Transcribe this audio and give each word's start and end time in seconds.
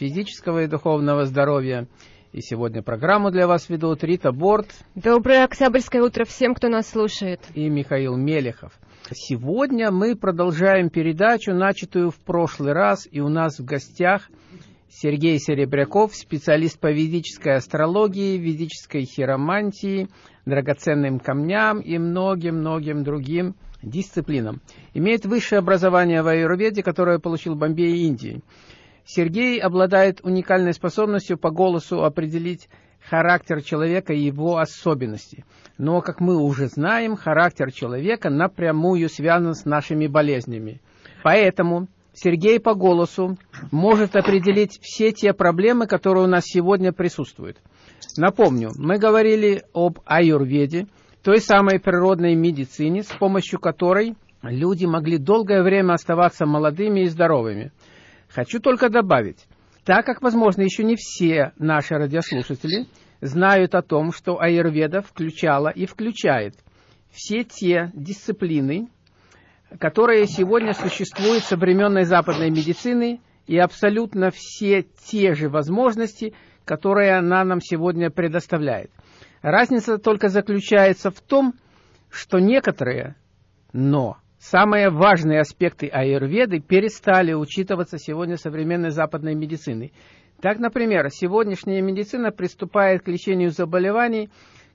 физического 0.00 0.62
и 0.62 0.66
духовного 0.66 1.26
здоровья. 1.26 1.86
И 2.32 2.40
сегодня 2.40 2.82
программу 2.82 3.30
для 3.30 3.46
вас 3.46 3.68
ведут 3.68 4.02
Рита 4.02 4.32
Борт. 4.32 4.68
Доброе 4.94 5.44
октябрьское 5.44 6.02
утро 6.02 6.24
всем, 6.24 6.54
кто 6.54 6.68
нас 6.68 6.88
слушает. 6.88 7.40
И 7.54 7.68
Михаил 7.68 8.16
Мелехов. 8.16 8.72
Сегодня 9.12 9.90
мы 9.90 10.16
продолжаем 10.16 10.88
передачу, 10.88 11.52
начатую 11.52 12.10
в 12.10 12.16
прошлый 12.16 12.72
раз, 12.72 13.06
и 13.10 13.20
у 13.20 13.28
нас 13.28 13.58
в 13.58 13.64
гостях 13.66 14.30
Сергей 14.88 15.38
Серебряков, 15.38 16.14
специалист 16.14 16.80
по 16.80 16.90
ведической 16.90 17.56
астрологии, 17.56 18.38
ведической 18.38 19.04
хиромантии, 19.04 20.08
драгоценным 20.46 21.20
камням 21.20 21.80
и 21.80 21.98
многим-многим 21.98 23.04
другим 23.04 23.54
дисциплинам. 23.82 24.62
Имеет 24.94 25.26
высшее 25.26 25.58
образование 25.58 26.22
в 26.22 26.28
аюрведе, 26.28 26.82
которое 26.82 27.18
получил 27.18 27.54
в 27.54 27.58
Бомбее 27.58 27.96
и 27.96 28.06
Индии. 28.06 28.42
Сергей 29.04 29.60
обладает 29.60 30.20
уникальной 30.22 30.72
способностью 30.72 31.38
по 31.38 31.50
голосу 31.50 32.04
определить 32.04 32.68
характер 33.08 33.62
человека 33.62 34.12
и 34.12 34.20
его 34.20 34.58
особенности. 34.58 35.44
Но, 35.78 36.00
как 36.00 36.20
мы 36.20 36.36
уже 36.36 36.66
знаем, 36.66 37.16
характер 37.16 37.72
человека 37.72 38.30
напрямую 38.30 39.08
связан 39.08 39.54
с 39.54 39.64
нашими 39.64 40.06
болезнями. 40.06 40.80
Поэтому 41.22 41.88
Сергей 42.12 42.60
по 42.60 42.74
голосу 42.74 43.38
может 43.70 44.16
определить 44.16 44.78
все 44.82 45.12
те 45.12 45.32
проблемы, 45.32 45.86
которые 45.86 46.24
у 46.24 46.28
нас 46.28 46.44
сегодня 46.44 46.92
присутствуют. 46.92 47.58
Напомню, 48.16 48.70
мы 48.76 48.98
говорили 48.98 49.62
об 49.72 50.00
аюрведе, 50.04 50.86
той 51.22 51.40
самой 51.40 51.78
природной 51.78 52.34
медицине, 52.34 53.02
с 53.02 53.08
помощью 53.08 53.60
которой 53.60 54.16
люди 54.42 54.86
могли 54.86 55.18
долгое 55.18 55.62
время 55.62 55.94
оставаться 55.94 56.46
молодыми 56.46 57.00
и 57.00 57.08
здоровыми. 57.08 57.72
Хочу 58.32 58.60
только 58.60 58.88
добавить, 58.90 59.46
так 59.84 60.06
как, 60.06 60.22
возможно, 60.22 60.62
еще 60.62 60.84
не 60.84 60.94
все 60.96 61.52
наши 61.58 61.94
радиослушатели 61.94 62.86
знают 63.20 63.74
о 63.74 63.82
том, 63.82 64.12
что 64.12 64.40
аюрведа 64.40 65.02
включала 65.02 65.68
и 65.68 65.84
включает 65.86 66.54
все 67.10 67.42
те 67.42 67.90
дисциплины, 67.92 68.88
которые 69.80 70.26
сегодня 70.26 70.74
существуют 70.74 71.42
в 71.42 71.48
современной 71.48 72.04
западной 72.04 72.50
медицины, 72.50 73.20
и 73.46 73.58
абсолютно 73.58 74.30
все 74.30 74.82
те 74.82 75.34
же 75.34 75.48
возможности, 75.48 76.34
которые 76.64 77.16
она 77.16 77.42
нам 77.42 77.60
сегодня 77.60 78.10
предоставляет. 78.10 78.92
Разница 79.42 79.98
только 79.98 80.28
заключается 80.28 81.10
в 81.10 81.20
том, 81.20 81.54
что 82.10 82.38
некоторые, 82.38 83.16
но 83.72 84.18
Самые 84.40 84.88
важные 84.88 85.40
аспекты 85.40 85.86
аюрведы 85.88 86.60
перестали 86.60 87.34
учитываться 87.34 87.98
сегодня 87.98 88.38
современной 88.38 88.88
западной 88.88 89.34
медициной. 89.34 89.92
Так, 90.40 90.58
например, 90.58 91.10
сегодняшняя 91.10 91.82
медицина 91.82 92.32
приступает 92.32 93.02
к 93.02 93.08
лечению 93.08 93.50
заболеваний, 93.50 94.30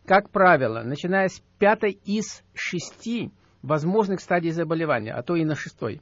как 0.05 0.29
правило, 0.29 0.83
начиная 0.83 1.29
с 1.29 1.41
пятой 1.57 1.99
из 2.05 2.43
шести 2.53 3.31
возможных 3.63 4.19
стадий 4.19 4.51
заболевания, 4.51 5.13
а 5.13 5.23
то 5.23 5.35
и 5.35 5.43
на 5.43 5.55
шестой. 5.55 5.99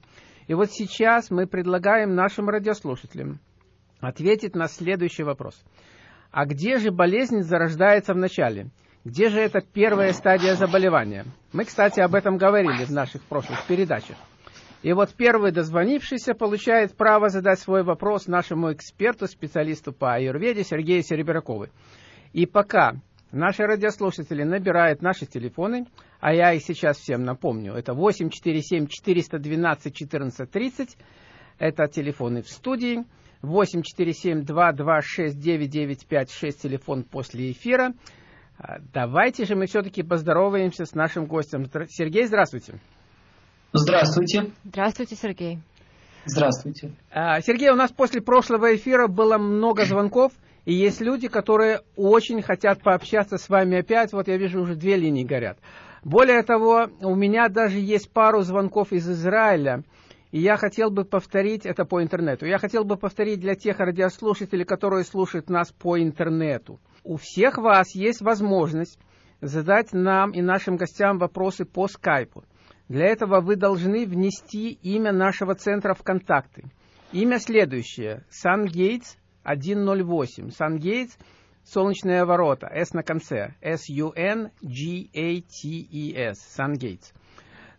И 0.47 0.53
вот 0.53 0.69
сейчас 0.69 1.31
мы 1.31 1.47
предлагаем 1.47 2.15
нашим 2.15 2.49
радиослушателям 2.49 3.39
ответить 4.01 4.55
на 4.57 4.67
следующий 4.67 5.23
вопрос. 5.23 5.55
А 6.31 6.45
где 6.45 6.79
же 6.79 6.91
болезнь 6.91 7.43
зарождается 7.43 8.13
в 8.13 8.17
начале? 8.17 8.71
Где 9.05 9.27
же 9.27 9.41
эта 9.41 9.59
первая 9.59 10.13
стадия 10.13 10.55
заболевания? 10.55 11.25
Мы, 11.51 11.65
кстати, 11.65 11.99
об 11.99 12.15
этом 12.15 12.37
говорили 12.37 12.85
в 12.85 12.89
наших 12.89 13.21
прошлых 13.23 13.67
передачах. 13.67 14.15
И 14.81 14.93
вот 14.93 15.13
первый 15.13 15.51
дозвонившийся 15.51 16.33
получает 16.33 16.95
право 16.95 17.27
задать 17.27 17.59
свой 17.59 17.83
вопрос 17.83 18.27
нашему 18.27 18.71
эксперту, 18.71 19.27
специалисту 19.27 19.91
по 19.91 20.13
аюрведе 20.13 20.63
Сергею 20.63 21.03
Серебрякову. 21.03 21.67
И 22.31 22.45
пока 22.45 22.93
наши 23.33 23.63
радиослушатели 23.63 24.43
набирают 24.43 25.01
наши 25.01 25.25
телефоны, 25.25 25.85
а 26.21 26.33
я 26.33 26.53
их 26.53 26.63
сейчас 26.63 26.97
всем 26.97 27.25
напомню, 27.25 27.73
это 27.73 27.93
847 27.93 28.87
412 28.87 29.93
14 29.93 30.49
30, 30.49 30.97
это 31.59 31.87
телефоны 31.89 32.41
в 32.41 32.47
студии, 32.47 33.03
847 33.41 34.45
226 34.45 35.37
9956 35.37 36.61
телефон 36.61 37.03
после 37.03 37.51
эфира– 37.51 37.91
давайте 38.93 39.45
же 39.45 39.55
мы 39.55 39.65
все-таки 39.65 40.03
поздороваемся 40.03 40.85
с 40.85 40.93
нашим 40.93 41.25
гостем. 41.25 41.69
Сергей, 41.89 42.25
здравствуйте. 42.25 42.75
Здравствуйте. 43.73 44.51
Здравствуйте, 44.63 45.15
Сергей. 45.15 45.59
Здравствуйте. 46.25 46.91
А, 47.11 47.41
Сергей, 47.41 47.69
у 47.69 47.75
нас 47.75 47.91
после 47.91 48.21
прошлого 48.21 48.75
эфира 48.75 49.07
было 49.07 49.37
много 49.37 49.85
звонков, 49.85 50.31
и 50.63 50.73
есть 50.73 51.01
люди, 51.01 51.27
которые 51.27 51.81
очень 51.97 52.41
хотят 52.41 52.81
пообщаться 52.81 53.37
с 53.37 53.49
вами 53.49 53.79
опять. 53.79 54.13
Вот 54.13 54.27
я 54.27 54.37
вижу, 54.37 54.61
уже 54.61 54.75
две 54.75 54.95
линии 54.95 55.23
горят. 55.23 55.57
Более 56.03 56.43
того, 56.43 56.87
у 57.01 57.15
меня 57.15 57.49
даже 57.49 57.79
есть 57.79 58.09
пару 58.11 58.41
звонков 58.41 58.93
из 58.93 59.09
Израиля, 59.09 59.83
и 60.31 60.39
я 60.39 60.55
хотел 60.55 60.89
бы 60.89 61.03
повторить 61.03 61.65
это 61.65 61.83
по 61.83 62.01
интернету. 62.01 62.45
Я 62.45 62.59
хотел 62.59 62.85
бы 62.85 62.95
повторить 62.95 63.39
для 63.39 63.55
тех 63.55 63.79
радиослушателей, 63.79 64.65
которые 64.65 65.03
слушают 65.03 65.49
нас 65.49 65.71
по 65.71 65.99
интернету 65.99 66.79
у 67.03 67.17
всех 67.17 67.57
вас 67.57 67.95
есть 67.95 68.21
возможность 68.21 68.99
задать 69.41 69.93
нам 69.93 70.31
и 70.31 70.41
нашим 70.41 70.77
гостям 70.77 71.17
вопросы 71.17 71.65
по 71.65 71.87
скайпу. 71.87 72.43
Для 72.87 73.07
этого 73.07 73.41
вы 73.41 73.55
должны 73.55 74.05
внести 74.05 74.71
имя 74.71 75.11
нашего 75.11 75.55
центра 75.55 75.93
в 75.93 76.03
контакты. 76.03 76.65
Имя 77.11 77.39
следующее. 77.39 78.25
SunGates 78.29 79.17
108. 79.43 80.49
SunGates 80.49 81.17
Солнечные 81.65 82.25
ворота. 82.25 82.67
S 82.67 82.93
на 82.93 83.03
конце. 83.03 83.55
S-U-N-G-A-T-E-S. 83.61 84.49
SunGates. 86.59 87.13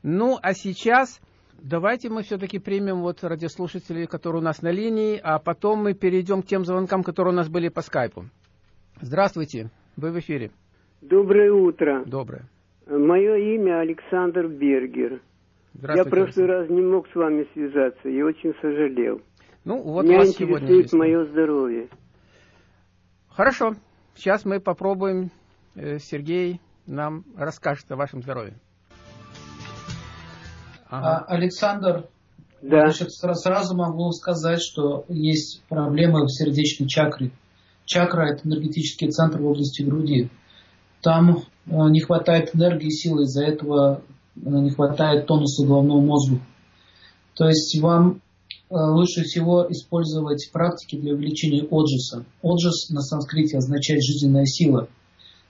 Ну, 0.03 0.39
а 0.43 0.55
сейчас 0.55 1.21
давайте 1.61 2.09
мы 2.09 2.23
все-таки 2.23 2.59
примем 2.59 3.03
вот 3.03 3.23
радиослушателей, 3.23 4.07
которые 4.07 4.41
у 4.41 4.45
нас 4.45 4.63
на 4.63 4.71
линии, 4.71 5.21
а 5.23 5.39
потом 5.39 5.83
мы 5.83 5.95
перейдем 5.95 6.43
к 6.43 6.47
тем 6.47 6.65
звонкам, 6.65 7.03
которые 7.03 7.35
у 7.35 7.37
нас 7.37 7.49
были 7.49 7.69
по 7.69 7.83
скайпу. 7.83 8.25
Здравствуйте, 9.05 9.69
вы 9.99 10.13
в 10.13 10.19
эфире. 10.21 10.51
Доброе 11.03 11.53
утро. 11.53 12.07
Доброе. 12.07 12.49
Мое 12.87 13.37
имя 13.55 13.81
Александр 13.81 14.47
Бергер. 14.47 15.21
Я 15.75 16.05
в 16.05 16.09
прошлый 16.09 16.47
раз 16.47 16.71
не 16.71 16.81
мог 16.81 17.07
с 17.11 17.15
вами 17.15 17.47
связаться 17.53 18.09
и 18.09 18.23
очень 18.23 18.55
сожалел. 18.63 19.21
Ну, 19.67 19.83
вот 19.83 20.07
Меня 20.07 20.21
вас 20.21 20.29
интересует 20.29 20.91
мое 20.95 21.27
здоровье. 21.27 21.91
Хорошо. 23.29 23.75
Сейчас 24.15 24.47
мы 24.47 24.59
попробуем, 24.59 25.31
э, 25.75 25.99
Сергей 25.99 26.63
нам 26.87 27.25
расскажет 27.37 27.85
о 27.93 27.97
вашем 27.97 28.23
здоровье. 28.23 28.55
Ага. 30.89 31.27
А, 31.29 31.35
Александр, 31.35 32.05
да. 32.63 32.89
значит, 32.89 33.13
сразу 33.13 33.77
могу 33.77 34.11
сказать, 34.13 34.63
что 34.63 35.05
есть 35.09 35.63
проблемы 35.69 36.23
в 36.23 36.29
сердечной 36.31 36.89
чакре. 36.89 37.33
Чакра– 37.87 38.29
это 38.33 38.49
энергетический 38.49 39.11
центр 39.11 39.41
в 39.41 39.47
области 39.47 39.83
груди. 39.83 40.31
Там 41.03 41.39
э, 41.39 41.41
не 41.67 42.01
хватает 42.01 42.55
энергии 42.55 42.87
и 42.87 42.91
силы, 42.91 43.25
из-за 43.25 43.45
этого 43.45 44.03
э, 44.37 44.41
не 44.41 44.71
хватает 44.71 45.27
тонуса 45.27 45.67
головного 45.67 46.01
мозга. 46.01 46.41
То 47.35 47.47
есть 47.47 47.79
вам 47.81 48.23
э, 48.71 48.75
лучше 48.75 49.23
всего 49.23 49.67
использовать 49.69 50.51
практики 50.53 50.97
для 50.97 51.15
увеличения 51.15 51.65
оджиса. 51.65 52.25
Оджис 52.43 52.89
на 52.91 53.03
санскрите 53.03 53.59
означает 53.59 54.03
жизненная 54.03 54.47
сила. 54.47 54.89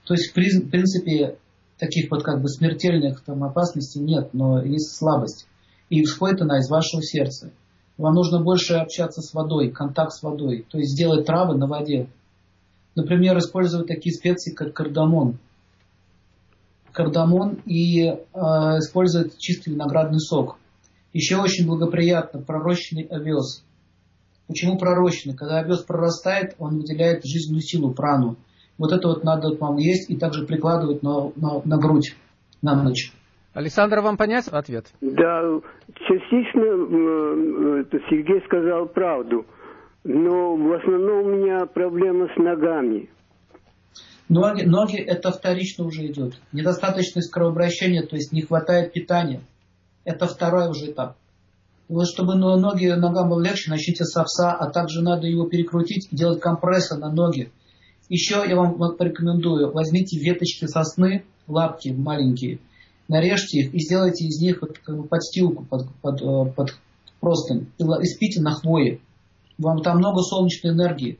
То 0.05 0.13
есть, 0.13 0.31
в 0.31 0.33
принципе, 0.33 1.37
таких 1.77 2.11
вот 2.11 2.23
как 2.23 2.41
бы 2.41 2.49
смертельных 2.49 3.23
там 3.23 3.43
опасностей 3.43 4.01
нет, 4.01 4.29
но 4.33 4.61
есть 4.61 4.95
слабость. 4.95 5.47
И 5.89 6.03
исходит 6.03 6.41
она 6.41 6.59
из 6.59 6.69
вашего 6.69 7.01
сердца. 7.01 7.51
Вам 7.97 8.13
нужно 8.13 8.41
больше 8.41 8.73
общаться 8.73 9.21
с 9.21 9.33
водой, 9.33 9.71
контакт 9.71 10.11
с 10.11 10.21
водой. 10.21 10.65
То 10.69 10.77
есть 10.77 10.91
сделать 10.91 11.25
травы 11.25 11.55
на 11.55 11.67
воде. 11.67 12.09
Например, 12.95 13.37
использовать 13.37 13.87
такие 13.87 14.13
специи, 14.13 14.53
как 14.53 14.73
кардамон. 14.73 15.37
Кардамон 16.91 17.59
и 17.65 18.07
э, 18.07 18.15
использовать 18.33 19.37
чистый 19.37 19.73
виноградный 19.73 20.19
сок. 20.19 20.57
Еще 21.11 21.37
очень 21.37 21.67
благоприятно 21.67 22.41
пророщенный 22.41 23.03
овес. 23.03 23.65
Почему 24.47 24.77
пророщенный? 24.77 25.35
Когда 25.35 25.59
овес 25.59 25.81
прорастает, 25.83 26.55
он 26.57 26.77
выделяет 26.77 27.25
жизненную 27.25 27.61
силу, 27.61 27.93
прану. 27.93 28.37
Вот 28.77 28.91
это 28.91 29.07
вот 29.09 29.23
надо 29.23 29.55
вам 29.55 29.77
есть 29.77 30.09
и 30.09 30.17
также 30.17 30.45
прикладывать 30.45 31.03
на, 31.03 31.31
на, 31.35 31.61
на 31.63 31.77
грудь 31.77 32.15
на 32.61 32.81
ночь. 32.81 33.11
Александр, 33.53 34.01
вам 34.01 34.17
понять 34.17 34.47
ответ? 34.49 34.87
Да, 34.99 35.41
частично 35.95 36.61
э, 36.61 37.99
Сергей 38.09 38.41
сказал 38.45 38.87
правду. 38.87 39.45
Но 40.05 40.55
в 40.55 40.71
основном 40.71 41.25
у 41.25 41.29
меня 41.35 41.65
проблема 41.65 42.27
с 42.27 42.37
ногами. 42.37 43.09
Ноги, 44.29 44.61
ноги 44.61 44.97
это 44.97 45.31
вторично 45.31 45.83
уже 45.83 46.05
идет. 46.05 46.35
Недостаточность 46.51 47.31
кровообращения, 47.31 48.03
то 48.03 48.15
есть 48.15 48.31
не 48.31 48.43
хватает 48.43 48.93
питания. 48.93 49.41
Это 50.03 50.27
второй 50.27 50.69
уже 50.69 50.91
этап. 50.91 51.15
Вот 51.87 52.05
чтобы 52.07 52.35
ноги, 52.35 52.85
ногам 52.85 53.29
было 53.29 53.41
легче, 53.43 53.71
начните 53.71 54.03
с 54.03 54.15
овса, 54.15 54.53
а 54.53 54.69
также 54.69 55.01
надо 55.01 55.25
его 55.25 55.47
перекрутить 55.47 56.07
и 56.11 56.15
делать 56.15 56.39
компрессы 56.39 56.95
на 56.97 57.11
ноги. 57.11 57.51
Еще 58.07 58.43
я 58.47 58.55
вам 58.55 58.77
порекомендую, 58.97 59.71
возьмите 59.71 60.19
веточки 60.19 60.65
сосны, 60.65 61.25
лапки 61.47 61.89
маленькие, 61.89 62.59
нарежьте 63.07 63.61
их 63.61 63.73
и 63.73 63.79
сделайте 63.79 64.25
из 64.25 64.39
них 64.39 64.63
подстилку 65.09 65.65
под, 65.65 65.87
под, 66.03 66.21
э, 66.21 66.51
под 66.55 66.75
простынь 67.19 67.71
и 67.79 68.05
спите 68.05 68.41
на 68.41 68.51
хвое. 68.51 68.99
Вам 69.57 69.81
там 69.81 69.97
много 69.97 70.21
солнечной 70.21 70.73
энергии. 70.73 71.19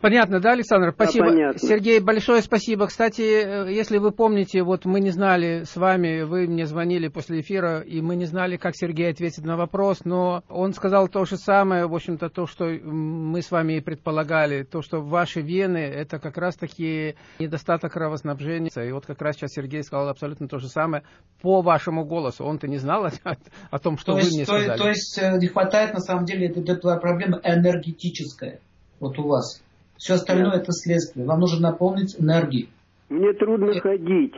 Понятно, 0.00 0.40
да, 0.40 0.52
Александр? 0.52 0.92
Спасибо. 0.92 1.26
Да, 1.26 1.32
понятно. 1.32 1.58
Сергей, 1.58 2.00
большое 2.00 2.42
спасибо. 2.42 2.86
Кстати, 2.86 3.22
э, 3.22 3.72
если 3.72 3.96
вы 3.96 4.12
помните, 4.12 4.62
вот 4.62 4.84
мы 4.84 5.00
не 5.00 5.10
знали 5.10 5.62
с 5.64 5.74
вами, 5.76 6.22
вы 6.22 6.46
мне 6.46 6.66
звонили 6.66 7.08
после 7.08 7.40
эфира, 7.40 7.80
и 7.80 8.02
мы 8.02 8.14
не 8.14 8.26
знали, 8.26 8.58
как 8.58 8.76
Сергей 8.76 9.10
ответит 9.10 9.44
на 9.44 9.56
вопрос, 9.56 10.04
но 10.04 10.42
он 10.50 10.74
сказал 10.74 11.08
то 11.08 11.24
же 11.24 11.38
самое, 11.38 11.86
в 11.86 11.94
общем-то, 11.94 12.28
то, 12.28 12.46
что 12.46 12.66
мы 12.66 13.40
с 13.40 13.50
вами 13.50 13.78
и 13.78 13.80
предполагали, 13.80 14.64
то, 14.64 14.82
что 14.82 15.00
ваши 15.00 15.40
вены, 15.40 15.78
это 15.78 16.18
как 16.18 16.36
раз-таки 16.36 17.16
недостаток 17.38 17.92
кровоснабжения. 17.92 18.70
И 18.86 18.92
вот 18.92 19.06
как 19.06 19.22
раз 19.22 19.36
сейчас 19.36 19.52
Сергей 19.52 19.82
сказал 19.82 20.08
абсолютно 20.10 20.46
то 20.46 20.58
же 20.58 20.68
самое 20.68 21.04
по 21.40 21.62
вашему 21.62 22.04
голосу. 22.04 22.44
Он-то 22.44 22.68
не 22.68 22.76
знал 22.76 23.06
о, 23.06 23.36
о 23.70 23.78
том, 23.78 23.96
что 23.96 24.12
то 24.12 24.14
вы 24.14 24.20
есть, 24.20 24.34
мне 24.34 24.44
то, 24.44 24.58
сказали. 24.58 24.78
То 24.78 24.88
есть 24.88 25.18
э, 25.18 25.38
не 25.38 25.46
хватает, 25.46 25.94
на 25.94 26.00
самом 26.00 26.26
деле, 26.26 26.48
это, 26.48 26.60
это 26.60 26.96
проблема 26.96 27.40
энергетическая. 27.42 28.60
Вот 29.00 29.18
у 29.18 29.26
вас. 29.28 29.62
Все 29.98 30.14
остальное 30.14 30.56
это 30.58 30.72
следствие. 30.72 31.26
Вам 31.26 31.40
нужно 31.40 31.70
наполнить 31.70 32.16
энергией. 32.18 32.68
Мне 33.08 33.32
трудно 33.34 33.72
Нет. 33.72 33.82
ходить. 33.82 34.34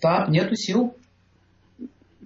Так, 0.00 0.28
нету 0.28 0.54
сил. 0.56 0.94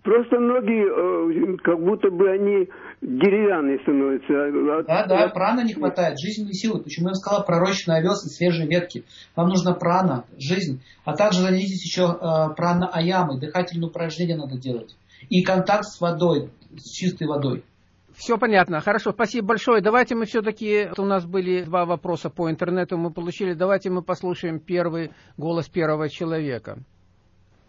Просто 0.03 0.39
ноги, 0.39 1.53
э, 1.53 1.57
как 1.65 1.81
будто 1.81 2.11
бы 2.11 2.31
они 2.31 2.69
деревянные 3.03 3.79
становятся. 3.81 4.33
А- 4.33 4.83
Да, 4.85 5.01
от- 5.01 5.09
да, 5.09 5.25
от- 5.25 5.35
прана 5.35 5.65
не 5.65 5.75
хватает, 5.75 6.19
жизненной 6.19 6.55
силы. 6.55 6.81
Почему 6.81 7.09
я 7.09 7.15
сказал 7.15 7.45
пророщенный 7.45 7.99
овес 7.99 8.25
и 8.25 8.29
свежие 8.29 8.69
ветки? 8.69 9.05
Вам 9.35 9.49
нужна 9.49 9.75
прана, 9.75 10.25
жизнь. 10.39 10.81
А 11.05 11.17
также 11.17 11.41
займитесь 11.41 11.85
еще 11.85 12.05
э, 12.05 12.55
прана 12.55 12.89
аямой, 12.89 13.41
дыхательные 13.41 13.89
упражнения 13.89 14.37
надо 14.37 14.57
делать. 14.57 14.97
И 15.29 15.43
контакт 15.43 15.85
с 15.85 16.01
водой, 16.01 16.51
с 16.77 16.89
чистой 16.91 17.27
водой. 17.27 17.65
Все 18.17 18.39
понятно. 18.39 18.81
Хорошо, 18.81 19.13
спасибо 19.13 19.49
большое. 19.49 19.83
Давайте 19.83 20.15
мы 20.15 20.25
все-таки, 20.25 20.89
у 20.97 21.05
нас 21.05 21.27
были 21.27 21.63
два 21.65 21.85
вопроса 21.85 22.31
по 22.31 22.51
интернету, 22.51 22.97
мы 22.97 23.13
получили. 23.13 23.53
Давайте 23.53 23.91
мы 23.91 24.03
послушаем 24.03 24.59
первый 24.59 25.13
голос 25.37 25.69
первого 25.69 26.09
человека. 26.09 26.79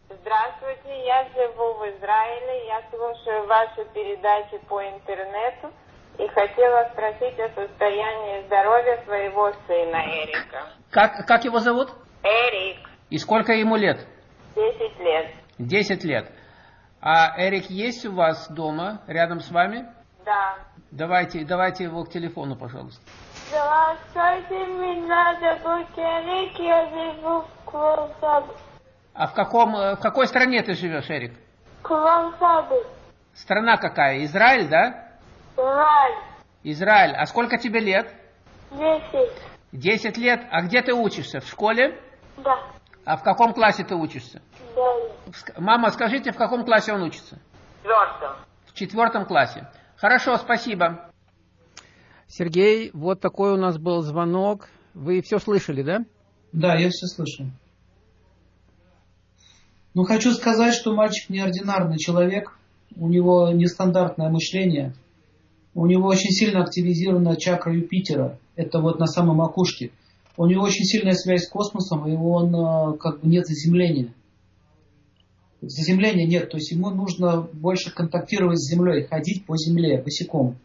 Здравствуйте, 0.09 1.05
я 1.05 1.25
живу 1.35 1.73
в 1.73 1.83
Израиле, 1.97 2.65
я 2.67 2.81
слушаю 2.89 3.45
ваши 3.45 3.85
передачи 3.93 4.57
по 4.69 4.81
интернету 4.81 5.69
и 6.17 6.27
хотела 6.29 6.89
спросить 6.93 7.37
о 7.39 7.49
состоянии 7.49 8.45
здоровья 8.47 9.03
своего 9.05 9.51
сына 9.67 10.01
Эрика. 10.23 10.71
Как, 10.91 11.27
как 11.27 11.43
его 11.43 11.59
зовут? 11.59 11.89
Эрик, 12.23 12.77
И 13.09 13.17
сколько 13.17 13.51
ему 13.51 13.75
лет? 13.75 14.07
10 14.55 14.99
лет. 14.99 15.27
10 15.59 16.03
лет. 16.05 16.31
А 17.01 17.37
Эрик 17.37 17.69
есть 17.69 18.05
у 18.05 18.13
вас 18.13 18.49
дома, 18.49 19.01
рядом 19.07 19.41
с 19.41 19.51
вами? 19.51 19.85
Да. 20.27 20.55
Давайте, 20.91 21.45
давайте 21.45 21.85
его 21.85 22.03
к 22.03 22.09
телефону, 22.09 22.57
пожалуйста. 22.57 23.01
Здравствуйте, 23.47 24.67
меня 24.67 25.37
зовут 25.39 25.87
Эрик, 25.97 26.59
я 26.59 26.85
живу 26.89 27.43
в 27.43 27.69
Квансабе. 27.71 28.53
А 29.13 29.27
в, 29.27 29.33
каком, 29.33 29.73
э, 29.77 29.95
в 29.95 29.99
какой 30.01 30.27
стране 30.27 30.61
ты 30.63 30.73
живешь, 30.73 31.09
Эрик? 31.09 31.33
Квансабе. 31.81 32.83
Страна 33.35 33.77
какая? 33.77 34.25
Израиль, 34.25 34.67
да? 34.67 35.11
Рай. 35.55 36.11
Израиль. 36.63 37.15
А 37.15 37.25
сколько 37.25 37.57
тебе 37.57 37.79
лет? 37.79 38.13
10. 38.71 39.31
10 39.71 40.17
лет. 40.17 40.41
А 40.51 40.61
где 40.63 40.81
ты 40.81 40.93
учишься? 40.93 41.39
В 41.39 41.47
школе? 41.47 41.97
Да. 42.35 42.59
А 43.05 43.15
в 43.15 43.23
каком 43.23 43.53
классе 43.53 43.85
ты 43.85 43.95
учишься? 43.95 44.41
Ск- 45.27 45.53
Мама, 45.57 45.89
скажите, 45.91 46.33
в 46.33 46.37
каком 46.37 46.65
классе 46.65 46.91
он 46.91 47.03
учится? 47.03 47.39
Четвертом. 47.81 48.35
В 48.65 48.73
четвертом 48.73 49.25
классе. 49.25 49.67
Хорошо, 49.97 50.37
спасибо. 50.37 51.11
Сергей, 52.27 52.91
вот 52.93 53.19
такой 53.19 53.53
у 53.53 53.57
нас 53.57 53.79
был 53.79 54.01
звонок. 54.01 54.69
Вы 54.93 55.21
все 55.21 55.39
слышали, 55.39 55.81
да? 55.81 56.05
Да, 56.51 56.75
я 56.75 56.89
все 56.89 57.07
слышу. 57.07 57.51
Ну, 59.95 60.03
хочу 60.03 60.31
сказать, 60.33 60.75
что 60.75 60.93
мальчик 60.93 61.29
неординарный 61.29 61.97
человек. 61.97 62.55
У 62.95 63.07
него 63.07 63.49
нестандартное 63.49 64.29
мышление. 64.29 64.93
У 65.73 65.87
него 65.87 66.07
очень 66.07 66.29
сильно 66.29 66.63
активизирована 66.63 67.35
чакра 67.35 67.73
Юпитера. 67.73 68.37
Это 68.55 68.79
вот 68.79 68.99
на 68.99 69.07
самой 69.07 69.35
макушке. 69.35 69.91
У 70.35 70.45
него 70.45 70.63
очень 70.63 70.85
сильная 70.85 71.13
связь 71.13 71.45
с 71.45 71.49
космосом, 71.49 72.07
и 72.07 72.15
он 72.15 72.53
э, 72.53 72.97
как 72.97 73.21
бы 73.21 73.27
нет 73.27 73.47
заземления. 73.47 74.13
Заземления 75.61 76.27
нет, 76.27 76.51
то 76.51 76.57
есть 76.57 76.71
ему 76.71 76.91
нужно 76.91 77.41
больше 77.41 77.91
контактировать 77.91 78.59
с 78.59 78.69
землей, 78.69 79.07
ходить 79.07 79.45
по 79.45 79.57
земле 79.57 80.01
босиком. 80.01 80.55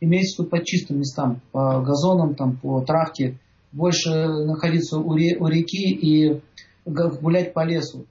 Имеется 0.00 0.42
виду 0.42 0.50
по 0.50 0.64
чистым 0.64 1.00
местам, 1.00 1.40
по 1.52 1.82
газонам, 1.82 2.34
там, 2.34 2.56
по 2.56 2.80
травке, 2.80 3.38
больше 3.72 4.10
находиться 4.10 4.98
у, 4.98 5.14
ре- 5.14 5.36
у 5.38 5.46
реки 5.48 5.90
и 5.90 6.40
гулять 6.86 7.52
по 7.52 7.64
лесу. 7.64 8.06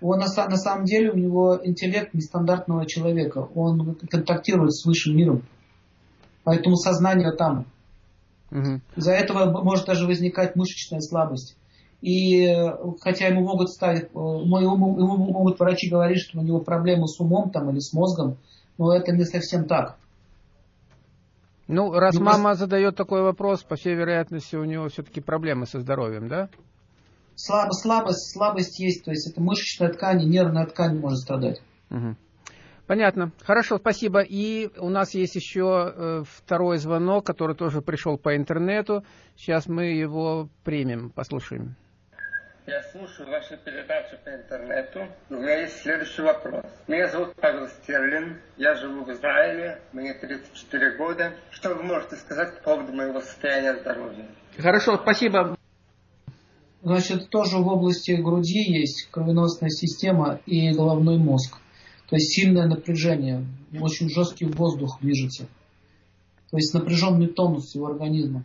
Он 0.00 0.18
на, 0.18 0.26
на 0.26 0.56
самом 0.56 0.84
деле 0.84 1.12
у 1.12 1.16
него 1.16 1.60
интеллект 1.62 2.12
нестандартного 2.14 2.86
человека. 2.86 3.48
Он 3.54 3.94
контактирует 4.10 4.72
с 4.72 4.84
высшим 4.84 5.16
миром. 5.16 5.42
Поэтому 6.44 6.76
сознание 6.76 7.32
там. 7.32 7.66
Мгм. 8.50 8.82
Из-за 8.96 9.12
этого 9.12 9.62
может 9.62 9.86
даже 9.86 10.06
возникать 10.06 10.56
мышечная 10.56 11.00
слабость. 11.00 11.56
И 12.02 12.46
э, 12.46 12.72
хотя 13.00 13.28
ему 13.28 13.42
могут 13.42 13.70
ставить, 13.70 14.04
э, 14.04 14.06
ему, 14.12 14.76
могут 14.76 15.60
врачи 15.60 15.88
говорить, 15.88 16.18
что 16.18 16.40
у 16.40 16.42
него 16.42 16.60
проблемы 16.60 17.06
с 17.06 17.18
умом 17.20 17.50
там, 17.50 17.70
или 17.70 17.78
с 17.78 17.92
мозгом, 17.92 18.38
но 18.76 18.92
это 18.92 19.12
не 19.12 19.24
совсем 19.24 19.66
так. 19.66 19.96
Ну, 21.68 21.92
раз 21.92 22.16
Ну, 22.16 22.24
мама 22.24 22.54
задает 22.54 22.96
такой 22.96 23.22
вопрос, 23.22 23.62
по 23.62 23.76
всей 23.76 23.94
вероятности, 23.94 24.56
у 24.56 24.64
него 24.64 24.88
все-таки 24.88 25.20
проблемы 25.20 25.66
со 25.66 25.80
здоровьем, 25.80 26.28
да? 26.28 26.48
Слабо, 27.36 27.70
слабость, 27.70 28.32
слабость 28.32 28.80
есть, 28.80 29.04
то 29.04 29.12
есть 29.12 29.30
это 29.30 29.40
мышечная 29.40 29.90
ткань, 29.90 30.28
нервная 30.28 30.66
ткань 30.66 30.98
может 30.98 31.20
страдать. 31.20 31.62
Мгм. 31.88 32.16
Понятно. 32.88 33.30
Хорошо, 33.44 33.78
спасибо. 33.78 34.20
И 34.20 34.70
у 34.76 34.88
нас 34.88 35.14
есть 35.14 35.36
еще 35.36 35.92
э, 35.94 36.22
второй 36.28 36.78
звонок, 36.78 37.24
который 37.24 37.54
тоже 37.54 37.80
пришел 37.80 38.18
по 38.18 38.36
интернету. 38.36 39.04
Сейчас 39.36 39.66
мы 39.66 39.84
его 39.84 40.48
примем, 40.64 41.10
послушаем. 41.10 41.76
Я 42.64 42.80
слушаю 42.92 43.28
ваши 43.28 43.58
передачи 43.64 44.16
по 44.24 44.30
интернету. 44.30 45.00
У 45.30 45.34
меня 45.34 45.62
есть 45.62 45.78
следующий 45.78 46.22
вопрос. 46.22 46.64
Меня 46.86 47.08
зовут 47.08 47.34
Павел 47.40 47.66
Стерлин. 47.66 48.40
Я 48.56 48.76
живу 48.76 49.04
в 49.04 49.10
Израиле. 49.10 49.80
Мне 49.92 50.14
34 50.14 50.96
года. 50.96 51.32
Что 51.50 51.74
вы 51.74 51.82
можете 51.82 52.14
сказать 52.14 52.58
по 52.58 52.76
поводу 52.76 52.92
моего 52.92 53.20
состояния 53.20 53.80
здоровья? 53.80 54.28
Хорошо, 54.56 54.96
спасибо. 54.96 55.56
Значит, 56.82 57.30
тоже 57.30 57.56
в 57.56 57.66
области 57.66 58.12
груди 58.12 58.60
есть 58.60 59.08
кровеносная 59.10 59.70
система 59.70 60.38
и 60.46 60.70
головной 60.72 61.18
мозг. 61.18 61.56
То 62.08 62.14
есть 62.14 62.32
сильное 62.32 62.68
напряжение, 62.68 63.44
очень 63.80 64.08
жесткий 64.08 64.44
воздух 64.44 65.00
движется. 65.00 65.48
То 66.52 66.58
есть 66.58 66.72
напряженный 66.74 67.26
тонус 67.26 67.64
всего 67.66 67.86
организма. 67.86 68.44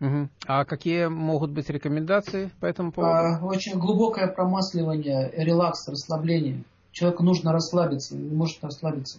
Мгм. 0.00 0.30
А 0.46 0.64
какие 0.64 1.06
могут 1.06 1.50
быть 1.50 1.70
рекомендации 1.70 2.50
по 2.60 2.66
этому 2.66 2.92
поводу? 2.92 3.14
А, 3.14 3.44
очень 3.44 3.78
глубокое 3.78 4.26
промасливание, 4.28 5.32
релакс, 5.34 5.88
расслабление. 5.88 6.62
Человеку 6.92 7.22
нужно 7.22 7.52
расслабиться, 7.52 8.16
не 8.16 8.34
может 8.34 8.62
расслабиться. 8.62 9.18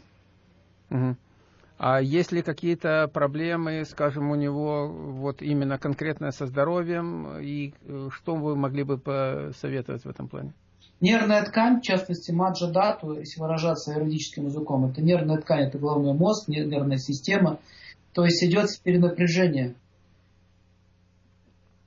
Мгм. 0.90 1.18
А 1.80 2.02
есть 2.02 2.32
ли 2.32 2.42
какие-то 2.42 3.08
проблемы, 3.14 3.86
скажем, 3.86 4.32
у 4.32 4.36
него 4.36 4.88
вот 4.88 5.42
именно 5.44 5.78
конкретно 5.78 6.32
со 6.32 6.48
здоровьем, 6.48 7.38
и 7.40 7.74
э, 7.86 8.10
что 8.12 8.36
вы 8.36 8.56
могли 8.56 8.84
бы 8.84 8.98
посоветовать 8.98 10.04
в 10.04 10.10
этом 10.10 10.28
плане? 10.28 10.54
Нервная 11.02 11.44
ткань, 11.44 11.80
в 11.80 11.84
частности 11.84 12.32
маджа 12.32 12.72
дату, 12.72 13.14
если 13.14 13.40
выражаться 13.40 13.92
юридическим 13.92 14.46
языком, 14.46 14.86
это 14.86 15.02
нервная 15.04 15.38
ткань, 15.38 15.68
это 15.68 15.78
головной 15.78 16.16
мозг, 16.16 16.50
нер- 16.50 16.66
нервная 16.66 16.98
система. 16.98 17.60
То 18.14 18.26
есть 18.26 18.44
идет 18.44 18.70
перенапряжение. 18.84 19.76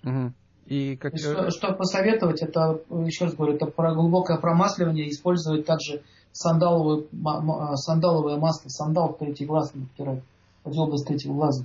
Мгм. 0.03 0.35
И 0.67 0.97
как... 0.97 1.19
Что, 1.19 1.51
что 1.51 1.73
посоветовать, 1.73 2.43
это, 2.43 2.81
еще 3.07 3.25
раз 3.25 3.35
говорю, 3.35 3.55
это 3.55 3.67
про 3.67 3.95
глубокое 3.95 4.39
промасливание, 4.39 5.09
использовать 5.11 5.67
также 5.67 6.03
сандаловое, 6.33 7.05
ма- 7.13 7.77
сандаловое 7.77 8.37
масло, 8.37 8.69
сандал 8.69 9.13
в 9.13 9.19
третий 9.19 9.47
глаз, 9.47 9.73
например, 9.75 10.23
в 10.65 10.79
область 10.79 11.07
третьего 11.07 11.35
глаза. 11.35 11.65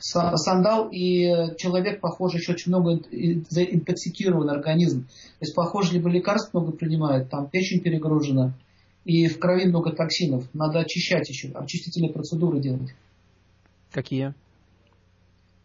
Сандал 0.00 0.88
и 0.92 1.56
человек, 1.56 2.00
похоже, 2.00 2.36
еще 2.38 2.52
очень 2.52 2.70
много 2.70 3.00
заинтоксикирован 3.50 4.48
организм. 4.48 5.02
То 5.02 5.40
есть, 5.40 5.56
похоже, 5.56 5.94
либо 5.94 6.08
лекарств 6.08 6.54
много 6.54 6.70
принимает, 6.70 7.28
там 7.30 7.48
печень 7.48 7.80
перегружена, 7.80 8.52
И 9.04 9.26
в 9.26 9.40
крови 9.40 9.66
много 9.66 9.90
токсинов. 9.90 10.44
Надо 10.54 10.78
очищать 10.78 11.28
еще, 11.28 11.48
очистительные 11.48 12.12
процедуры 12.12 12.60
делать. 12.60 12.94
Какие? 13.90 14.34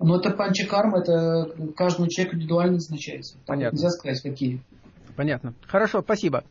Ну, 0.03 0.17
это 0.17 0.31
панчакарма, 0.31 0.99
это 0.99 1.49
каждому 1.77 2.09
человеку 2.09 2.35
индивидуально 2.35 2.73
назначается. 2.73 3.37
Понятно. 3.45 3.77
Нельзя 3.77 3.89
сказать, 3.89 4.21
какие. 4.21 4.61
Понятно. 5.15 5.53
Хорошо, 5.65 6.01
спасибо. 6.01 6.43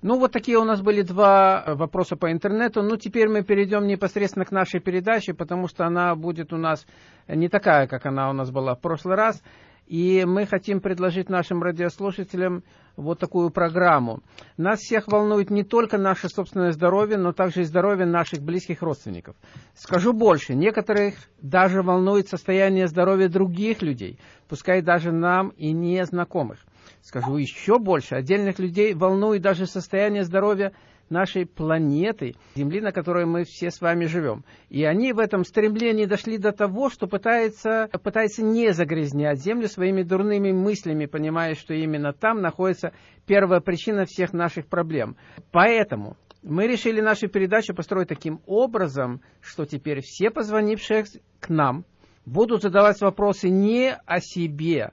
Ну, 0.00 0.18
вот 0.18 0.32
такие 0.32 0.56
у 0.58 0.64
нас 0.64 0.80
были 0.80 1.02
два 1.02 1.62
э, 1.66 1.74
вопроса 1.74 2.16
по 2.16 2.32
интернету. 2.32 2.82
Ну, 2.82 2.96
теперь 2.96 3.28
мы 3.28 3.42
перейдем 3.42 3.86
непосредственно 3.86 4.46
к 4.46 4.52
нашей 4.52 4.80
передаче, 4.80 5.34
потому 5.34 5.68
что 5.68 5.86
она 5.86 6.14
будет 6.14 6.52
у 6.54 6.56
нас 6.56 6.86
не 7.28 7.48
такая, 7.48 7.86
как 7.86 8.06
она 8.06 8.30
у 8.30 8.32
нас 8.32 8.50
была 8.50 8.74
в 8.74 8.80
прошлый 8.80 9.16
раз. 9.16 9.42
И 9.86 10.24
мы 10.24 10.46
хотим 10.46 10.80
предложить 10.80 11.28
нашим 11.28 11.62
радиослушателям 11.62 12.64
вот 12.96 13.18
такую 13.18 13.50
программу. 13.50 14.20
Нас 14.56 14.80
всех 14.80 15.08
волнует 15.08 15.50
не 15.50 15.62
только 15.62 15.98
наше 15.98 16.28
собственное 16.28 16.72
здоровье, 16.72 17.18
но 17.18 17.32
также 17.32 17.62
и 17.62 17.64
здоровье 17.64 18.06
наших 18.06 18.40
близких 18.40 18.82
родственников. 18.82 19.36
Скажу 19.74 20.12
больше, 20.12 20.54
некоторых 20.54 21.14
даже 21.42 21.82
волнует 21.82 22.28
состояние 22.28 22.88
здоровья 22.88 23.28
других 23.28 23.82
людей, 23.82 24.18
пускай 24.48 24.80
даже 24.80 25.12
нам 25.12 25.48
и 25.50 25.72
незнакомых. 25.72 26.58
Скажу 27.02 27.36
еще 27.36 27.78
больше, 27.78 28.14
отдельных 28.14 28.58
людей 28.58 28.94
волнует 28.94 29.42
даже 29.42 29.66
состояние 29.66 30.24
здоровья 30.24 30.72
нашей 31.10 31.46
планеты, 31.46 32.34
Земли, 32.54 32.80
на 32.80 32.92
которой 32.92 33.26
мы 33.26 33.44
все 33.44 33.70
с 33.70 33.80
вами 33.80 34.06
живем. 34.06 34.44
И 34.68 34.84
они 34.84 35.12
в 35.12 35.18
этом 35.18 35.44
стремлении 35.44 36.04
дошли 36.04 36.38
до 36.38 36.52
того, 36.52 36.90
что 36.90 37.06
пытаются, 37.06 37.88
пытаются 38.02 38.42
не 38.42 38.72
загрязнять 38.72 39.40
Землю 39.40 39.68
своими 39.68 40.02
дурными 40.02 40.52
мыслями, 40.52 41.06
понимая, 41.06 41.54
что 41.54 41.74
именно 41.74 42.12
там 42.12 42.40
находится 42.40 42.92
первая 43.26 43.60
причина 43.60 44.04
всех 44.04 44.32
наших 44.32 44.66
проблем. 44.66 45.16
Поэтому 45.50 46.16
мы 46.42 46.66
решили 46.66 47.00
нашу 47.00 47.28
передачу 47.28 47.74
построить 47.74 48.08
таким 48.08 48.40
образом, 48.46 49.20
что 49.40 49.64
теперь 49.64 50.00
все 50.02 50.30
позвонившие 50.30 51.04
к 51.40 51.48
нам 51.48 51.84
будут 52.26 52.62
задавать 52.62 53.00
вопросы 53.00 53.48
не 53.48 53.94
о 54.06 54.20
себе, 54.20 54.92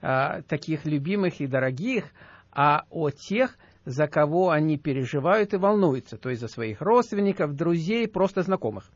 а, 0.00 0.42
таких 0.42 0.86
любимых 0.86 1.40
и 1.40 1.46
дорогих, 1.46 2.04
а 2.52 2.84
о 2.90 3.10
тех, 3.10 3.56
за 3.88 4.06
кого 4.06 4.50
они 4.50 4.76
переживают 4.76 5.54
и 5.54 5.56
волнуются, 5.56 6.18
то 6.18 6.28
есть 6.28 6.42
за 6.42 6.48
своих 6.48 6.82
родственников, 6.82 7.54
друзей, 7.54 8.06
просто 8.06 8.42
знакомых. 8.42 8.90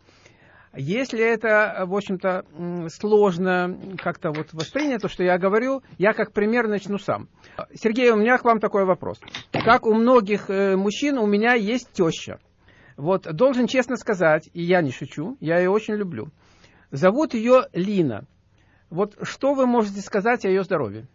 Если 0.74 1.20
это, 1.20 1.84
в 1.86 1.94
общем-то, 1.94 2.44
сложно 2.88 3.78
как-то 3.98 4.32
вот 4.32 4.52
воспринять 4.52 5.02
то, 5.02 5.08
что 5.08 5.22
я 5.22 5.38
говорю, 5.38 5.82
я 5.98 6.12
как 6.12 6.32
пример 6.32 6.68
начну 6.68 6.98
сам. 6.98 7.28
Сергей, 7.74 8.10
у 8.10 8.16
меня 8.16 8.36
к 8.36 8.44
вам 8.44 8.60
такой 8.60 8.84
вопрос. 8.84 9.18
Как 9.50 9.86
у 9.86 9.94
многих 9.94 10.48
э, 10.48 10.76
мужчин, 10.76 11.18
у 11.18 11.26
меня 11.26 11.54
есть 11.54 11.92
теща. 11.92 12.38
Вот, 12.96 13.22
должен 13.34 13.66
честно 13.66 13.96
сказать, 13.96 14.48
и 14.52 14.62
я 14.62 14.82
не 14.82 14.92
шучу, 14.92 15.36
я 15.40 15.58
ее 15.58 15.70
очень 15.70 15.94
люблю. 15.94 16.28
Зовут 16.90 17.34
ее 17.34 17.66
Лина. 17.72 18.26
Вот 18.90 19.16
что 19.22 19.54
вы 19.54 19.66
можете 19.66 20.00
сказать 20.00 20.44
о 20.44 20.48
ее 20.48 20.64
здоровье? 20.64 21.06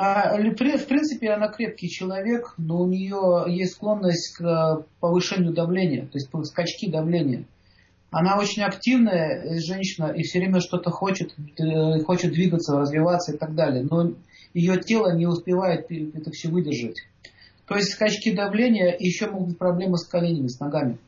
А, 0.00 0.36
в 0.36 0.54
принципе, 0.86 1.30
она 1.30 1.48
крепкий 1.48 1.88
человек, 1.88 2.54
но 2.56 2.82
у 2.82 2.86
нее 2.86 3.46
есть 3.48 3.72
склонность 3.72 4.36
к 4.36 4.84
повышению 5.00 5.52
давления, 5.52 6.02
то 6.02 6.18
есть 6.18 6.30
скачки 6.44 6.88
давления. 6.88 7.46
Она 8.12 8.38
очень 8.38 8.62
активная 8.62 9.58
женщина 9.58 10.12
и 10.12 10.22
все 10.22 10.38
время 10.38 10.60
что-то 10.60 10.92
хочет, 10.92 11.34
э, 11.58 12.00
хочет 12.04 12.30
двигаться, 12.30 12.78
развиваться 12.78 13.32
и 13.32 13.36
так 13.36 13.56
далее. 13.56 13.88
Но 13.90 14.12
ее 14.54 14.78
тело 14.78 15.16
не 15.16 15.26
успевает 15.26 15.90
это 15.90 16.30
все 16.30 16.48
выдержать. 16.48 17.02
То 17.66 17.74
есть 17.74 17.90
скачки 17.90 18.32
давления 18.32 18.92
и 18.92 19.04
еще 19.04 19.28
могут 19.28 19.48
быть 19.48 19.58
проблемы 19.58 19.98
с 19.98 20.06
коленями, 20.06 20.46
с 20.46 20.60
ногами. 20.60 20.98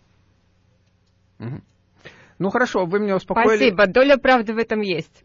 Ну 1.39 2.51
хорошо, 2.51 2.87
вы 2.87 2.99
меня 2.99 3.15
успокоили. 3.15 3.71
Спасибо, 3.71 3.87
доля 3.87 4.17
правды 4.17 4.53
в 4.53 4.59
этом 4.59 4.81
есть. 4.81 5.23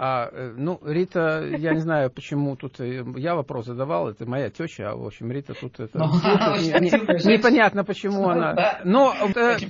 А, 0.00 0.30
ну, 0.56 0.78
Рита, 0.84 1.44
я 1.44 1.74
не 1.74 1.80
знаю, 1.80 2.08
почему 2.10 2.54
тут 2.54 2.78
я 2.78 3.34
вопрос 3.34 3.66
задавал, 3.66 4.08
это 4.08 4.26
моя 4.26 4.48
теща, 4.48 4.90
а, 4.90 4.94
в 4.94 5.04
общем, 5.04 5.32
Рита 5.32 5.54
тут 5.54 5.80
это... 5.80 5.98
Ну, 5.98 6.04
непонятно, 7.28 7.82
почему 7.82 8.28
она... 8.28 8.78
Но 8.84 9.12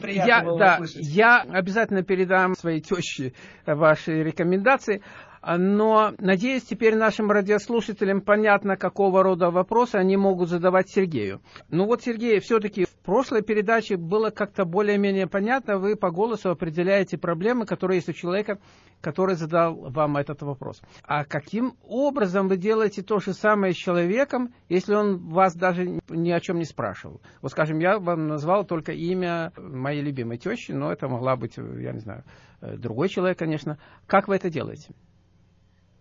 я, 0.04 0.42
да, 0.42 0.80
я 0.94 1.40
обязательно 1.50 2.02
передам 2.02 2.54
своей 2.54 2.82
теще 2.82 3.32
ваши 3.64 4.22
рекомендации. 4.22 5.02
Но, 5.46 6.12
надеюсь, 6.18 6.64
теперь 6.64 6.96
нашим 6.96 7.30
радиослушателям 7.30 8.20
понятно, 8.20 8.76
какого 8.76 9.22
рода 9.22 9.50
вопросы 9.50 9.96
они 9.96 10.16
могут 10.16 10.48
задавать 10.48 10.88
Сергею. 10.88 11.40
Ну 11.68 11.86
вот, 11.86 12.02
Сергей, 12.02 12.40
все-таки 12.40 12.84
в 12.84 12.96
прошлой 13.04 13.42
передаче 13.42 13.96
было 13.96 14.30
как-то 14.30 14.64
более-менее 14.64 15.26
понятно, 15.26 15.78
вы 15.78 15.96
по 15.96 16.10
голосу 16.10 16.50
определяете 16.50 17.18
проблемы, 17.18 17.66
которые 17.66 17.98
есть 17.98 18.08
у 18.08 18.12
человека, 18.12 18.58
который 19.00 19.36
задал 19.36 19.90
вам 19.90 20.16
этот 20.16 20.42
вопрос. 20.42 20.82
А 21.04 21.24
каким 21.24 21.74
образом 21.84 22.48
вы 22.48 22.56
делаете 22.56 23.02
то 23.02 23.18
же 23.20 23.32
самое 23.32 23.72
с 23.72 23.76
человеком, 23.76 24.52
если 24.68 24.94
он 24.94 25.28
вас 25.28 25.54
даже 25.54 26.00
ни 26.08 26.30
о 26.30 26.40
чем 26.40 26.58
не 26.58 26.64
спрашивал? 26.64 27.20
Вот, 27.42 27.52
скажем, 27.52 27.78
я 27.78 27.98
вам 27.98 28.26
назвал 28.26 28.64
только 28.64 28.92
имя 28.92 29.52
моей 29.56 30.02
любимой 30.02 30.38
тещи, 30.38 30.72
но 30.72 30.92
это 30.92 31.08
могла 31.08 31.36
быть, 31.36 31.56
я 31.56 31.92
не 31.92 32.00
знаю, 32.00 32.24
другой 32.60 33.08
человек, 33.08 33.38
конечно. 33.38 33.78
Как 34.06 34.28
вы 34.28 34.36
это 34.36 34.50
делаете? 34.50 34.94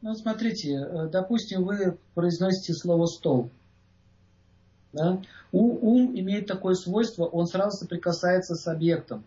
Ну, 0.07 0.15
смотрите, 0.15 0.71
э, 0.71 1.09
допустим, 1.11 1.65
вы 1.65 1.97
произносите 2.15 2.71
слово 2.71 3.07
«стол». 3.07 3.49
Да? 4.93 5.21
ум 5.51 6.17
имеет 6.17 6.47
такое 6.47 6.75
свойство, 6.75 7.25
он 7.25 7.45
сразу 7.45 7.79
соприкасается 7.79 8.55
с 8.55 8.65
объектом. 8.67 9.25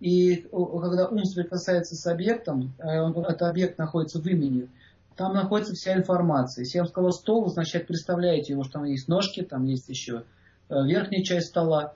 И 0.00 0.46
когда 0.52 1.08
ум 1.08 1.24
соприкасается 1.24 1.94
с 1.94 2.06
объектом, 2.06 2.74
э, 2.78 3.08
этот 3.22 3.40
объект 3.40 3.78
находится 3.78 4.20
в 4.20 4.26
имени, 4.26 4.68
там 5.16 5.32
находится 5.32 5.72
вся 5.72 5.96
информация. 5.96 6.64
Если 6.64 6.76
я 6.76 6.82
вам 6.82 6.90
сказал 6.90 7.12
стол, 7.12 7.48
значит, 7.48 7.86
представляете 7.86 8.52
его, 8.52 8.64
что 8.64 8.74
там 8.74 8.84
есть 8.84 9.08
ножки, 9.08 9.42
там 9.42 9.64
есть 9.64 9.88
еще 9.88 10.24
э, 10.68 10.74
верхняя 10.84 11.24
часть 11.24 11.46
стола. 11.46 11.94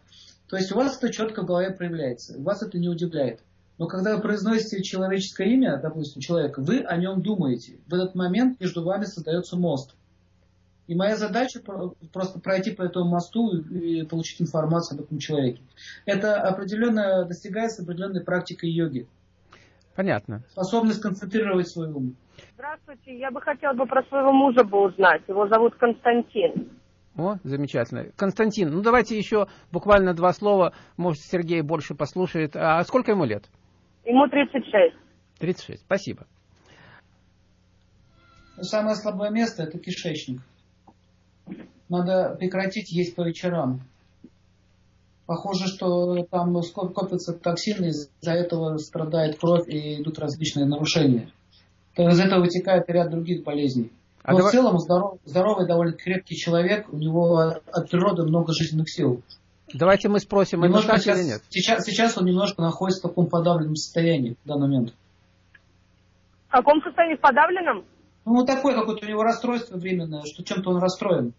То 0.48 0.56
есть 0.56 0.72
у 0.72 0.76
вас 0.76 0.96
это 0.96 1.12
четко 1.12 1.42
в 1.42 1.46
голове 1.46 1.70
проявляется. 1.70 2.40
Вас 2.40 2.62
это 2.62 2.78
не 2.78 2.88
удивляет. 2.88 3.40
Но 3.82 3.88
когда 3.88 4.14
вы 4.14 4.22
произносите 4.22 4.80
человеческое 4.80 5.48
имя, 5.48 5.76
допустим, 5.76 6.20
человека, 6.20 6.62
вы 6.62 6.82
о 6.82 6.96
нем 6.96 7.20
думаете. 7.20 7.80
В 7.88 7.94
этот 7.94 8.14
момент 8.14 8.60
между 8.60 8.84
вами 8.84 9.06
создается 9.06 9.56
мост. 9.56 9.96
И 10.86 10.94
моя 10.94 11.16
задача 11.16 11.60
просто 12.12 12.38
пройти 12.38 12.70
по 12.70 12.82
этому 12.82 13.10
мосту 13.10 13.50
и 13.58 14.06
получить 14.06 14.40
информацию 14.40 14.96
об 14.96 15.06
этом 15.06 15.18
человеке. 15.18 15.62
Это 16.06 16.40
определенно 16.42 17.24
достигается 17.24 17.82
определенной 17.82 18.22
практикой 18.22 18.70
йоги. 18.70 19.08
Понятно. 19.96 20.44
Способность 20.52 21.02
концентрировать 21.02 21.68
свой 21.68 21.90
ум. 21.90 22.14
Здравствуйте, 22.54 23.18
я 23.18 23.32
бы 23.32 23.40
хотела 23.40 23.72
бы 23.72 23.86
про 23.86 24.04
своего 24.04 24.30
мужа 24.32 24.62
бы 24.62 24.80
узнать. 24.80 25.22
Его 25.26 25.48
зовут 25.48 25.74
Константин. 25.74 26.70
О, 27.16 27.34
замечательно. 27.42 28.12
Константин, 28.14 28.70
ну 28.70 28.80
давайте 28.80 29.18
еще 29.18 29.48
буквально 29.72 30.14
два 30.14 30.32
слова. 30.32 30.72
Может, 30.96 31.24
Сергей 31.24 31.62
больше 31.62 31.96
послушает. 31.96 32.54
А 32.54 32.84
сколько 32.84 33.10
ему 33.10 33.24
лет? 33.24 33.50
Ему 34.04 34.28
36. 34.28 34.96
36, 35.38 35.82
спасибо. 35.82 36.26
Самое 38.60 38.96
слабое 38.96 39.30
место– 39.30 39.62
это 39.64 39.78
кишечник. 39.78 40.40
Надо 41.88 42.36
прекратить 42.38 42.90
есть 42.92 43.14
по 43.14 43.22
вечерам. 43.22 43.82
Похоже, 45.26 45.66
что 45.66 46.24
там 46.24 46.54
копятся 46.94 47.32
токсины, 47.32 47.86
из-за 47.86 48.32
этого 48.32 48.76
страдает 48.78 49.38
кровь 49.38 49.68
и 49.68 50.00
идут 50.00 50.18
различные 50.18 50.66
нарушения. 50.66 51.30
То 51.94 52.08
из 52.08 52.20
этого 52.20 52.40
вытекает 52.40 52.88
ряд 52.88 53.10
других 53.10 53.44
болезней. 53.44 53.92
А 54.22 54.32
Но 54.32 54.38
а 54.38 54.38
в 54.38 54.38
давай... 54.38 54.52
целом 54.52 54.78
здоров, 54.78 55.18
здоровый, 55.24 55.66
довольно 55.66 55.92
крепкий 55.92 56.36
человек, 56.36 56.92
у 56.92 56.96
него 56.96 57.36
от 57.38 57.90
природы 57.90 58.22
много 58.22 58.52
жизненных 58.52 58.90
сил. 58.90 59.22
Давайте 59.74 60.08
мы 60.08 60.20
спросим, 60.20 60.62
немножко 60.62 60.98
сейчас, 60.98 61.18
или 61.18 61.26
нет. 61.26 61.42
Сейчас, 61.48 61.84
сейчас 61.84 62.18
он 62.18 62.26
немножко 62.26 62.62
находится 62.62 63.00
в 63.00 63.10
таком 63.10 63.28
подавленном 63.28 63.76
состоянии 63.76 64.36
в 64.44 64.48
данный 64.48 64.68
момент. 64.68 64.94
В 66.48 66.52
каком 66.52 66.82
состоянии? 66.82 67.16
В 67.16 67.20
подавленном? 67.20 67.84
Ну, 68.24 68.34
вот 68.34 68.46
такое 68.46 68.74
какое-то 68.74 69.06
у 69.06 69.08
него 69.08 69.22
расстройство 69.22 69.76
временное, 69.76 70.22
что 70.24 70.44
чем-то 70.44 70.70
он 70.70 70.78
расстроен. 70.78 71.32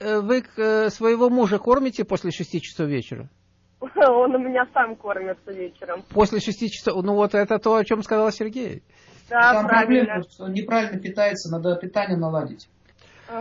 Э, 0.00 0.20
вы 0.20 0.44
э, 0.56 0.88
своего 0.90 1.28
мужа 1.28 1.58
кормите 1.58 2.04
после 2.04 2.30
шести 2.30 2.60
часов 2.60 2.88
вечера? 2.88 3.28
Он 3.80 4.34
у 4.34 4.38
меня 4.38 4.66
сам 4.72 4.96
кормится 4.96 5.52
вечером. 5.52 6.02
После 6.10 6.40
шести 6.40 6.70
часов? 6.70 7.02
Ну, 7.04 7.14
вот 7.14 7.34
это 7.34 7.58
то, 7.58 7.76
о 7.76 7.84
чем 7.84 8.02
сказал 8.02 8.30
Сергей. 8.32 8.82
Да, 9.28 9.52
Там 9.52 9.66
правильно. 9.66 10.04
проблема, 10.06 10.24
он 10.40 10.52
неправильно 10.52 11.00
питается, 11.00 11.50
надо 11.50 11.76
питание 11.76 12.16
наладить. 12.18 12.68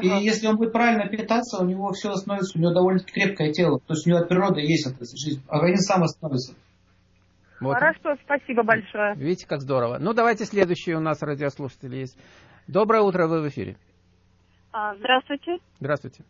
И 0.01 0.07
если 0.07 0.47
он 0.47 0.57
будет 0.57 0.71
правильно 0.71 1.07
питаться, 1.07 1.61
у 1.61 1.65
него 1.65 1.91
все 1.91 2.11
остановится, 2.11 2.57
у 2.57 2.61
него 2.61 2.73
довольно 2.73 2.99
крепкое 2.99 3.51
тело. 3.51 3.79
То 3.79 3.93
есть 3.93 4.07
у 4.07 4.09
него 4.09 4.19
от 4.19 4.29
природы 4.29 4.61
есть 4.61 4.87
эта 4.87 5.05
жизнь. 5.05 5.43
Организм 5.47 5.83
сам 5.83 6.03
остановится. 6.03 6.55
Вот. 7.59 7.75
Хорошо, 7.75 8.15
спасибо 8.23 8.63
большое. 8.63 9.15
Видите, 9.15 9.47
как 9.47 9.61
здорово. 9.61 9.97
Ну, 9.99 10.13
давайте 10.13 10.45
следующий 10.45 10.93
у 10.95 10.99
нас 10.99 11.21
радиослушатель 11.21 11.95
есть. 11.95 12.17
Доброе 12.67 13.01
утро, 13.01 13.27
вы 13.27 13.41
в 13.41 13.47
эфире. 13.49 13.77
А, 14.71 14.95
здравствуйте. 14.95 15.57
Здравствуйте. 15.79 16.23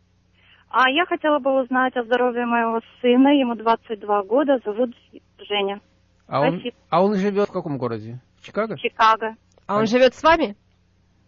А 0.70 0.90
я 0.90 1.06
хотела 1.06 1.40
бы 1.40 1.62
узнать 1.62 1.96
о 1.96 2.04
здоровье 2.04 2.46
моего 2.46 2.82
сына. 3.02 3.30
Ему 3.30 3.56
22 3.56 4.24
года, 4.24 4.60
зовут 4.66 4.96
Женя. 5.38 5.80
А 6.28 6.42
он, 6.42 6.54
Спасибо. 6.54 6.76
а 6.90 7.04
он 7.04 7.16
живет 7.16 7.50
в 7.50 7.52
каком 7.52 7.78
городе? 7.78 8.20
В 8.40 8.46
Чикаго? 8.46 8.78
Чикаго. 8.78 9.36
А 9.68 9.78
он 9.78 9.88
живет 9.88 10.16
с 10.16 10.24
вами? 10.24 10.56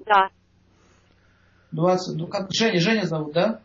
Да, 0.06 0.30
20, 1.76 2.18
ну 2.18 2.28
как 2.28 2.52
Женя, 2.52 2.80
Женя 2.80 3.06
зовут, 3.06 3.34
да? 3.34 3.60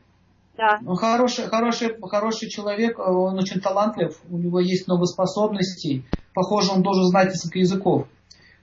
да. 0.57 0.79
Он 0.87 0.97
хороший, 0.97 1.47
хороший, 1.47 1.97
хороший 2.01 2.49
человек, 2.49 2.99
он 2.99 3.39
очень 3.39 3.61
талантлив, 3.61 4.19
у 4.29 4.37
него 4.37 4.61
есть 4.61 4.87
много 4.89 5.07
способностей. 5.07 6.05
Похоже, 6.35 6.73
он 6.73 6.83
должен 6.83 7.05
знать 7.05 7.29
несколько 7.29 7.59
языков. 7.59 8.07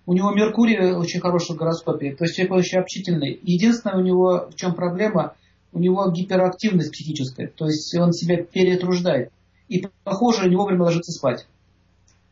У 0.05 0.13
него 0.13 0.31
Меркурий 0.31 0.93
очень 0.93 1.19
хороший 1.19 1.55
в 1.55 1.59
гороскопе, 1.59 2.15
то 2.15 2.23
есть 2.23 2.35
человек 2.35 2.53
очень 2.55 2.79
общительный. 2.79 3.39
Единственное 3.43 3.97
у 3.97 4.01
него, 4.01 4.47
в 4.49 4.55
чем 4.55 4.73
проблема, 4.73 5.35
у 5.73 5.79
него 5.79 6.09
гиперактивность 6.11 6.91
психическая, 6.91 7.47
то 7.47 7.65
есть 7.65 7.93
он 7.97 8.13
себя 8.13 8.43
перетруждает. 8.43 9.31
И, 9.67 9.83
похоже, 10.03 10.49
не 10.49 10.55
вовремя 10.55 10.83
ложится 10.83 11.11
спать. 11.11 11.45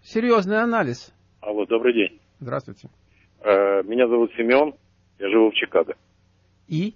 Серьезный 0.04 0.62
анализ. 0.62 1.12
Алло, 1.42 1.66
добрый 1.66 1.94
день. 1.94 2.20
Здравствуйте. 2.40 2.90
Э, 3.42 3.84
Меня 3.84 4.08
зовут 4.08 4.32
Семен, 4.38 4.74
я 5.20 5.30
живу 5.30 5.52
в 5.52 5.54
Чикаго. 5.54 5.96
И? 6.68 6.96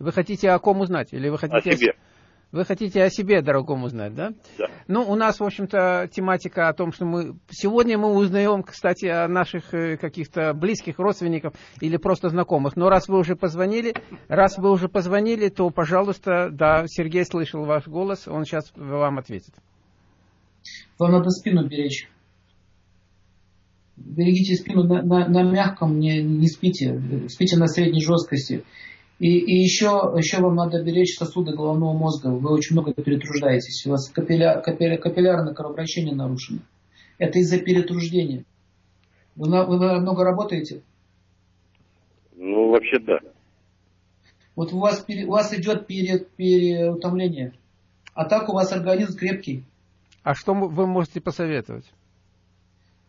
Вы 0.00 0.12
хотите 0.12 0.50
о 0.50 0.58
ком 0.58 0.80
узнать? 0.80 1.12
Или 1.12 1.28
вы 1.28 1.34
О 1.36 1.38
хотите 1.38 1.76
себе. 1.76 1.92
Вы 2.52 2.64
хотите 2.64 3.00
о 3.04 3.10
себе, 3.10 3.42
дорогом, 3.42 3.84
узнать, 3.84 4.12
да? 4.14 4.32
Да. 4.58 4.64
Ну, 4.88 5.08
у 5.08 5.14
нас, 5.14 5.38
в 5.38 5.44
общем-то, 5.44 6.08
тематика 6.12 6.68
о 6.68 6.72
том, 6.72 6.90
что 6.92 7.04
мы... 7.04 7.36
Сегодня 7.48 7.96
мы 7.96 8.12
узнаем, 8.12 8.64
кстати, 8.64 9.06
о 9.06 9.28
наших 9.28 9.72
э, 9.72 9.96
каких-то 9.96 10.52
близких 10.52 10.98
родственников 10.98 11.54
или 11.80 11.96
просто 11.96 12.28
знакомых. 12.28 12.74
Но 12.74 12.88
раз 12.88 13.06
вы 13.06 13.18
уже 13.18 13.36
позвонили, 13.36 13.94
раз 14.26 14.58
вы 14.58 14.72
уже 14.72 14.88
позвонили, 14.88 15.48
то, 15.48 15.70
пожалуйста, 15.70 16.48
да, 16.50 16.86
Сергей 16.88 17.24
слышал 17.24 17.64
ваш 17.64 17.86
голос, 17.86 18.26
он 18.26 18.44
сейчас 18.44 18.72
вам 18.74 19.18
ответит. 19.18 19.54
Вам 20.98 21.12
надо 21.12 21.30
спину 21.30 21.68
беречь. 21.68 22.08
Берегите 23.96 24.56
спину 24.56 24.82
на, 24.82 25.02
на- 25.02 25.28
на 25.28 25.42
мягком, 25.42 26.00
не, 26.00 26.20
не 26.22 26.48
спите. 26.48 27.00
Спите 27.28 27.58
на 27.58 27.68
средней 27.68 28.02
жесткости. 28.04 28.64
И, 29.20 29.38
и 29.38 29.62
еще, 29.62 30.14
еще 30.16 30.40
вам 30.40 30.54
надо 30.56 30.82
беречь 30.82 31.16
сосуды 31.16 31.52
головного 31.54 31.92
мозга. 31.92 32.28
Вы 32.28 32.52
очень 32.54 32.74
много 32.74 32.94
перетруждаетесь. 32.94 33.86
У 33.86 33.90
вас 33.90 34.10
капилля- 34.10 34.62
капилля- 34.64 34.96
капиллярное 34.96 35.52
кровообращение 35.52 36.14
нарушено. 36.14 36.60
Это 37.18 37.38
из-за 37.38 37.58
перетруждения. 37.58 38.44
Вы, 39.36 39.48
вы 39.66 40.00
много 40.00 40.24
работаете? 40.24 40.80
Ну, 42.34 42.70
вообще 42.70 42.98
да. 42.98 43.18
Вот 44.56 44.72
у 44.72 44.78
вас, 44.78 45.00
пере- 45.00 45.26
у 45.26 45.32
вас 45.32 45.52
идет 45.52 45.86
пере- 45.86 46.24
переутомление. 46.36 47.52
А 48.14 48.24
так 48.24 48.48
у 48.48 48.54
вас 48.54 48.72
организм 48.72 49.18
крепкий. 49.18 49.64
А 50.22 50.34
что 50.34 50.54
вы 50.54 50.86
можете 50.86 51.20
посоветовать? 51.20 51.84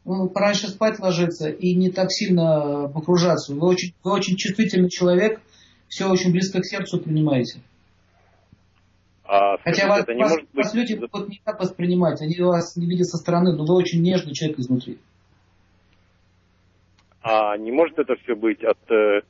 ну, 0.03 0.27
пораньше 0.29 0.67
спать 0.67 0.99
ложиться 0.99 1.49
и 1.49 1.75
не 1.75 1.91
так 1.91 2.11
сильно 2.11 2.89
погружаться. 2.89 3.53
Вы 3.53 3.67
очень, 3.67 3.93
вы 4.03 4.11
очень 4.13 4.35
чувствительный 4.35 4.89
человек, 4.89 5.39
все 5.91 6.09
очень 6.09 6.31
близко 6.31 6.61
к 6.61 6.65
сердцу 6.65 6.99
принимаете. 6.99 7.59
А 9.25 9.57
Хотя 9.57 9.87
скажите, 9.87 9.87
вас, 9.87 9.99
это 9.99 10.13
не 10.13 10.21
вас- 10.21 10.31
может 10.31 10.49
быть... 10.51 10.65
вас 10.65 10.73
люди 10.73 10.93
будут 10.93 11.29
не 11.29 11.41
так 11.43 11.59
воспринимать, 11.59 12.21
они 12.21 12.39
вас 12.39 12.77
не 12.77 12.87
видят 12.87 13.07
со 13.07 13.17
стороны, 13.17 13.53
но 13.55 13.65
вы 13.65 13.75
очень 13.75 14.01
нежный 14.01 14.33
человек 14.33 14.59
изнутри. 14.59 14.99
А 17.21 17.57
не 17.57 17.71
может 17.71 17.99
это 17.99 18.15
все 18.23 18.35
быть 18.35 18.63
от 18.63 18.79
э, 18.89 19.21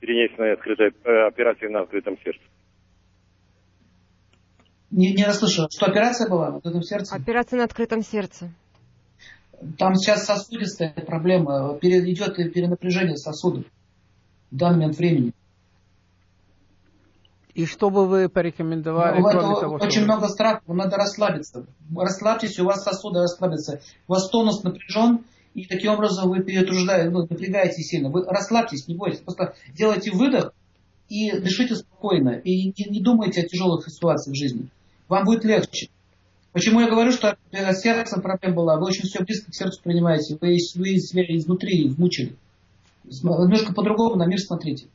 перенесенной 0.00 0.52
открытой 0.52 0.88
э, 0.88 1.26
операции 1.26 1.68
на 1.68 1.80
открытом 1.80 2.18
сердце? 2.22 2.40
Не, 4.90 5.14
не 5.14 5.24
расслышал, 5.24 5.68
что 5.70 5.86
операция 5.86 6.28
была 6.28 6.50
на 6.50 6.58
этом 6.58 6.82
сердце? 6.82 7.16
Операция 7.16 7.58
на 7.58 7.64
открытом 7.64 8.02
сердце. 8.02 8.52
Там 9.78 9.94
сейчас 9.94 10.26
сосудистая 10.26 10.92
проблема, 10.92 11.78
идет 11.80 12.36
перенапряжение 12.36 13.16
сосудов 13.16 13.64
в 14.50 14.56
данный 14.56 14.76
момент 14.76 14.98
времени. 14.98 15.32
И 17.60 17.66
что 17.66 17.90
бы 17.90 18.06
вы 18.06 18.30
порекомендовали, 18.30 19.20
У 19.20 19.22
вас 19.22 19.34
кроме 19.34 19.60
того, 19.60 19.76
что... 19.78 19.86
очень 19.86 20.00
вы- 20.00 20.06
много 20.06 20.28
страха, 20.28 20.62
вам 20.66 20.78
надо 20.78 20.96
расслабиться. 20.96 21.66
Расслабьтесь, 21.94 22.58
у 22.58 22.64
вас 22.64 22.82
сосуды 22.82 23.20
расслабятся. 23.20 23.80
У 24.08 24.12
вас 24.12 24.30
тонус 24.30 24.62
напряжен, 24.62 25.26
и 25.52 25.66
таким 25.66 25.92
образом 25.92 26.30
вы 26.30 26.42
перетруждаете, 26.42 27.10
ну, 27.10 27.26
напрягаете 27.28 27.82
сильно. 27.82 28.08
Вы 28.08 28.24
расслабьтесь, 28.24 28.88
не 28.88 28.94
бойтесь. 28.94 29.20
Просто 29.20 29.54
делайте 29.74 30.10
выдох 30.10 30.54
и 31.10 31.32
дышите 31.32 31.76
спокойно. 31.76 32.30
И 32.30 32.68
не, 32.68 32.90
не 32.90 33.00
думайте 33.02 33.42
о 33.42 33.46
тяжелых 33.46 33.86
ситуациях 33.90 34.34
в 34.34 34.38
жизни. 34.38 34.68
Вам 35.08 35.26
будет 35.26 35.44
легче. 35.44 35.90
Почему 36.52 36.80
я 36.80 36.88
говорю, 36.88 37.12
что 37.12 37.36
с 37.52 37.80
сердцем 37.82 38.22
проблема 38.22 38.56
была? 38.56 38.76
Вы 38.78 38.86
очень 38.86 39.02
все 39.02 39.22
близко 39.22 39.50
к 39.50 39.54
сердцу 39.54 39.82
принимаете. 39.84 40.38
Вы, 40.40 40.56
вы 40.76 40.98
себя 40.98 41.24
изнутри 41.36 41.90
вмучили. 41.90 42.36
Немножко 43.04 43.74
по-другому 43.74 44.16
на 44.16 44.24
мир 44.24 44.38
смотрите. 44.38 44.86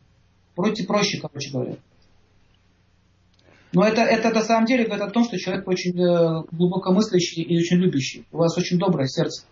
Проще, 0.56 0.84
проще, 0.86 1.20
короче 1.22 1.52
говоря. 1.52 1.76
Но 3.76 3.86
это, 3.86 4.02
это 4.02 4.30
на 4.34 4.42
самом 4.42 4.66
деле 4.66 4.86
говорит 4.86 5.04
о 5.04 5.10
том, 5.10 5.26
что 5.26 5.38
человек 5.38 5.68
очень 5.68 5.92
э, 6.00 6.44
глубокомыслящий 6.52 7.44
и 7.44 7.58
очень 7.58 7.76
любящий. 7.78 8.26
У 8.32 8.38
вас 8.38 8.58
очень 8.58 8.80
доброе 8.80 9.08
сердце. 9.08 9.46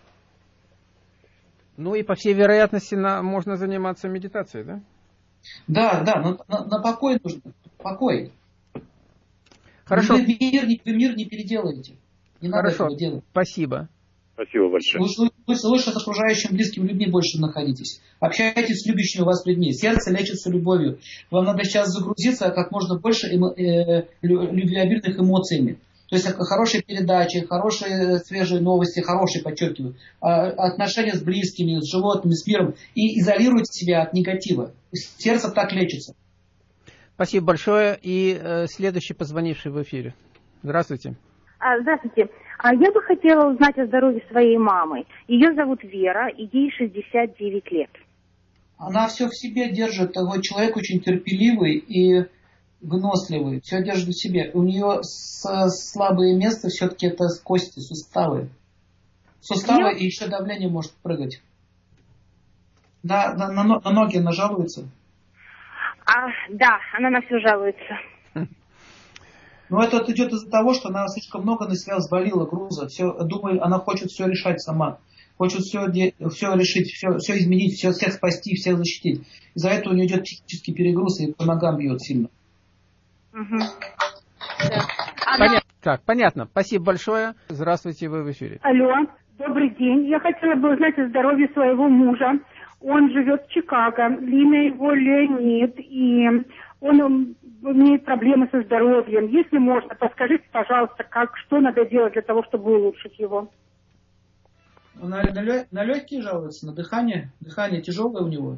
Ну 1.76 1.94
и 1.94 2.04
по 2.04 2.16
всей 2.16 2.34
вероятности 2.34 2.96
на... 2.96 3.22
можно 3.22 3.58
заниматься 3.58 4.08
медитацией, 4.08 4.64
да? 4.64 4.80
Да, 5.68 6.04
да, 6.04 6.22
но 6.22 6.38
на, 6.48 6.66
на 6.66 6.82
покой 6.82 7.20
нужно. 7.22 7.42
Покой. 7.78 8.32
Хорошо, 9.84 10.14
Вы 10.14 10.26
мир, 10.26 10.68
не- 10.68 10.82
вы 10.86 10.94
мир 10.94 11.18
не 11.18 11.26
переделаете. 11.26 11.98
Не 12.40 12.48
надо 12.48 12.70
Хорошо. 12.70 12.86
этого 12.86 12.98
делать. 12.98 13.24
спасибо. 13.32 13.90
Спасибо 14.36 14.70
большое. 14.70 15.02
Лучше, 15.04 15.22
лучше- 15.48 15.68
лучше 15.68 15.92
с 15.92 15.98
окружающими 15.98 16.54
близкими 16.56 16.88
людьми 16.88 17.06
больше 17.08 17.40
находитесь. 17.40 18.02
Общайтесь 18.20 18.82
с 18.82 18.86
любящими 18.88 19.24
вас 19.24 19.46
людьми. 19.46 19.72
Сердце 19.74 20.12
лечится 20.12 20.50
любовью. 20.50 21.00
Вам 21.30 21.46
надо 21.46 21.64
сейчас 21.64 21.90
загрузиться 21.90 22.50
как 22.50 22.72
можно 22.72 22.98
больше 22.98 23.28
эмо- 23.36 23.54
э, 23.56 24.08
лю- 24.24 24.52
любвеобильных 24.52 25.20
эмоциями. 25.20 25.78
То 26.10 26.16
есть 26.18 26.28
хорошие 26.28 26.84
передачи, 26.84 27.46
хорошие 27.46 28.20
свежие 28.20 28.62
новости, 28.62 29.00
хорошие, 29.02 29.42
подчеркиваю, 29.44 29.96
а, 30.22 30.48
отношения 30.50 31.14
с 31.14 31.22
близкими, 31.24 31.80
с 31.80 31.92
животными, 31.92 32.34
с 32.36 32.46
миром. 32.46 32.76
И 32.94 33.20
изолируйте 33.20 33.72
себя 33.72 34.04
от 34.04 34.14
негатива. 34.14 34.72
Сердце 34.92 35.50
так 35.50 35.72
лечится. 35.74 36.14
Спасибо 37.16 37.48
большое. 37.48 37.98
И 38.02 38.38
э, 38.40 38.68
следующий 38.68 39.14
позвонивший 39.14 39.72
в 39.72 39.82
эфире. 39.82 40.14
Здравствуйте. 40.64 41.16
А, 41.64 41.80
здравствуйте. 41.80 42.28
А 42.58 42.74
я 42.74 42.92
бы 42.92 43.02
хотела 43.02 43.50
узнать 43.50 43.78
о 43.78 43.86
здоровье 43.86 44.22
своей 44.30 44.58
мамы. 44.58 45.06
Ее 45.28 45.54
зовут 45.54 45.82
Вера, 45.84 46.28
и 46.28 46.50
ей 46.52 46.70
69 46.72 47.72
лет. 47.72 47.90
Она 48.78 49.08
все 49.08 49.28
в 49.28 49.36
себе 49.36 49.72
держит. 49.72 50.14
Вот 50.18 50.42
человек 50.42 50.76
очень 50.76 51.00
терпеливый 51.00 51.76
и 51.78 52.26
выносливый. 52.82 53.62
Все 53.62 53.82
держит 53.82 54.10
в 54.10 54.22
себе. 54.22 54.52
У 54.54 54.62
нее 54.62 55.04
с- 55.04 55.70
слабое 55.92 56.36
место 56.36 56.68
все-таки 56.68 57.08
это 57.08 57.28
кости, 57.46 57.80
суставы. 57.80 58.50
Суставы 59.40 59.84
Я- 59.84 59.92
и 59.92 60.04
еще 60.04 60.28
давление 60.28 60.70
может 60.70 60.92
прыгать. 61.02 61.42
На, 63.04 63.34
на, 63.36 63.52
на 63.52 63.64
на 63.80 63.92
ноги 63.92 64.18
она 64.18 64.34
жалуется. 64.34 64.90
А, 66.06 66.28
да, 66.50 66.78
она 66.98 67.10
на 67.10 67.22
все 67.22 67.40
жалуется. 67.40 67.98
Но 69.70 69.84
это 69.84 69.98
идет 70.12 70.32
из-за 70.34 70.50
того, 70.50 70.74
что 70.74 70.90
она 70.90 71.08
слишком 71.08 71.42
много 71.44 71.68
на 71.68 71.76
себя 71.76 71.98
взвалила 71.98 72.46
груза. 72.46 72.88
Все, 72.88 73.12
думаю, 73.24 73.64
она 73.64 73.80
хочет 73.80 74.10
все 74.10 74.28
решать 74.28 74.62
сама. 74.62 75.00
Хочет 75.38 75.62
все, 75.62 75.88
все 76.30 76.54
решить, 76.54 76.92
все, 76.92 77.18
все 77.18 77.38
изменить, 77.40 77.74
все, 77.74 77.92
всех 77.92 78.14
спасти, 78.14 78.56
всех 78.56 78.78
защитить. 78.78 79.28
Из-за 79.56 79.70
этого 79.70 79.94
у 79.94 79.96
нее 79.96 80.06
идет 80.08 80.24
психический 80.24 80.74
перегруз 80.74 81.20
и 81.20 81.34
по 81.34 81.46
ногам 81.46 81.78
бьет 81.78 82.02
сильно. 82.02 82.30
Мгм. 83.32 83.60
Да. 83.60 84.82
Она- 85.26 85.48
Понятно. 85.48 85.70
Так, 85.82 86.02
понятно. 86.04 86.46
Спасибо 86.46 86.86
большое. 86.86 87.34
Здравствуйте, 87.50 88.08
вы 88.10 88.24
в 88.24 88.32
эфире. 88.32 88.60
Алло, 88.62 88.94
добрый 89.40 89.70
день. 89.76 90.06
Я 90.08 90.20
хотела 90.20 90.56
бы 90.56 90.74
узнать 90.74 90.98
о 91.00 91.08
здоровье 91.10 91.50
своего 91.50 91.90
мужа. 91.90 92.34
Он 92.84 93.12
живет 93.12 93.46
в 93.46 93.50
Чикаго. 93.52 94.08
Имя 94.08 94.68
его 94.68 94.92
Леонид. 94.92 95.76
И 95.80 96.28
он 96.82 97.36
имеет 97.64 98.04
проблемы 98.06 98.48
со 98.52 98.62
здоровьем. 98.62 99.28
Если 99.28 99.58
можно, 99.58 99.96
подскажите, 99.96 100.44
пожалуйста, 100.52 101.04
как, 101.04 101.38
что 101.38 101.60
надо 101.60 101.86
делать 101.86 102.14
для 102.14 102.22
того, 102.22 102.44
чтобы 102.44 102.76
улучшить 102.76 103.18
его? 103.20 103.50
На, 104.96 105.24
на, 105.24 105.42
лё- 105.42 105.66
на 105.72 105.84
легкие 105.86 106.22
жалуется, 106.22 106.68
на 106.68 106.74
дыхание. 106.74 107.32
Дыхание 107.40 107.82
тяжелое 107.82 108.24
у 108.24 108.28
него. 108.28 108.58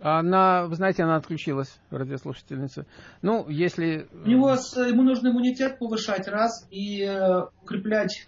Она, 0.00 0.66
вы 0.66 0.74
знаете, 0.74 1.02
она 1.04 1.16
отключилась, 1.16 1.80
радиослушательница. 1.90 2.86
Ну, 3.20 3.46
если... 3.48 4.06
У 4.24 4.28
него 4.28 4.56
с- 4.56 4.76
ему 4.88 5.02
нужно 5.02 5.28
иммунитет 5.28 5.78
повышать 5.78 6.26
раз 6.28 6.66
и 6.72 7.02
э, 7.04 7.42
укреплять 7.62 8.26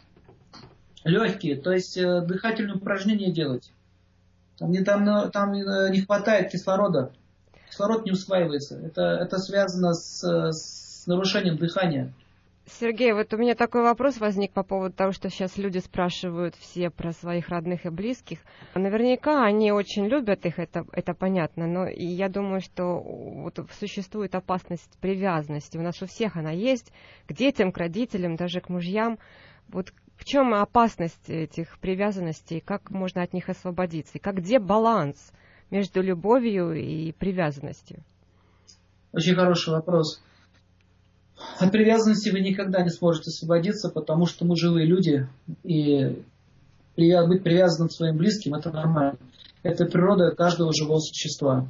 легкие, 1.05 1.61
то 1.61 1.73
есть 1.73 1.97
э, 1.99 2.21
дыхательные 2.27 2.77
упражнения 2.77 3.33
делать. 3.33 3.73
Там, 4.59 4.71
не, 4.71 4.83
там, 4.83 5.09
э, 5.09 5.31
там 5.31 5.53
э, 5.53 5.91
не 5.91 6.01
хватает 6.01 6.51
кислорода. 6.51 7.13
Кислород 7.71 8.05
не 8.05 8.13
усваивается. 8.13 8.79
Это, 8.79 9.03
это 9.03 9.39
связано 9.39 9.95
с, 9.95 10.23
с 10.23 10.85
с 11.05 11.07
нарушением 11.07 11.59
дыхания. 11.59 12.13
Сергей, 12.81 13.13
вот 13.13 13.35
у 13.35 13.37
меня 13.37 13.55
такой 13.55 13.83
вопрос 13.83 14.17
возник 14.17 14.53
по 14.53 14.63
поводу 14.63 14.95
того, 14.95 15.13
что 15.13 15.29
сейчас 15.29 15.59
люди 15.59 15.79
спрашивают 15.79 16.55
все 16.55 16.89
про 16.89 17.13
своих 17.13 17.51
родных 17.51 17.85
и 17.85 17.91
близких. 17.91 18.39
Наверняка 18.75 19.45
они 19.45 19.71
очень 19.71 20.07
любят 20.07 20.47
их, 20.47 20.59
это, 20.59 20.87
это 20.93 21.13
понятно, 21.13 21.67
но 21.67 21.87
и 21.87 22.07
я 22.07 22.31
думаю, 22.31 22.63
что 22.63 23.01
вот 23.03 23.59
существует 23.79 24.35
опасность 24.35 24.99
привязанности. 24.99 25.77
У 25.77 25.83
нас 25.83 26.01
у 26.01 26.07
всех 26.07 26.37
она 26.37 26.53
есть, 26.53 26.91
к 27.27 27.35
детям, 27.35 27.71
к 27.71 27.77
родителям, 27.77 28.37
даже 28.37 28.63
к 28.63 28.71
мужьям. 28.71 29.19
Вот 29.69 29.93
в 30.17 30.25
чем 30.25 30.55
опасность 30.55 31.29
этих 31.29 31.79
привязанностей, 31.79 32.61
как 32.61 32.91
можно 32.91 33.23
от 33.23 33.33
них 33.33 33.49
освободиться, 33.49 34.19
и 34.19 34.21
как 34.21 34.37
где 34.37 34.59
баланс 34.59 35.33
между 35.71 36.03
любовью 36.03 36.73
и 36.73 37.13
привязанностью? 37.13 37.99
Очень 39.13 39.35
хороший 39.35 39.71
вопрос. 39.73 40.21
От 41.59 41.73
привязанности 41.73 42.31
вы 42.31 42.41
никогда 42.41 42.83
не 42.83 42.91
сможете 42.91 43.29
освободиться, 43.29 43.91
потому 43.91 44.27
что 44.27 44.45
мы 44.45 44.57
живые 44.57 44.87
люди, 44.87 45.29
и 45.63 46.23
быть 46.97 47.43
привязанным 47.43 47.89
к 47.89 47.93
своим 47.93 48.17
близким– 48.17 48.55
это 48.57 48.71
нормально. 48.71 49.19
Это 49.63 49.87
природа 49.87 50.35
каждого 50.35 50.73
живого 50.73 51.01
существа. 51.01 51.67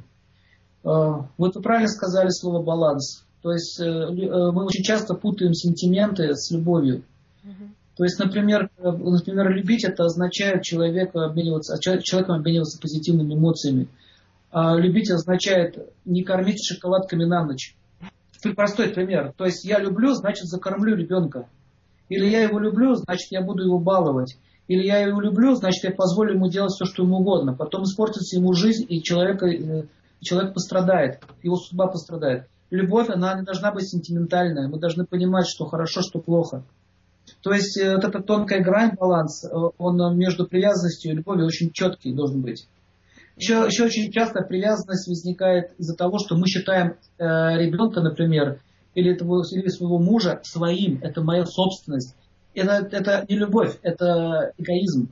А, 0.83 1.27
вот 1.37 1.55
вы 1.55 1.61
правильно 1.61 1.87
сказали 1.87 2.29
слово 2.29 2.63
«баланс». 2.63 3.25
То 3.41 3.51
есть 3.51 3.79
э, 3.79 3.85
э, 3.85 4.51
мы 4.51 4.65
очень 4.65 4.83
часто 4.83 5.13
путаем 5.13 5.53
сентименты 5.53 6.33
с 6.33 6.49
любовью. 6.51 7.03
То 7.95 8.03
есть, 8.03 8.19
например, 8.19 8.69
э, 8.77 8.91
например, 8.91 9.51
любить 9.51 9.83
это 9.83 10.05
означает 10.05 10.63
человеку 10.63 11.19
обмениваться, 11.19 11.79
человеком 11.79 12.35
обмениваться 12.35 12.79
позитивными 12.79 13.33
эмоциями. 13.33 13.87
А 14.51 14.75
любить 14.75 15.11
означает 15.11 15.77
не 16.05 16.23
кормить 16.23 16.63
шоколадками 16.65 17.25
на 17.25 17.45
ночь 17.45 17.75
простой 18.53 18.89
пример. 18.89 19.33
То 19.37 19.45
есть 19.45 19.65
я 19.65 19.79
люблю, 19.79 20.13
значит 20.13 20.45
закормлю 20.45 20.95
ребенка. 20.95 21.47
Или 22.09 22.29
я 22.29 22.43
его 22.43 22.59
люблю, 22.59 22.93
значит 22.93 23.31
я 23.31 23.41
буду 23.41 23.63
его 23.63 23.79
баловать. 23.79 24.37
Или 24.67 24.85
я 24.85 24.99
его 24.99 25.19
люблю, 25.21 25.55
значит 25.55 25.83
я 25.83 25.91
позволю 25.91 26.35
ему 26.35 26.49
делать 26.49 26.73
все, 26.73 26.85
что 26.85 27.03
ему 27.03 27.17
угодно. 27.17 27.53
Потом 27.53 27.83
испортится 27.83 28.37
ему 28.37 28.53
жизнь, 28.53 28.85
и 28.87 29.01
человек, 29.01 29.41
э, 29.43 29.85
человек 30.21 30.53
пострадает, 30.53 31.21
его 31.41 31.55
судьба 31.55 31.87
пострадает. 31.87 32.47
Любовь, 32.71 33.09
она 33.09 33.35
не 33.35 33.43
должна 33.43 33.71
быть 33.71 33.87
сентиментальная. 33.87 34.67
Мы 34.67 34.79
должны 34.79 35.05
понимать, 35.05 35.47
что 35.47 35.65
хорошо, 35.65 36.01
что 36.01 36.19
плохо. 36.19 36.63
То 37.41 37.53
есть 37.53 37.77
э, 37.77 37.95
вот 37.95 38.03
эта 38.03 38.21
тонкая 38.21 38.63
грань, 38.63 38.95
баланс, 38.99 39.43
э, 39.45 39.49
он 39.77 40.17
между 40.17 40.47
привязанностью 40.47 41.11
и 41.11 41.15
любовью 41.15 41.45
очень 41.45 41.71
четкий 41.71 42.13
должен 42.13 42.41
быть. 42.41 42.67
Еще, 43.37 43.65
еще 43.67 43.85
очень 43.85 44.11
часто 44.11 44.41
привязанность 44.41 45.07
возникает 45.07 45.73
из-за 45.77 45.95
того, 45.95 46.19
что 46.19 46.35
мы 46.35 46.47
считаем 46.47 46.95
э, 47.17 47.23
ребенка, 47.57 48.01
например, 48.01 48.61
или, 48.93 49.13
этого, 49.13 49.43
или 49.51 49.67
своего 49.67 49.99
мужа 49.99 50.39
своим. 50.43 50.99
Это 51.01 51.21
моя 51.21 51.45
собственность. 51.45 52.15
Это, 52.53 52.87
это 52.91 53.25
не 53.27 53.37
любовь, 53.37 53.77
это 53.81 54.53
эгоизм. 54.57 55.09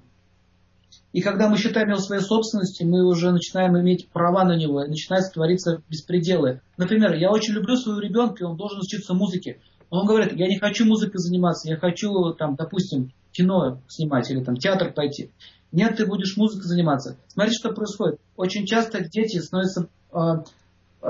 И 1.11 1.21
когда 1.21 1.47
мы 1.47 1.57
считаем 1.57 1.89
его 1.89 1.99
своей 1.99 2.23
собственностью, 2.23 2.87
мы 2.87 3.05
уже 3.05 3.31
начинаем 3.31 3.79
иметь 3.79 4.09
права 4.09 4.45
на 4.45 4.55
него, 4.55 4.83
и 4.83 4.89
начинают 4.89 5.31
твориться 5.31 5.83
беспределы. 5.87 6.61
Например, 6.77 7.13
я 7.13 7.29
очень 7.29 7.53
люблю 7.53 7.75
своего 7.75 7.99
ребенка, 7.99 8.43
и 8.43 8.47
он 8.47 8.57
должен 8.57 8.79
учиться 8.79 9.13
музыке. 9.13 9.59
Он 9.93 10.07
говорит, 10.07 10.33
я 10.33 10.47
не 10.47 10.57
хочу 10.57 10.85
музыкой 10.85 11.19
заниматься, 11.19 11.69
я 11.69 11.77
хочу, 11.77 12.33
там, 12.33 12.55
допустим, 12.55 13.11
кино 13.31 13.79
снимать 13.87 14.27
или 14.31 14.43
там 14.43 14.55
театр 14.55 14.91
пойти. 14.91 15.29
Нет, 15.71 15.97
ты 15.97 16.07
будешь 16.07 16.35
музыкой 16.35 16.63
заниматься. 16.63 17.15
Смотрите, 17.27 17.59
что 17.59 17.73
происходит. 17.73 18.19
Очень 18.35 18.65
часто 18.65 19.07
дети 19.07 19.37
становятся 19.37 19.87
э, 20.11 20.17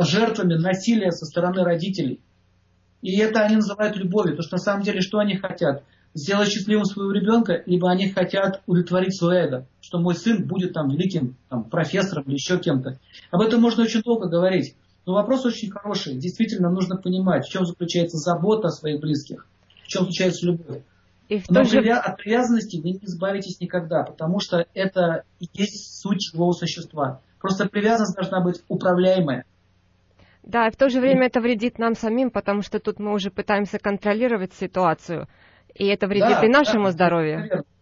жертвами 0.02 0.56
насилия 0.56 1.12
со 1.12 1.26
стороны 1.26 1.64
родителей. 1.64 2.20
И 3.02 3.18
это 3.20 3.40
они 3.46 3.56
называют 3.56 3.96
любовью. 3.96 4.36
Потому 4.36 4.48
что 4.48 4.56
на 4.58 4.62
самом 4.62 4.84
деле 4.84 5.00
что 5.00 5.20
они 5.20 5.38
хотят? 5.38 5.84
Сделать 6.14 6.50
счастливым 6.50 6.84
своего 6.84 7.14
ребенка, 7.14 7.64
либо 7.66 7.90
они 7.90 8.10
хотят 8.10 8.64
удовлетворить 8.68 9.18
свое 9.18 9.46
эго. 9.46 9.68
Что 9.80 10.00
мой 10.00 10.16
сын 10.16 10.46
будет 10.46 10.74
там 10.74 10.90
великим 10.90 11.38
там, 11.48 11.64
профессором 11.64 12.26
или 12.26 12.34
еще 12.34 12.60
кем-то. 12.60 13.00
Об 13.32 13.40
этом 13.40 13.62
можно 13.62 13.84
очень 13.84 14.02
долго 14.02 14.28
говорить. 14.28 14.76
Но 15.06 15.14
вопрос 15.14 15.46
очень 15.46 15.70
хороший. 15.70 16.16
Действительно 16.16 16.70
нужно 16.70 16.98
понимать, 16.98 17.46
в 17.46 17.50
чем 17.50 17.66
заключается 17.66 18.18
забота 18.18 18.68
о 18.68 18.72
своих 18.72 19.02
близких, 19.02 19.48
в 19.84 19.88
чем 19.88 20.04
заключается 20.04 20.46
любовь. 20.46 20.82
И 21.30 21.40
в 21.40 21.50
Но 21.50 21.64
же... 21.64 21.80
от 21.80 22.18
привязанности 22.18 22.78
вы 22.78 22.92
не 22.92 23.00
избавитесь 23.04 23.60
никогда, 23.60 24.04
потому 24.04 24.40
что 24.40 24.66
это 24.74 25.24
и 25.40 25.48
есть 25.54 26.02
суть 26.02 26.22
живого 26.32 26.54
существа. 26.54 27.22
Просто 27.40 27.68
привязанность 27.68 28.16
должна 28.16 28.42
быть 28.42 28.62
управляемая. 28.68 29.46
Да, 30.44 30.68
и 30.68 30.72
в 30.72 30.76
то 30.76 30.90
же 30.90 31.00
время 31.00 31.28
это 31.28 31.40
вредит 31.40 31.80
нам 31.80 31.96
самим, 31.96 32.30
потому 32.30 32.62
что 32.62 32.80
тут 32.80 33.00
мы 33.00 33.14
уже 33.14 33.32
пытаемся 33.32 33.80
контролировать 33.80 34.54
ситуацию, 34.54 35.28
и 35.74 35.86
это 35.86 36.08
вредит 36.08 36.42
да, 36.42 36.46
и 36.46 36.50
нашему 36.50 36.86
да, 36.86 36.92
здоровью. 36.92 37.40
Наверное 37.40 37.73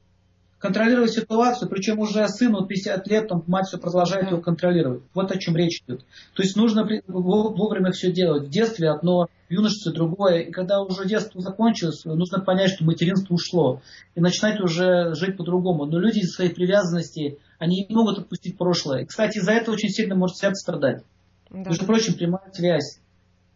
контролировать 0.62 1.12
ситуацию, 1.12 1.67
причем 1.69 2.00
уже 2.00 2.28
сыну 2.30 2.65
50 2.65 3.08
лет, 3.08 3.28
там, 3.28 3.43
мать 3.47 3.67
все 3.67 3.80
продолжает 3.80 4.30
его 4.30 4.39
контролировать. 4.39 5.02
Вот 5.15 5.32
о 5.32 5.38
чем 5.38 5.56
речь 5.56 5.82
идет. 5.86 6.06
То 6.36 6.43
есть 6.43 6.56
нужно 6.56 6.88
вовремя 7.08 7.91
все 7.91 8.12
делать. 8.12 8.43
В 8.43 8.50
детстве 8.50 8.91
одно, 8.91 9.28
в 9.50 9.52
юношестве 9.52 9.91
другое. 9.91 10.41
И 10.41 10.52
когда 10.52 10.82
уже 10.82 11.08
детство 11.08 11.41
закончилось, 11.41 12.06
нужно 12.06 12.39
понять, 12.39 12.69
что 12.69 12.86
материнство 12.86 13.34
ушло. 13.34 13.82
И 14.13 14.21
начинать 14.21 14.62
уже 14.62 15.15
жить 15.15 15.36
по-другому. 15.36 15.86
Но 15.86 15.97
люди 15.97 16.19
из 16.19 16.34
своей 16.34 16.54
привязанности, 16.54 17.39
они 17.58 17.88
не 17.89 17.95
могут 17.95 18.19
отпустить 18.19 18.58
прошлое. 18.58 19.02
И, 19.02 19.06
кстати, 19.06 19.39
из-за 19.39 19.54
этого 19.54 19.74
очень 19.74 19.89
сильно 19.89 20.13
может 20.13 20.38
сердце 20.38 20.62
страдать. 20.62 21.04
Да. 21.50 21.69
Между 21.69 21.86
прочим, 21.86 22.13
прямая 22.13 22.52
связь. 22.54 23.00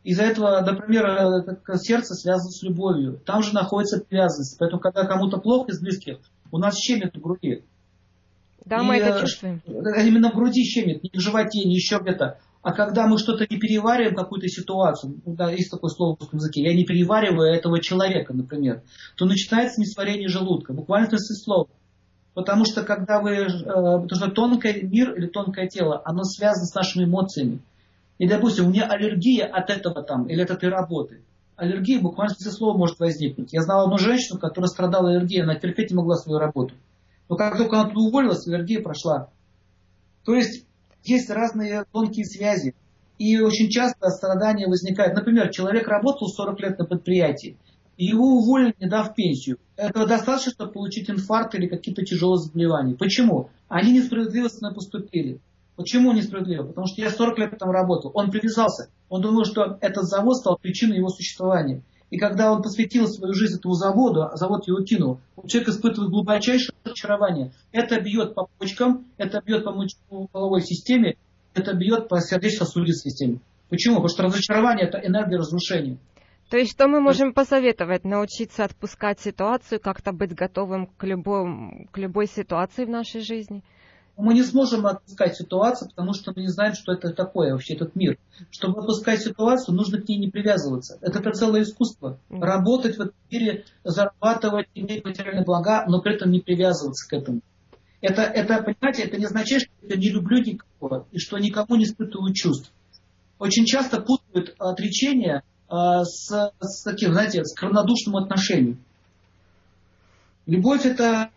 Из-за 0.04 0.24
этого, 0.24 0.60
например, 0.62 1.06
э, 1.06 1.78
сердце 1.78 2.16
связано 2.16 2.50
с 2.50 2.64
любовью. 2.64 3.20
Там 3.26 3.44
же 3.44 3.54
находится 3.54 4.00
привязанность. 4.00 4.58
Поэтому, 4.58 4.82
когда 4.82 5.06
кому-то 5.06 5.38
плохо 5.38 5.72
из 5.72 5.80
близких, 5.80 6.18
у 6.52 6.58
нас 6.58 6.78
щемит 6.78 7.16
в 7.16 7.22
груди. 7.22 7.64
Да, 8.66 8.78
и, 8.78 8.84
мы 8.84 8.98
это 8.98 9.22
чувствуем. 9.22 9.62
Э, 9.68 10.08
именно 10.08 10.32
в 10.32 10.36
груди 10.36 10.64
щемит, 10.64 11.04
не 11.04 11.10
в 11.14 11.20
животе, 11.22 11.64
не 11.66 11.76
еще 11.76 12.00
где-то. 12.00 12.40
А 12.62 12.74
когда 12.74 13.06
мы 13.06 13.20
что-то 13.20 13.46
не 13.48 13.58
перевариваем, 13.58 14.16
какую-то 14.16 14.48
ситуацию, 14.48 15.22
ну 15.24 15.36
да, 15.36 15.52
есть 15.52 15.70
такое 15.70 15.90
слово 15.92 16.16
в 16.16 16.20
русском 16.20 16.40
языке, 16.40 16.64
я 16.64 16.74
не 16.74 16.84
перевариваю 16.84 17.54
этого 17.54 17.80
человека, 17.80 18.34
например, 18.34 18.82
то 19.18 19.26
начинается 19.26 19.80
несварение 19.80 20.30
желудка, 20.30 20.74
буквально 20.74 21.08
то 21.08 21.16
есть 21.16 21.44
слово. 21.44 21.68
Потому 22.34 22.66
что 22.66 22.84
когда 22.84 23.22
вы, 23.22 23.34
э, 23.34 23.48
потому 23.48 24.16
что 24.16 24.32
тонкий 24.32 24.82
мир 24.82 25.14
или 25.14 25.28
тонкое 25.28 25.68
тело, 25.68 26.02
оно 26.06 26.24
связано 26.24 26.66
с 26.66 26.74
нашими 26.74 27.06
эмоциями. 27.06 27.60
И, 28.18 28.28
допустим, 28.28 28.66
у 28.66 28.70
меня 28.70 28.88
аллергия 28.88 29.46
от 29.46 29.70
этого 29.70 30.02
там, 30.02 30.26
или 30.26 30.42
от 30.42 30.50
этой 30.50 30.70
работы 30.70 31.22
аллергия 31.56 32.00
буквально 32.00 32.36
со 32.36 32.52
слова 32.52 32.78
может 32.78 33.00
возникнуть. 33.00 33.54
Я 33.54 33.62
знал 33.62 33.86
одну 33.86 33.98
женщину, 33.98 34.40
которая 34.40 34.70
страдала 34.70 35.10
аллергией, 35.10 35.44
она 35.44 35.56
терпеть 35.56 35.92
не 35.92 35.96
могла 35.96 36.16
свою 36.16 36.40
работу. 36.40 36.74
Но 37.30 37.36
как 37.36 37.58
только 37.58 37.80
она 37.80 37.90
туда 37.90 38.02
уволилась, 38.02 38.48
аллергия 38.48 38.82
прошла. 38.82 39.30
То 40.24 40.36
есть 40.36 40.66
есть 41.04 41.30
разные 41.30 41.86
тонкие 41.92 42.26
связи. 42.26 42.76
И 43.18 43.40
очень 43.40 43.70
часто 43.70 44.10
страдания 44.10 44.68
возникают. 44.68 45.16
Например, 45.16 45.50
человек 45.50 45.88
работал 45.88 46.28
40 46.28 46.60
лет 46.60 46.80
на 46.80 46.86
предприятии, 46.86 47.58
и 47.96 48.06
его 48.06 48.26
уволили, 48.26 48.76
не 48.80 48.90
дав 48.90 49.16
пенсию. 49.16 49.58
Этого 49.78 50.06
достаточно, 50.06 50.52
чтобы 50.52 50.74
получить 50.74 51.10
инфаркт 51.10 51.56
или 51.56 51.68
какие-то 51.68 52.04
тяжелые 52.04 52.40
заболевания. 52.40 52.96
Почему? 52.96 53.50
Они 53.70 53.94
несправедливо 53.94 54.50
поступили. 54.74 55.40
Почему 55.76 56.14
несправедливо? 56.14 56.68
Потому 56.68 56.88
что 56.88 57.02
я 57.02 57.10
40 57.10 57.38
лет 57.38 57.58
там 57.60 57.70
работал. 57.70 58.12
Он 58.14 58.32
привязался. 58.32 58.90
Он 59.10 59.22
думал, 59.22 59.44
что 59.44 59.78
этот 59.82 60.04
завод 60.04 60.38
стал 60.38 60.58
причиной 60.58 60.98
его 60.98 61.10
существования. 61.10 61.82
И 62.12 62.18
когда 62.18 62.52
он 62.52 62.62
посвятил 62.62 63.08
свою 63.08 63.34
жизнь 63.34 63.58
этому 63.58 63.74
заводу, 63.74 64.24
а 64.24 64.38
завод 64.38 64.68
его 64.68 64.82
кинул, 64.84 65.20
человек 65.48 65.70
испытывает 65.70 66.12
глубочайшее 66.12 66.74
разочарование. 66.84 67.52
Это 67.72 68.00
бьет 68.00 68.36
по 68.36 68.48
почкам, 68.58 69.06
это 69.18 69.42
бьет 69.46 69.66
по 69.66 70.28
половой 70.28 70.62
системе, 70.62 71.18
это 71.54 71.74
бьет 71.74 72.08
по 72.08 72.22
сердечно-сосудистой 72.22 73.12
системе. 73.12 73.40
Почему? 73.70 73.96
Потому 73.96 74.10
что 74.10 74.24
разочарование– 74.24 74.88
это 74.88 75.00
энергия 75.00 75.38
разрушения. 75.38 75.98
То 76.50 76.58
есть 76.58 76.72
что 76.72 76.88
мы 76.88 77.02
можем 77.02 77.34
посоветовать? 77.34 78.06
Научиться 78.06 78.64
отпускать 78.64 79.20
ситуацию, 79.20 79.82
как-то 79.82 80.14
быть 80.14 80.34
готовым 80.34 80.86
к, 80.86 81.04
любой, 81.04 81.88
к 81.92 81.98
любой 81.98 82.28
ситуации 82.28 82.86
в 82.86 82.90
нашей 82.90 83.22
жизни– 83.22 83.64
мы 84.18 84.34
не 84.34 84.44
сможем 84.44 84.86
отпускать 84.88 85.36
ситуацию, 85.36 85.90
потому 85.90 86.14
что 86.14 86.32
мы 86.36 86.44
не 86.44 86.48
знаем, 86.48 86.74
что 86.74 86.94
это 86.94 87.12
такое 87.12 87.52
вообще 87.52 87.74
этот 87.74 87.96
мир. 87.96 88.18
Чтобы 88.50 88.80
отпускать 88.80 89.22
ситуацию, 89.22 89.76
нужно 89.76 90.02
к 90.02 90.08
ней 90.08 90.18
не 90.18 90.30
привязываться. 90.30 90.98
Это, 91.02 91.20
это 91.20 91.32
целое 91.32 91.64
искусство. 91.64 92.18
Работать 92.30 92.98
в 92.98 93.02
этом 93.02 93.16
мире, 93.30 93.66
зарабатывать, 93.84 94.68
иметь 94.74 95.04
материальные 95.04 95.44
блага, 95.44 95.86
но 95.88 96.02
при 96.02 96.16
этом 96.16 96.32
не 96.32 96.40
привязываться 96.40 97.08
к 97.10 97.14
этому. 97.14 97.42
Это, 98.02 98.22
это, 98.22 98.62
понимаете, 98.62 99.04
это 99.04 99.18
не 99.18 99.26
означает, 99.26 99.64
что 99.64 99.72
я 99.82 99.96
не 99.96 100.10
люблю 100.10 100.38
никого 100.42 101.08
и 101.12 101.20
что 101.20 101.38
никому 101.38 101.76
не 101.76 101.86
испытываю 101.86 102.34
чувств. 102.34 102.72
Очень 103.40 103.66
часто 103.66 104.00
путают 104.00 104.56
отречение 104.60 105.44
а, 105.68 106.04
с, 106.06 106.54
с 106.60 106.84
таким, 106.84 107.14
знаете, 107.14 107.44
с 107.44 107.60
равнодушным 107.62 108.16
отношением. 108.18 108.80
Любовь 110.46 110.86
это 110.86 111.32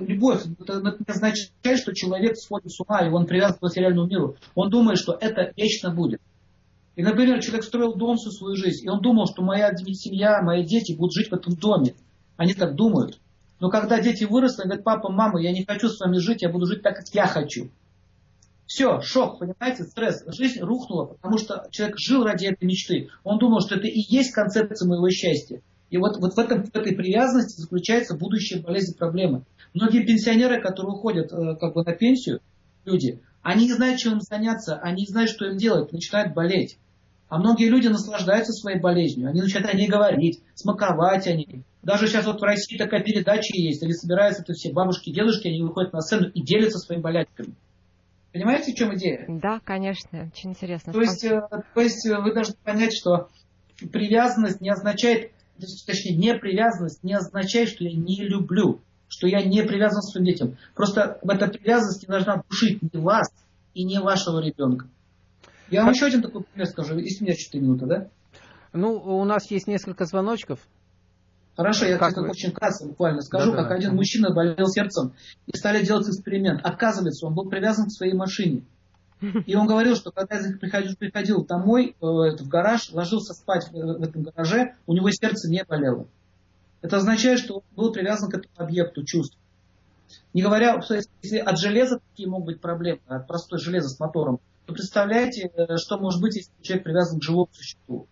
любовь, 0.00 0.42
это 0.60 0.80
не 0.80 1.12
означает, 1.12 1.78
что 1.78 1.94
человек 1.94 2.36
сходит 2.36 2.72
с 2.72 2.80
ума, 2.80 3.06
и 3.06 3.10
он 3.10 3.26
привязан 3.26 3.58
к 3.58 3.62
материальному 3.62 4.08
миру. 4.08 4.36
Он 4.54 4.70
думает, 4.70 4.98
что 4.98 5.16
это 5.20 5.52
вечно 5.56 5.90
будет. 5.90 6.20
И, 6.96 7.02
например, 7.02 7.42
человек 7.42 7.64
строил 7.64 7.94
дом 7.94 8.16
всю 8.16 8.30
свою 8.30 8.56
жизнь, 8.56 8.86
и 8.86 8.88
он 8.88 9.00
думал, 9.00 9.26
что 9.26 9.42
моя 9.42 9.74
семья, 9.76 10.42
мои 10.42 10.64
дети 10.64 10.92
будут 10.92 11.12
жить 11.12 11.30
в 11.30 11.34
этом 11.34 11.54
доме. 11.54 11.94
Они 12.36 12.54
так 12.54 12.74
думают. 12.74 13.18
Но 13.60 13.70
когда 13.70 14.00
дети 14.00 14.24
выросли, 14.24 14.62
они 14.62 14.68
говорят, 14.68 14.84
папа, 14.84 15.10
мама, 15.10 15.40
я 15.40 15.52
не 15.52 15.64
хочу 15.64 15.88
с 15.88 15.98
вами 15.98 16.18
жить, 16.18 16.42
я 16.42 16.50
буду 16.50 16.66
жить 16.66 16.82
так, 16.82 16.96
как 16.96 17.08
я 17.12 17.26
хочу. 17.26 17.70
Все, 18.66 19.00
шок, 19.00 19.38
понимаете, 19.38 19.84
стресс. 19.84 20.24
Жизнь 20.26 20.60
рухнула, 20.60 21.06
потому 21.06 21.38
что 21.38 21.66
человек 21.70 21.98
жил 21.98 22.24
ради 22.24 22.46
этой 22.46 22.64
мечты. 22.64 23.08
Он 23.22 23.38
думал, 23.38 23.60
что 23.60 23.76
это 23.76 23.86
и 23.86 24.00
есть 24.08 24.32
концепция 24.32 24.88
моего 24.88 25.08
счастья. 25.10 25.60
И 25.94 25.96
вот, 25.96 26.16
вот 26.16 26.34
в, 26.34 26.38
этом, 26.40 26.64
в 26.64 26.74
этой 26.74 26.92
привязанности 26.92 27.60
заключается 27.60 28.16
будущая 28.16 28.60
болезнь 28.60 28.98
проблемы. 28.98 29.44
Многие 29.74 30.04
пенсионеры, 30.04 30.60
которые 30.60 30.92
уходят 30.92 31.32
э, 31.32 31.54
как 31.54 31.72
бы 31.72 31.84
на 31.84 31.92
пенсию, 31.92 32.40
люди, 32.84 33.20
они 33.42 33.66
не 33.66 33.74
знают, 33.74 34.00
чем 34.00 34.14
им 34.14 34.20
заняться, 34.20 34.76
они 34.82 35.02
не 35.02 35.06
знают, 35.06 35.30
что 35.30 35.46
им 35.46 35.56
делать, 35.56 35.92
начинают 35.92 36.34
болеть. 36.34 36.78
А 37.28 37.38
многие 37.38 37.68
люди 37.68 37.86
наслаждаются 37.86 38.52
своей 38.52 38.80
болезнью, 38.80 39.28
они 39.28 39.40
начинают 39.40 39.72
о 39.72 39.76
ней 39.76 39.86
говорить, 39.86 40.42
смаковать 40.56 41.28
о 41.28 41.32
ней. 41.32 41.62
Даже 41.84 42.08
сейчас 42.08 42.26
вот 42.26 42.40
в 42.40 42.42
России 42.42 42.76
такая 42.76 43.04
передача 43.04 43.52
есть, 43.56 43.80
или 43.84 43.92
собираются 43.92 44.42
это 44.42 44.52
все 44.54 44.72
бабушки, 44.72 45.12
дедушки, 45.12 45.46
они 45.46 45.62
выходят 45.62 45.92
на 45.92 46.00
сцену 46.00 46.28
и 46.28 46.42
делятся 46.42 46.80
своими 46.80 47.02
болячками. 47.02 47.54
Понимаете, 48.32 48.72
в 48.72 48.74
чем 48.74 48.92
идея? 48.96 49.26
Да, 49.28 49.60
конечно, 49.64 50.28
очень 50.34 50.50
интересно. 50.50 50.92
То 50.92 51.02
есть, 51.02 51.22
э, 51.22 51.40
то 51.72 51.80
есть 51.80 52.04
э, 52.04 52.18
вы 52.18 52.34
должны 52.34 52.56
понять, 52.64 52.92
что 52.92 53.28
привязанность 53.92 54.60
не 54.60 54.70
означает, 54.70 55.30
точнее, 55.86 56.16
непривязанность 56.16 57.02
не 57.02 57.14
означает, 57.14 57.68
что 57.68 57.84
я 57.84 57.92
не 57.92 58.22
люблю 58.22 58.80
что 59.14 59.28
я 59.28 59.44
не 59.44 59.62
привязан 59.62 60.00
к 60.00 60.04
своим 60.04 60.26
детям. 60.26 60.56
Просто 60.74 61.18
эта 61.22 61.46
привязанность 61.46 62.02
не 62.02 62.08
должна 62.08 62.42
душить 62.48 62.82
ни 62.82 62.98
вас 62.98 63.28
и 63.72 63.84
не 63.84 64.00
вашего 64.00 64.40
ребенка. 64.40 64.88
Я 65.70 65.80
вам 65.80 65.90
а... 65.90 65.92
еще 65.92 66.06
один 66.06 66.22
такой 66.22 66.42
пример 66.42 66.66
скажу. 66.66 66.98
Есть 66.98 67.20
у 67.20 67.24
меня 67.24 67.34
4 67.36 67.62
минуты, 67.62 67.86
да? 67.86 68.08
Ну, 68.72 68.94
у 68.94 69.24
нас 69.24 69.50
есть 69.50 69.68
несколько 69.68 70.04
звоночков. 70.04 70.58
Хорошо, 71.56 71.86
я 71.86 71.98
как 71.98 72.16
очень 72.18 72.50
кратко 72.50 72.86
буквально 72.86 73.20
скажу, 73.20 73.52
да, 73.52 73.58
как 73.58 73.68
да. 73.68 73.74
один 73.76 73.94
мужчина 73.94 74.34
болел 74.34 74.66
сердцем 74.66 75.12
и 75.46 75.56
стали 75.56 75.84
делать 75.84 76.08
эксперимент. 76.08 76.60
Оказывается, 76.64 77.26
он 77.26 77.34
был 77.34 77.48
привязан 77.48 77.86
к 77.86 77.92
своей 77.92 78.14
машине. 78.14 78.64
И 79.20 79.54
он 79.54 79.66
говорил, 79.66 79.96
что 79.96 80.10
когда 80.10 80.36
я 80.36 80.56
приходил, 80.58 80.96
приходил 80.96 81.44
домой, 81.44 81.96
э, 82.00 82.04
в 82.04 82.48
гараж, 82.48 82.92
ложился 82.92 83.32
спать 83.32 83.70
в 83.72 84.02
этом 84.02 84.22
гараже, 84.22 84.74
у 84.86 84.94
него 84.94 85.10
сердце 85.10 85.48
не 85.48 85.64
болело. 85.64 86.06
Это 86.82 86.96
означает, 86.96 87.38
что 87.38 87.56
он 87.56 87.62
был 87.74 87.92
привязан 87.92 88.30
к 88.30 88.34
этому 88.34 88.52
объекту 88.56 89.04
чувств. 89.04 89.38
Не 90.34 90.42
говоря, 90.42 90.80
если 91.22 91.38
от 91.38 91.58
железа 91.58 92.00
такие 92.10 92.28
могут 92.28 92.46
быть 92.46 92.60
проблемы, 92.60 93.00
от 93.06 93.26
простой 93.26 93.58
железа 93.58 93.88
с 93.88 93.98
мотором, 93.98 94.40
то 94.66 94.74
представляете, 94.74 95.50
э, 95.54 95.76
что 95.76 95.98
может 95.98 96.20
быть, 96.20 96.36
если 96.36 96.52
человек 96.60 96.84
привязан 96.84 97.20
к 97.20 97.22
живому 97.22 97.48
существу. 97.52 98.06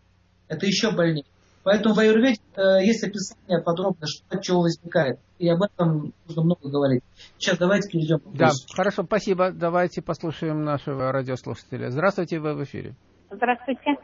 Это 0.48 0.66
еще 0.66 0.90
больнее. 0.90 1.24
Поэтому 1.64 1.94
в 1.94 1.98
Аюрведе 2.00 2.40
э, 2.56 2.84
есть 2.84 3.04
описание 3.04 3.62
подробно, 3.62 4.06
что 4.06 4.24
от 4.30 4.42
чего 4.42 4.62
возникает. 4.62 5.20
И 5.38 5.48
об 5.48 5.62
этом 5.62 6.12
нужно 6.26 6.42
много 6.42 6.68
говорить. 6.68 7.04
Сейчас 7.38 7.58
давайте 7.58 7.88
перейдем 7.88 8.18
к 8.18 8.36
Да, 8.36 8.50
хорошо, 8.74 9.04
спасибо. 9.04 9.52
Давайте 9.52 10.02
послушаем 10.02 10.64
нашего 10.64 11.12
радиослушателя. 11.12 11.90
Здравствуйте, 11.90 12.40
вы 12.40 12.54
в 12.54 12.64
эфире. 12.64 12.94
Здравствуйте. 13.30 13.94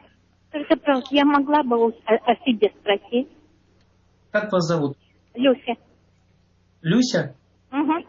Скажите, 0.49 0.75
пожалуйста, 0.77 1.15
я 1.15 1.25
могла 1.25 1.63
бы 1.63 1.75
о, 1.75 1.87
о 1.87 2.35
себе 2.45 2.71
спросить? 2.79 3.29
Как 4.31 4.51
вас 4.51 4.65
зовут? 4.65 4.97
Люся. 5.35 5.73
Люся? 6.81 7.35
Угу. 7.71 8.07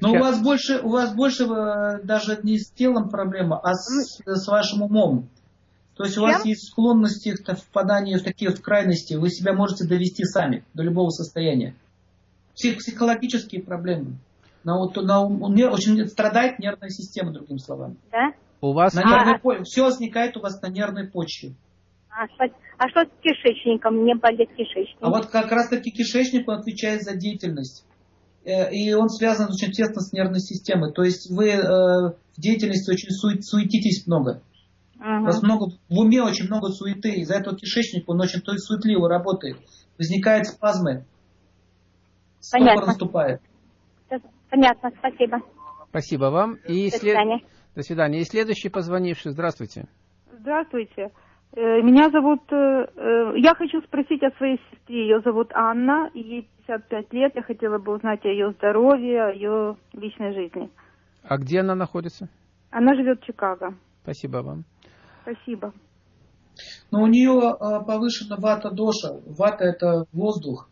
Но 0.00 0.12
у 0.12 0.18
вас 0.18 0.42
больше, 0.42 0.80
у 0.80 0.90
вас 0.90 1.14
больше 1.14 1.44
э, 1.44 2.02
даже 2.04 2.38
не 2.42 2.58
с 2.58 2.70
телом 2.70 3.08
проблема, 3.08 3.58
а 3.58 3.72
с, 3.74 4.20
с 4.24 4.48
вашим 4.48 4.82
умом. 4.82 5.28
То 5.96 6.04
есть 6.04 6.18
у 6.18 6.22
вас 6.22 6.44
есть 6.44 6.68
склонности 6.68 7.34
к 7.34 7.54
впаданию 7.54 8.18
в 8.18 8.22
такие 8.22 8.50
вот 8.50 8.60
крайности, 8.60 9.14
вы 9.14 9.30
себя 9.30 9.54
можете 9.54 9.86
довести 9.86 10.24
сами 10.24 10.62
до 10.74 10.82
любого 10.82 11.08
состояния. 11.08 11.74
Псих, 12.54 12.78
психологические 12.78 13.62
проблемы. 13.62 14.18
На, 14.62 14.76
вот, 14.76 14.96
на 14.96 15.22
уме 15.22 15.68
очень 15.68 16.06
страдает 16.06 16.58
нервная 16.58 16.90
система, 16.90 17.32
другими 17.32 17.58
словами. 17.58 17.96
Да? 18.12 18.32
У 18.60 18.72
вас 18.72 18.94
на 18.94 19.04
нервной, 19.04 19.60
а... 19.60 19.64
Все 19.64 19.84
возникает 19.84 20.36
у 20.36 20.40
вас 20.40 20.60
на 20.60 20.68
нервной 20.68 21.08
почве. 21.08 21.54
А, 22.10 22.24
а 22.78 22.88
что 22.88 23.00
с 23.00 23.22
кишечником? 23.22 23.96
Мне 24.02 24.14
болит 24.14 24.50
кишечник. 24.56 24.96
А 25.00 25.10
вот 25.10 25.26
как 25.26 25.50
раз 25.50 25.68
таки 25.68 25.90
кишечник 25.90 26.48
он 26.48 26.58
отвечает 26.58 27.02
за 27.02 27.14
деятельность. 27.16 27.86
Э, 28.44 28.70
и 28.70 28.92
он 28.92 29.08
связан 29.08 29.48
очень 29.50 29.72
тесно 29.72 30.00
с 30.00 30.12
нервной 30.12 30.40
системой. 30.40 30.92
То 30.92 31.02
есть 31.02 31.30
вы 31.30 31.50
э, 31.50 31.62
в 31.62 32.40
деятельности 32.40 32.90
очень 32.90 33.10
сует, 33.10 33.44
суетитесь 33.44 34.06
много. 34.06 34.42
Ага. 35.00 35.22
У 35.22 35.24
вас 35.24 35.42
много, 35.42 35.66
в 35.88 35.98
уме 35.98 36.22
очень 36.22 36.46
много 36.46 36.68
суеты. 36.68 37.10
Из-за 37.20 37.36
этого 37.36 37.56
кишечник, 37.56 38.08
он 38.08 38.20
очень 38.20 38.40
то 38.40 38.52
есть 38.52 38.64
суетливо 38.64 39.08
работает. 39.08 39.58
Возникают 39.98 40.46
спазмы. 40.46 41.04
Понятно. 42.52 42.86
наступает. 42.86 43.40
Понятно, 44.50 44.90
спасибо. 44.98 45.38
Спасибо 45.90 46.26
вам. 46.26 46.54
И 46.68 46.90
До 46.90 46.98
свидания. 46.98 47.38
След... 47.38 47.50
До 47.74 47.82
свидания. 47.82 48.20
И 48.20 48.24
следующий 48.24 48.68
позвонивший. 48.68 49.32
Здравствуйте. 49.32 49.86
Здравствуйте. 50.40 51.10
Э, 51.52 51.82
меня 51.82 52.10
зовут... 52.10 52.40
Э, 52.52 52.86
э, 52.96 53.38
я 53.38 53.54
хочу 53.54 53.80
спросить 53.82 54.22
о 54.22 54.30
своей 54.36 54.60
сестре. 54.70 55.02
Ее 55.02 55.20
зовут 55.20 55.50
Анна, 55.52 56.10
ей 56.14 56.48
55 56.66 57.12
лет. 57.12 57.32
Я 57.34 57.42
хотела 57.42 57.78
бы 57.78 57.94
узнать 57.94 58.24
о 58.24 58.28
ее 58.28 58.52
здоровье, 58.52 59.24
о 59.24 59.32
ее 59.32 59.76
личной 59.92 60.32
жизни. 60.32 60.70
А 61.22 61.38
где 61.38 61.60
она 61.60 61.74
находится? 61.74 62.28
Она 62.70 62.94
живет 62.94 63.20
в 63.20 63.24
Чикаго. 63.24 63.74
Спасибо 64.06 64.38
вам. 64.38 64.64
Спасибо. 65.22 65.72
Но 66.92 67.02
у 67.02 67.08
нее 67.08 67.56
повышена 67.84 68.36
вата 68.36 68.70
доша. 68.70 69.20
Вата 69.26 69.64
это 69.64 70.06
воздух. 70.12 70.68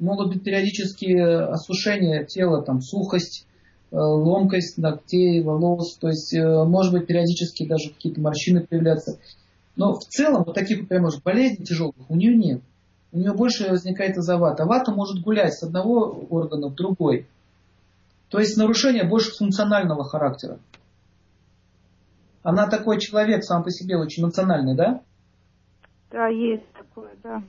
Могут 0.00 0.32
быть 0.32 0.42
периодические 0.42 1.44
осушения 1.44 2.24
тела, 2.24 2.60
там 2.62 2.80
сухость, 2.80 3.46
ломкость 3.92 4.78
ногтей, 4.78 5.44
волос. 5.44 5.96
То 5.98 6.08
есть 6.08 6.34
может 6.36 6.92
быть 6.92 7.06
периодически 7.06 7.68
даже 7.68 7.90
какие-то 7.90 8.20
морщины 8.20 8.66
появляться. 8.66 9.20
Но 9.76 9.94
в 9.94 10.04
целом 10.04 10.42
вот 10.44 10.56
таких 10.56 10.88
прямо 10.88 11.10
болезней 11.24 11.64
тяжелых 11.64 11.94
у 12.10 12.16
нее 12.16 12.36
нет. 12.36 12.62
У 13.12 13.18
нее 13.18 13.32
больше 13.32 13.70
возникает 13.70 14.16
из-за 14.16 14.38
вата. 14.38 14.64
Вата 14.64 14.90
может 14.90 15.22
гулять 15.22 15.54
с 15.54 15.62
одного 15.62 16.26
органа 16.30 16.66
в 16.66 16.74
другой. 16.74 17.28
То 18.28 18.40
есть 18.40 18.56
нарушение 18.56 19.04
больше 19.04 19.30
функционального 19.30 20.02
характера. 20.02 20.58
Она 22.42 22.68
такой 22.68 22.98
человек 22.98 23.44
сам 23.44 23.62
по 23.62 23.70
себе 23.70 23.96
очень 23.96 24.22
эмоциональный, 24.22 24.76
да? 24.76 25.02
Да, 26.10 26.28
есть 26.28 26.70
такое, 26.72 27.10
да. 27.22 27.42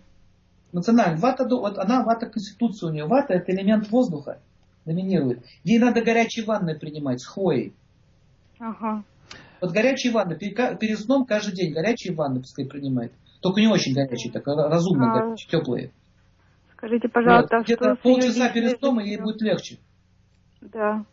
Эмоциональный. 0.72 1.20
Вата, 1.20 1.48
вот 1.50 1.78
она, 1.78 2.04
вата 2.04 2.28
конституция 2.28 2.90
у 2.90 2.94
нее. 2.94 3.06
Вата 3.06 3.34
это 3.34 3.52
элемент 3.52 3.90
воздуха 3.90 4.40
доминирует. 4.86 5.44
Ей 5.64 5.80
надо 5.80 6.02
горячие 6.02 6.46
ванны 6.46 6.78
принимать 6.78 7.22
с 7.22 7.26
хвоей. 7.26 7.74
Ага. 8.60 9.04
Вот 9.62 9.72
горячие 9.72 10.14
ванны, 10.14 10.38
перед 10.38 11.00
сном 11.00 11.26
каждый 11.26 11.56
день 11.56 11.74
горячие 11.74 12.14
ванны 12.14 12.42
пускай 12.42 12.66
принимает. 12.66 13.14
Только 13.42 13.62
не 13.62 13.68
очень 13.68 13.94
горячие, 13.94 14.32
так 14.32 14.46
разумно 14.46 15.12
а... 15.12 15.20
горячие, 15.20 15.50
теплые. 15.50 15.92
Скажите, 16.74 17.08
пожалуйста, 17.08 17.58
вот, 17.58 17.66
где-то 17.66 17.96
полчаса 17.96 18.50
перед 18.50 18.78
сном, 18.80 19.00
и 19.00 19.08
ей 19.08 19.20
будет 19.20 19.42
легче. 19.42 19.80
Да. 20.62 21.06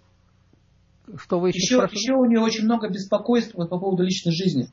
Что 1.17 1.41
вы 1.41 1.49
еще, 1.49 1.77
еще, 1.77 1.89
еще 1.91 2.15
у 2.15 2.25
нее 2.25 2.41
очень 2.41 2.65
много 2.65 2.89
беспокойства 2.89 3.67
по 3.67 3.79
поводу 3.79 4.03
личной 4.03 4.33
жизни. 4.33 4.69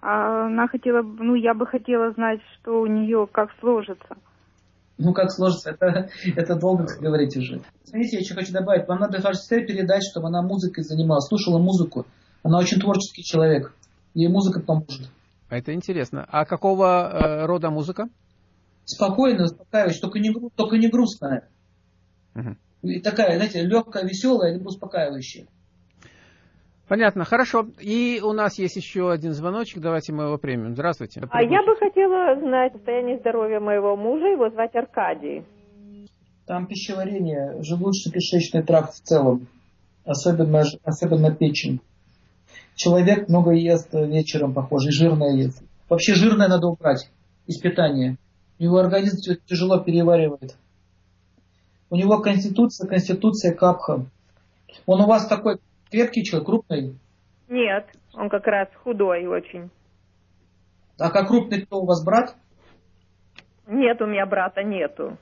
А 0.00 0.46
она 0.46 0.68
хотела, 0.68 1.02
ну, 1.02 1.34
я 1.34 1.54
бы 1.54 1.66
хотела 1.66 2.12
знать, 2.12 2.40
что 2.60 2.80
у 2.80 2.86
нее 2.86 3.26
как 3.30 3.48
сложится. 3.60 4.16
Ну, 4.98 5.12
как 5.12 5.30
сложится, 5.30 5.70
это, 5.70 6.10
это 6.36 6.56
долго 6.56 6.86
говорить 7.00 7.36
уже. 7.36 7.62
Смотрите, 7.84 8.16
я 8.16 8.20
еще 8.20 8.34
хочу 8.34 8.52
добавить, 8.52 8.86
вам 8.86 9.00
надо 9.00 9.20
Хашсер 9.20 9.66
передать, 9.66 10.02
чтобы 10.08 10.28
она 10.28 10.42
музыкой 10.42 10.84
занималась, 10.84 11.26
слушала 11.26 11.58
музыку. 11.58 12.06
Она 12.42 12.58
очень 12.58 12.78
творческий 12.78 13.22
человек. 13.22 13.74
Ей 14.12 14.28
музыка 14.28 14.60
поможет. 14.60 15.10
А 15.48 15.56
это 15.56 15.72
интересно. 15.72 16.26
А 16.28 16.44
какого 16.44 17.10
э, 17.10 17.46
рода 17.46 17.70
музыка? 17.70 18.08
Спокойная, 18.84 19.46
успокаивающая, 19.46 20.00
только 20.00 20.18
не, 20.18 20.32
только 20.54 20.76
не 20.76 20.88
грустная. 20.88 21.48
Угу. 22.34 22.56
И 22.82 23.00
такая, 23.00 23.36
знаете, 23.36 23.62
легкая, 23.62 24.04
веселая, 24.04 24.52
либо 24.52 24.68
успокаивающая. 24.68 25.46
Понятно, 26.88 27.24
хорошо. 27.24 27.66
И 27.80 28.20
у 28.22 28.32
нас 28.32 28.58
есть 28.58 28.76
еще 28.76 29.10
один 29.10 29.32
звоночек, 29.32 29.80
давайте 29.80 30.12
мы 30.12 30.24
его 30.24 30.38
примем. 30.38 30.74
Здравствуйте. 30.74 31.22
А 31.30 31.42
я 31.42 31.62
бы 31.62 31.76
хотела 31.76 32.38
знать 32.38 32.72
состояние 32.72 33.18
здоровья 33.18 33.58
моего 33.58 33.96
мужа, 33.96 34.26
его 34.26 34.50
звать 34.50 34.74
Аркадий. 34.74 35.44
Там 36.46 36.66
пищеварение, 36.66 37.58
желудочно-кишечный 37.62 38.62
тракт 38.62 38.92
в 38.92 39.00
целом, 39.00 39.46
особенно, 40.04 40.62
особенно 40.84 41.34
печень. 41.34 41.80
Человек 42.74 43.28
много 43.28 43.52
ест 43.52 43.88
вечером, 43.94 44.52
похоже, 44.52 44.88
и 44.88 44.92
жирное 44.92 45.34
ест. 45.36 45.62
Вообще 45.88 46.14
жирное 46.14 46.48
надо 46.48 46.66
убрать 46.66 47.08
из 47.46 47.58
питания. 47.60 48.18
У 48.58 48.62
него 48.62 48.76
организм 48.76 49.16
тяжело 49.46 49.78
переваривает. 49.78 50.56
У 51.88 51.96
него 51.96 52.18
конституция, 52.20 52.86
конституция 52.86 53.54
капха. 53.54 54.04
Он 54.84 55.00
у 55.00 55.06
вас 55.06 55.26
такой 55.26 55.58
крепкий 55.94 56.24
человек, 56.24 56.46
крупный? 56.46 56.98
Нет, 57.48 57.86
он 58.14 58.28
как 58.28 58.46
раз 58.46 58.68
худой 58.82 59.26
очень. 59.26 59.70
А 60.98 61.10
как 61.10 61.28
крупный 61.28 61.62
кто 61.62 61.78
у 61.78 61.86
вас 61.86 62.04
брат? 62.04 62.34
Нет, 63.66 64.00
у 64.00 64.06
меня 64.06 64.26
брата 64.26 64.62
нету. 64.62 65.16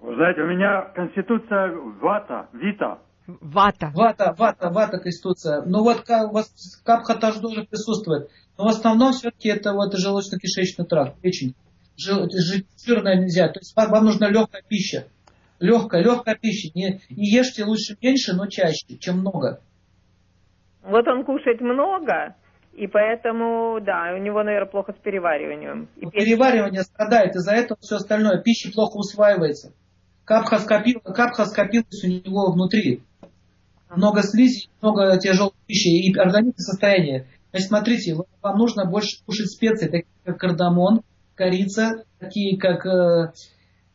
Вы 0.00 0.14
знаете, 0.14 0.40
у 0.42 0.46
меня 0.46 0.82
конституция 0.94 1.72
вата, 2.00 2.48
вита. 2.52 2.98
Вата. 3.26 3.92
Вата, 3.94 4.34
вата, 4.36 4.70
вата 4.70 4.98
конституция. 4.98 5.62
Ну 5.66 5.82
вот 5.82 6.04
у 6.08 6.32
вас 6.32 6.82
капха 6.84 7.14
тоже 7.14 7.40
должен 7.40 7.66
присутствовать. 7.66 8.28
Но 8.58 8.64
в 8.64 8.68
основном 8.68 9.12
все-таки 9.12 9.50
это 9.50 9.72
вот 9.72 9.94
желудочно-кишечный 9.94 10.86
тракт, 10.86 11.20
печень. 11.20 11.54
Жирная 11.96 13.20
нельзя. 13.20 13.48
То 13.48 13.60
есть 13.60 13.76
вам 13.76 14.04
нужна 14.04 14.28
легкая 14.30 14.62
пища. 14.66 15.06
Легкая, 15.60 16.02
легкая 16.02 16.36
пища. 16.36 16.70
Не, 16.74 17.00
не 17.10 17.30
ешьте 17.30 17.64
лучше 17.64 17.96
меньше, 18.02 18.34
но 18.34 18.46
чаще, 18.46 18.96
чем 18.98 19.18
много. 19.18 19.60
Вот 20.82 21.06
он 21.06 21.24
кушает 21.24 21.60
много, 21.60 22.34
и 22.72 22.86
поэтому, 22.86 23.78
да, 23.80 24.14
у 24.14 24.18
него, 24.18 24.42
наверное, 24.42 24.70
плохо 24.70 24.94
с 24.98 25.02
перевариванием. 25.02 25.88
И 25.96 26.06
ну, 26.06 26.10
переваривание 26.10 26.82
страдает, 26.82 27.36
из-за 27.36 27.52
этого 27.52 27.78
все 27.82 27.96
остальное. 27.96 28.40
Пища 28.40 28.72
плохо 28.72 28.96
усваивается. 28.96 29.72
Капха, 30.24 30.58
скопил, 30.58 31.00
капха 31.00 31.44
скопилась 31.44 32.04
у 32.04 32.06
него 32.06 32.52
внутри. 32.52 33.02
Много 33.94 34.22
слизи, 34.22 34.68
много 34.80 35.18
тяжелой 35.18 35.52
пищи 35.66 35.88
и 35.88 36.16
организм 36.16 36.56
состояние. 36.56 37.26
Значит, 37.50 37.68
смотрите, 37.68 38.14
вам 38.40 38.56
нужно 38.56 38.88
больше 38.88 39.22
кушать 39.26 39.50
специи, 39.50 39.86
такие 39.86 40.06
как 40.24 40.38
кардамон, 40.38 41.02
корица, 41.34 42.04
такие 42.20 42.56
как, 42.58 42.86
э, 42.86 43.32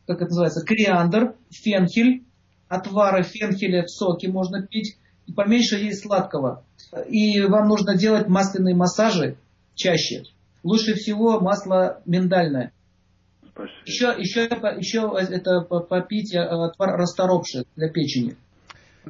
как 0.06 0.16
это 0.18 0.26
называется, 0.26 0.64
кориандр, 0.64 1.34
фенхель, 1.50 2.24
отвары 2.68 3.22
фенхеля 3.22 3.84
в 3.84 3.90
соке 3.90 4.28
можно 4.28 4.62
пить, 4.62 4.96
и 5.26 5.32
поменьше 5.32 5.76
есть 5.76 6.02
сладкого. 6.02 6.64
И 7.08 7.40
вам 7.42 7.68
нужно 7.68 7.96
делать 7.96 8.28
масляные 8.28 8.74
массажи 8.74 9.36
чаще. 9.74 10.24
Лучше 10.62 10.94
всего 10.94 11.40
масло 11.40 12.00
миндальное. 12.06 12.72
Еще, 13.86 14.14
еще, 14.18 14.44
еще 14.44 15.12
это 15.18 15.60
попить 15.62 16.34
э, 16.34 16.40
отвар 16.40 16.98
расторопший 16.98 17.66
для 17.74 17.88
печени. 17.88 18.36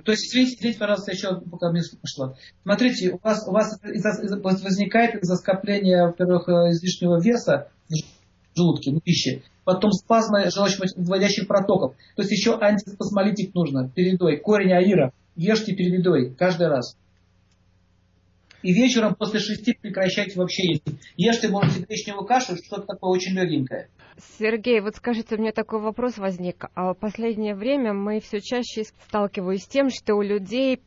То 0.05 0.13
есть, 0.13 0.29
извините, 0.29 0.57
здесь, 0.59 0.77
пожалуйста, 0.77 1.11
еще 1.13 1.41
пока 1.41 1.73
мне 1.73 1.81
пошло. 2.01 2.37
Смотрите, 2.63 3.13
у 3.13 3.21
вас, 3.23 3.49
у 3.49 3.53
вас 3.53 3.81
возникает 4.63 5.17
из-за 5.23 5.37
скопления, 5.37 6.07
во-первых, 6.07 6.49
э, 6.49 6.71
излишнего 6.71 7.21
веса 7.21 7.69
в 7.89 7.95
желудке, 8.57 8.93
в 8.93 9.01
пище, 9.01 9.43
потом 9.67 9.91
спазмы 9.91 10.45
желчно-выводящих 10.47 11.47
протоков. 11.47 11.97
То 12.15 12.23
есть 12.23 12.31
еще 12.31 12.57
антиспазмолитик 12.59 13.53
нужно 13.55 13.91
перед 13.91 14.15
едой. 14.15 14.39
Корень 14.39 14.73
аира 14.73 15.13
ешьте 15.35 15.75
перед 15.75 15.99
едой 15.99 16.33
каждый 16.39 16.69
раз. 16.69 16.97
И 18.63 18.73
вечером 18.73 19.17
после 19.17 19.41
шести 19.41 19.75
прекращайте 19.75 20.39
вообще 20.39 20.69
есть. 20.69 20.85
Ешьте, 21.17 21.49
можете 21.49 21.81
гречневую 21.81 22.27
кашу, 22.27 22.57
что-то 22.57 22.83
такое 22.83 23.11
очень 23.11 23.33
легенькое. 23.33 23.89
Сергей, 24.39 24.81
вот 24.81 24.97
скажите, 24.97 25.35
у 25.35 25.39
меня 25.39 25.53
такой 25.53 25.81
вопрос 25.81 26.17
возник. 26.17 26.65
А 26.75 26.95
в 26.95 26.97
последнее 26.97 27.55
время 27.55 27.93
мы 27.93 28.21
все 28.21 28.41
чаще 28.41 28.85
сталкиваемся 28.85 29.65
с 29.65 29.69
тем, 29.69 29.91
что 29.91 30.15
у 30.15 30.23
людей 30.23 30.81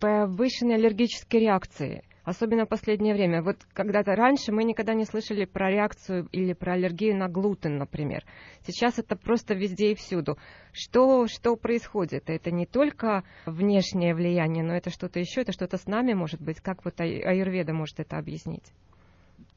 повышенные 0.00 0.76
аллергические 0.76 1.42
реакции 1.42 2.02
особенно 2.26 2.66
в 2.66 2.68
последнее 2.68 3.14
время. 3.14 3.40
Вот 3.40 3.56
когда-то 3.72 4.16
раньше 4.16 4.52
мы 4.52 4.64
никогда 4.64 4.94
не 4.94 5.04
слышали 5.04 5.44
про 5.44 5.70
реакцию 5.70 6.28
или 6.32 6.52
про 6.52 6.72
аллергию 6.74 7.16
на 7.16 7.28
глутен, 7.28 7.78
например. 7.78 8.24
Сейчас 8.66 8.98
это 8.98 9.14
просто 9.16 9.54
везде 9.54 9.92
и 9.92 9.94
всюду. 9.94 10.36
Что, 10.72 11.28
что 11.28 11.54
происходит? 11.56 12.24
Это 12.26 12.50
не 12.50 12.66
только 12.66 13.22
внешнее 13.46 14.14
влияние, 14.14 14.64
но 14.64 14.74
это 14.74 14.90
что-то 14.90 15.20
еще, 15.20 15.42
это 15.42 15.52
что-то 15.52 15.78
с 15.78 15.86
нами 15.86 16.14
может 16.14 16.42
быть. 16.42 16.60
Как 16.60 16.84
вот 16.84 17.00
аюрведа 17.00 17.72
может 17.72 18.00
это 18.00 18.18
объяснить? 18.18 18.64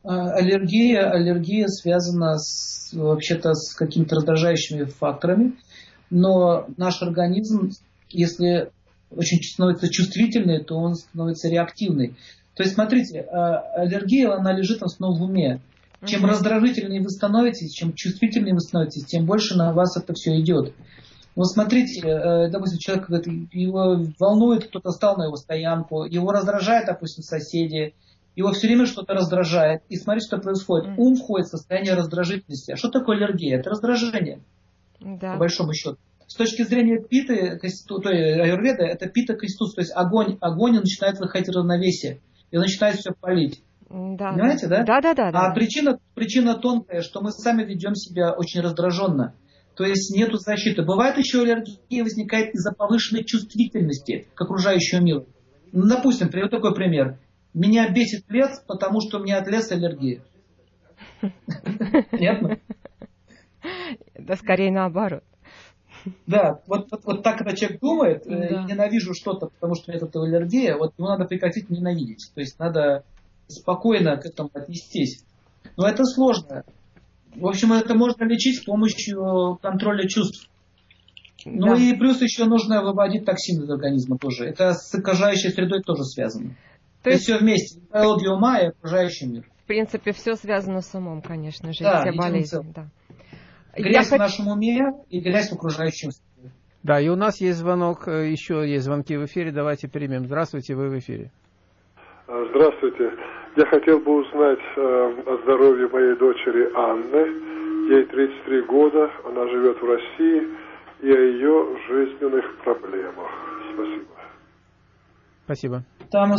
А, 0.04 0.32
аллергия, 0.34 1.10
аллергия 1.10 1.66
связана 1.68 2.38
вообще-то 2.94 3.56
с 3.56 3.74
какими-то 3.74 4.16
раздражающими 4.16 4.84
факторами, 4.84 5.56
но 6.12 6.68
наш 6.78 7.02
организм, 7.02 7.72
если 8.10 8.70
очень 9.10 9.42
становится 9.42 9.90
чувствительный, 9.90 10.64
то 10.64 10.76
он 10.76 10.94
становится 10.94 11.50
реактивный. 11.50 12.16
То 12.60 12.64
есть, 12.64 12.76
смотрите, 12.76 13.22
а, 13.22 13.60
аллергия, 13.84 14.34
она 14.34 14.52
лежит 14.52 14.82
в 14.82 14.84
основном 14.84 15.18
в 15.18 15.24
уме. 15.24 15.62
Чем 16.04 16.24
угу. 16.24 16.32
раздражительнее 16.32 17.02
вы 17.02 17.10
становитесь, 17.10 17.72
чем 17.72 17.94
чувствительнее 17.94 18.54
вы 18.54 18.60
становитесь, 18.60 19.06
тем 19.06 19.26
больше 19.26 19.56
на 19.56 19.72
вас 19.72 19.96
это 19.96 20.12
все 20.12 20.38
идет. 20.42 20.74
Вот 21.38 21.46
смотрите, 21.46 22.02
э, 22.06 22.50
допустим, 22.50 22.80
человек, 22.80 23.08
его 23.54 24.06
волнует, 24.20 24.68
кто-то 24.68 24.92
стал 24.92 25.16
на 25.16 25.28
его 25.28 25.38
стоянку, 25.38 26.04
его 26.04 26.34
раздражает, 26.34 26.88
допустим, 26.88 27.24
соседи, 27.24 27.94
его 28.36 28.52
все 28.52 28.68
время 28.68 28.88
что-то 28.88 29.14
раздражает. 29.14 29.82
И 29.88 29.96
смотрите, 29.96 30.28
что 30.28 30.38
происходит. 30.40 30.98
Ум 30.98 31.16
входит 31.16 31.48
в 31.48 31.52
состояние 31.52 31.94
раздражительности. 31.94 32.74
А 32.74 32.76
что 32.76 32.90
такое 32.90 33.16
аллергия? 33.16 33.58
Это 33.58 33.70
раздражение, 33.70 34.42
да. 35.00 35.32
по 35.32 35.40
большому 35.40 35.74
счету. 35.74 35.98
С 36.28 36.36
точки 36.36 36.64
зрения 36.64 37.02
питы, 37.02 37.58
той 37.88 38.42
аюрведы, 38.42 38.84
это 38.84 39.08
пита 39.08 39.36
конституция, 39.36 39.76
то 39.76 39.82
есть 39.82 39.94
огонь, 39.96 40.38
огонь 40.42 40.74
начинает 40.74 41.20
выходить 41.20 41.56
равновесие 41.56 42.20
и 42.52 42.58
начинает 42.58 42.96
все 42.98 43.12
палить. 43.12 43.64
Да. 43.90 44.34
Понимаете, 44.34 44.68
да? 44.68 44.84
Да, 44.84 45.02
да, 45.02 45.14
да. 45.14 45.30
А 45.30 45.32
да. 45.32 45.52
Причина, 45.54 46.00
причина 46.14 46.56
тонкая, 46.56 47.02
что 47.02 47.22
мы 47.22 47.32
сами 47.32 47.64
ведем 47.64 47.96
себя 47.96 48.34
очень 48.34 48.62
раздраженно. 48.62 49.34
То 49.76 49.84
есть 49.84 50.16
нету 50.16 50.38
защиты. 50.38 50.84
Бывает 50.84 51.18
еще 51.18 51.42
аллергия 51.42 52.04
возникает 52.04 52.54
из-за 52.54 52.74
повышенной 52.74 53.24
чувствительности 53.24 54.28
к 54.36 54.42
окружающему 54.42 55.02
миру. 55.02 55.26
Ну, 55.72 55.88
допустим, 55.88 56.30
приведу 56.30 56.50
такой 56.50 56.76
пример. 56.76 57.20
Меня 57.54 57.90
бесит 57.90 58.26
лес, 58.30 58.62
потому 58.68 59.02
что 59.02 59.20
у 59.20 59.24
меня 59.24 59.38
от 59.40 59.48
леса 59.48 59.76
аллергия. 59.76 60.22
Понятно? 62.12 62.60
Да 64.18 64.36
скорее 64.36 64.72
наоборот. 64.72 65.24
Да, 66.28 66.62
вот, 66.68 66.88
вот, 66.92 67.02
вот 67.04 67.24
так, 67.24 67.38
когда 67.38 67.56
человек 67.56 67.80
думает, 67.82 68.26
э, 68.26 68.50
да. 68.50 68.64
ненавижу 68.64 69.14
что-то, 69.14 69.48
потому 69.48 69.76
что 69.76 69.92
это 69.92 70.08
аллергия, 70.20 70.78
вот 70.78 70.94
ему 70.98 71.08
надо 71.10 71.26
прекратить 71.26 71.70
ненавидеть. 71.70 72.32
То 72.34 72.42
есть 72.42 72.58
надо 72.60 73.04
спокойно 73.48 74.18
к 74.18 74.26
этому 74.26 74.50
отнестись. 74.54 75.24
Но 75.78 75.88
это 75.88 76.04
сложно. 76.06 76.64
В 77.36 77.48
общем, 77.48 77.74
это 77.74 77.96
можно 77.96 78.24
лечить 78.24 78.62
с 78.62 78.66
помощью 78.66 79.60
контроля 79.62 80.08
чувств. 80.08 80.50
Ну 81.46 81.76
да. 81.76 81.82
и 81.82 81.94
плюс 81.96 82.22
еще 82.22 82.46
нужно 82.46 82.84
выводить 82.84 83.26
токсины 83.26 83.64
из 83.64 83.70
организма 83.70 84.18
тоже. 84.18 84.46
Это 84.46 84.74
с 84.74 84.94
окружающей 84.94 85.50
средой 85.50 85.82
тоже 85.82 86.04
связано. 86.04 86.56
То 87.04 87.12
есть 87.12 87.24
все 87.24 87.38
вместе. 87.38 87.80
Экология 87.90 88.30
ума 88.30 88.60
и 88.60 88.68
окружающий 88.68 89.28
мир. 89.28 89.50
В 89.64 89.68
принципе, 89.68 90.12
все 90.12 90.36
связано 90.36 90.82
с 90.82 90.94
умом, 90.94 91.22
конечно 91.22 91.72
же. 91.72 91.84
Да, 91.84 92.02
все 92.02 92.12
болезни. 92.12 92.74
Да. 92.74 92.90
Грязь 93.76 94.12
Я 94.12 94.18
в 94.18 94.20
нашем 94.20 94.48
уме 94.48 94.92
и 95.10 95.20
грязь 95.20 95.50
в 95.50 95.54
окружающем 95.54 96.12
среде. 96.12 96.52
Да, 96.84 97.00
и 97.00 97.10
у 97.10 97.16
нас 97.16 97.42
есть 97.42 97.58
звонок, 97.58 98.08
э, 98.08 98.30
еще 98.30 98.68
есть 98.68 98.86
звонки 98.86 99.18
в 99.18 99.26
эфире. 99.26 99.52
Давайте 99.52 99.88
примем. 99.88 100.26
Здравствуйте, 100.26 100.76
вы 100.76 100.90
в 100.90 100.98
эфире. 100.98 101.32
А, 102.28 102.46
здравствуйте. 102.50 103.12
Я 103.58 103.66
хотел 103.66 104.00
бы 104.00 104.22
узнать 104.22 104.60
э, 104.78 105.14
о 105.26 105.38
здоровье 105.44 105.88
моей 105.90 106.16
дочери 106.16 106.72
Анны. 106.76 107.50
Ей 107.92 108.06
33 108.06 108.62
года, 108.62 109.10
она 109.26 109.48
живет 109.50 109.82
в 109.82 109.86
России, 109.86 110.48
и 111.02 111.12
о 111.12 111.20
ее 111.20 111.78
жизненных 111.88 112.46
проблемах. 112.64 113.30
Спасибо. 113.74 114.06
Спасибо. 115.46 115.84
Там, 116.12 116.36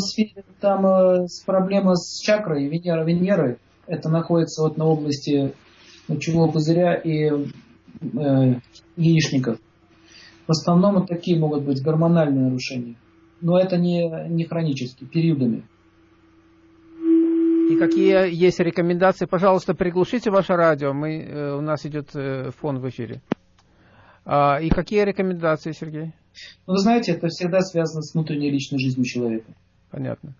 там 0.60 0.86
э, 0.86 1.26
проблема 1.44 1.96
с 1.96 2.20
чакрой, 2.22 2.68
Венера, 2.68 3.04
Венерой. 3.04 3.58
Это 3.86 4.08
находится 4.08 4.62
вот 4.62 4.76
на 4.76 4.86
области 4.86 5.52
мочевого 6.10 6.50
пузыря 6.50 6.94
и 6.94 7.30
э, 7.30 8.54
яичников. 8.96 9.58
В 10.46 10.50
основном 10.50 10.96
вот 10.96 11.08
такие 11.08 11.38
могут 11.38 11.64
быть 11.64 11.82
гормональные 11.82 12.44
нарушения. 12.44 12.96
Но 13.40 13.58
это 13.58 13.78
не, 13.78 14.28
не 14.28 14.44
хронические, 14.44 15.08
периодами. 15.08 15.62
И 17.70 17.76
какие 17.76 18.34
есть 18.34 18.58
рекомендации? 18.58 19.26
Пожалуйста, 19.26 19.74
приглушите 19.74 20.30
ваше 20.30 20.56
радио. 20.56 20.92
Мы, 20.92 21.22
э, 21.22 21.54
у 21.56 21.60
нас 21.60 21.86
идет 21.86 22.10
э, 22.14 22.50
фон 22.50 22.80
в 22.80 22.88
эфире. 22.88 23.22
А, 24.24 24.60
и 24.60 24.68
какие 24.68 25.04
рекомендации, 25.04 25.72
Сергей? 25.72 26.12
Ну, 26.66 26.74
вы 26.74 26.78
знаете, 26.78 27.12
это 27.12 27.28
всегда 27.28 27.60
связано 27.60 28.02
с 28.02 28.14
внутренней 28.14 28.50
личной 28.50 28.78
жизнью 28.78 29.04
человека. 29.04 29.52
Понятно. 29.90 30.34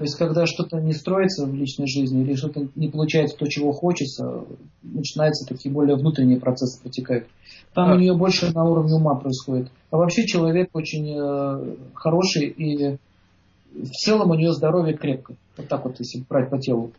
То 0.00 0.04
есть, 0.04 0.16
когда 0.16 0.46
что-то 0.46 0.80
не 0.80 0.94
строится 0.94 1.44
в 1.44 1.54
личной 1.54 1.86
жизни 1.86 2.22
или 2.22 2.34
что-то 2.34 2.66
не 2.74 2.88
получается 2.88 3.36
то, 3.36 3.46
чего 3.46 3.70
хочется, 3.70 4.46
начинаются 4.82 5.46
такие 5.46 5.70
более 5.70 5.94
внутренние 5.94 6.40
процессы 6.40 6.80
протекают. 6.80 7.26
Там 7.74 7.90
а. 7.90 7.96
у 7.96 7.98
нее 7.98 8.14
больше 8.16 8.50
на 8.50 8.64
уровне 8.64 8.94
ума 8.94 9.14
происходит. 9.16 9.70
А 9.90 9.98
вообще 9.98 10.26
человек 10.26 10.70
очень 10.72 11.14
э, 11.14 11.76
хороший 11.92 12.48
и 12.48 12.96
в 13.74 13.90
целом 13.90 14.30
у 14.30 14.34
нее 14.36 14.54
здоровье 14.54 14.96
крепко. 14.96 15.34
Вот 15.58 15.68
так 15.68 15.84
вот, 15.84 15.96
если 15.98 16.24
брать 16.26 16.48
по 16.48 16.58
телу. 16.58 16.92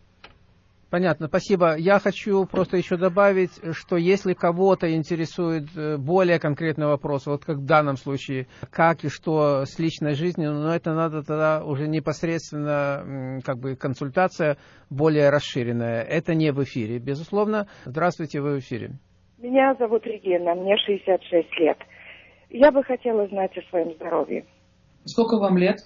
Понятно, 0.91 1.27
спасибо. 1.27 1.77
Я 1.77 1.99
хочу 1.99 2.45
просто 2.45 2.75
еще 2.75 2.97
добавить, 2.97 3.51
что 3.71 3.95
если 3.95 4.33
кого-то 4.33 4.93
интересует 4.93 5.69
э, 5.77 5.95
более 5.95 6.37
конкретный 6.37 6.85
вопрос, 6.85 7.27
вот 7.27 7.45
как 7.45 7.59
в 7.59 7.65
данном 7.65 7.95
случае, 7.95 8.47
как 8.69 9.05
и 9.05 9.07
что 9.07 9.63
с 9.63 9.79
личной 9.79 10.15
жизнью, 10.15 10.51
но 10.51 10.75
это 10.75 10.93
надо 10.93 11.23
тогда 11.23 11.63
уже 11.63 11.87
непосредственно, 11.87 13.39
как 13.45 13.57
бы, 13.59 13.77
консультация 13.77 14.57
более 14.89 15.29
расширенная. 15.29 16.01
Это 16.01 16.35
не 16.35 16.51
в 16.51 16.61
эфире, 16.61 16.99
безусловно. 16.99 17.67
Здравствуйте, 17.85 18.41
вы 18.41 18.55
в 18.55 18.59
эфире. 18.59 18.91
Меня 19.39 19.73
зовут 19.79 20.05
Регина, 20.05 20.55
мне 20.55 20.75
66 20.75 21.57
лет. 21.57 21.77
Я 22.49 22.69
бы 22.73 22.83
хотела 22.83 23.29
знать 23.29 23.57
о 23.57 23.61
своем 23.69 23.93
здоровье. 23.93 24.45
Сколько 25.05 25.37
вам 25.37 25.57
лет? 25.57 25.77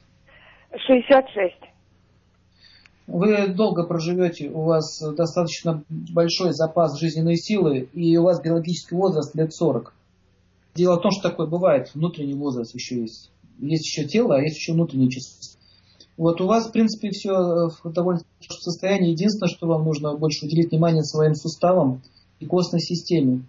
66. 0.71 1.74
Вы 3.07 3.47
долго 3.49 3.83
проживете, 3.83 4.49
у 4.49 4.61
вас 4.61 4.99
достаточно 5.15 5.83
большой 5.89 6.53
запас 6.53 6.99
жизненной 6.99 7.37
силы, 7.37 7.87
и 7.93 8.17
у 8.17 8.23
вас 8.23 8.41
биологический 8.41 8.95
возраст 8.95 9.35
лет 9.35 9.53
40. 9.53 9.93
Дело 10.75 10.97
в 10.97 11.01
том, 11.01 11.11
что 11.11 11.29
такое 11.29 11.47
бывает, 11.47 11.91
внутренний 11.93 12.33
возраст 12.33 12.73
еще 12.73 13.01
есть. 13.01 13.31
Есть 13.59 13.85
еще 13.85 14.07
тело, 14.07 14.35
а 14.35 14.41
есть 14.41 14.57
еще 14.57 14.73
внутреннее 14.73 15.09
чувство. 15.09 15.59
Вот 16.17 16.41
у 16.41 16.47
вас, 16.47 16.67
в 16.67 16.71
принципе, 16.71 17.09
все 17.11 17.69
в 17.69 17.91
довольно 17.91 18.21
состоянии. 18.39 19.11
Единственное, 19.11 19.49
что 19.49 19.67
вам 19.67 19.83
нужно 19.83 20.15
больше 20.15 20.45
уделить 20.45 20.71
внимание 20.71 21.03
своим 21.03 21.35
суставам 21.35 22.01
и 22.39 22.45
костной 22.45 22.81
системе. 22.81 23.43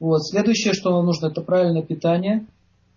Вот. 0.00 0.26
Следующее, 0.26 0.72
что 0.72 0.92
вам 0.92 1.06
нужно, 1.06 1.26
это 1.26 1.42
правильное 1.42 1.82
питание 1.82 2.46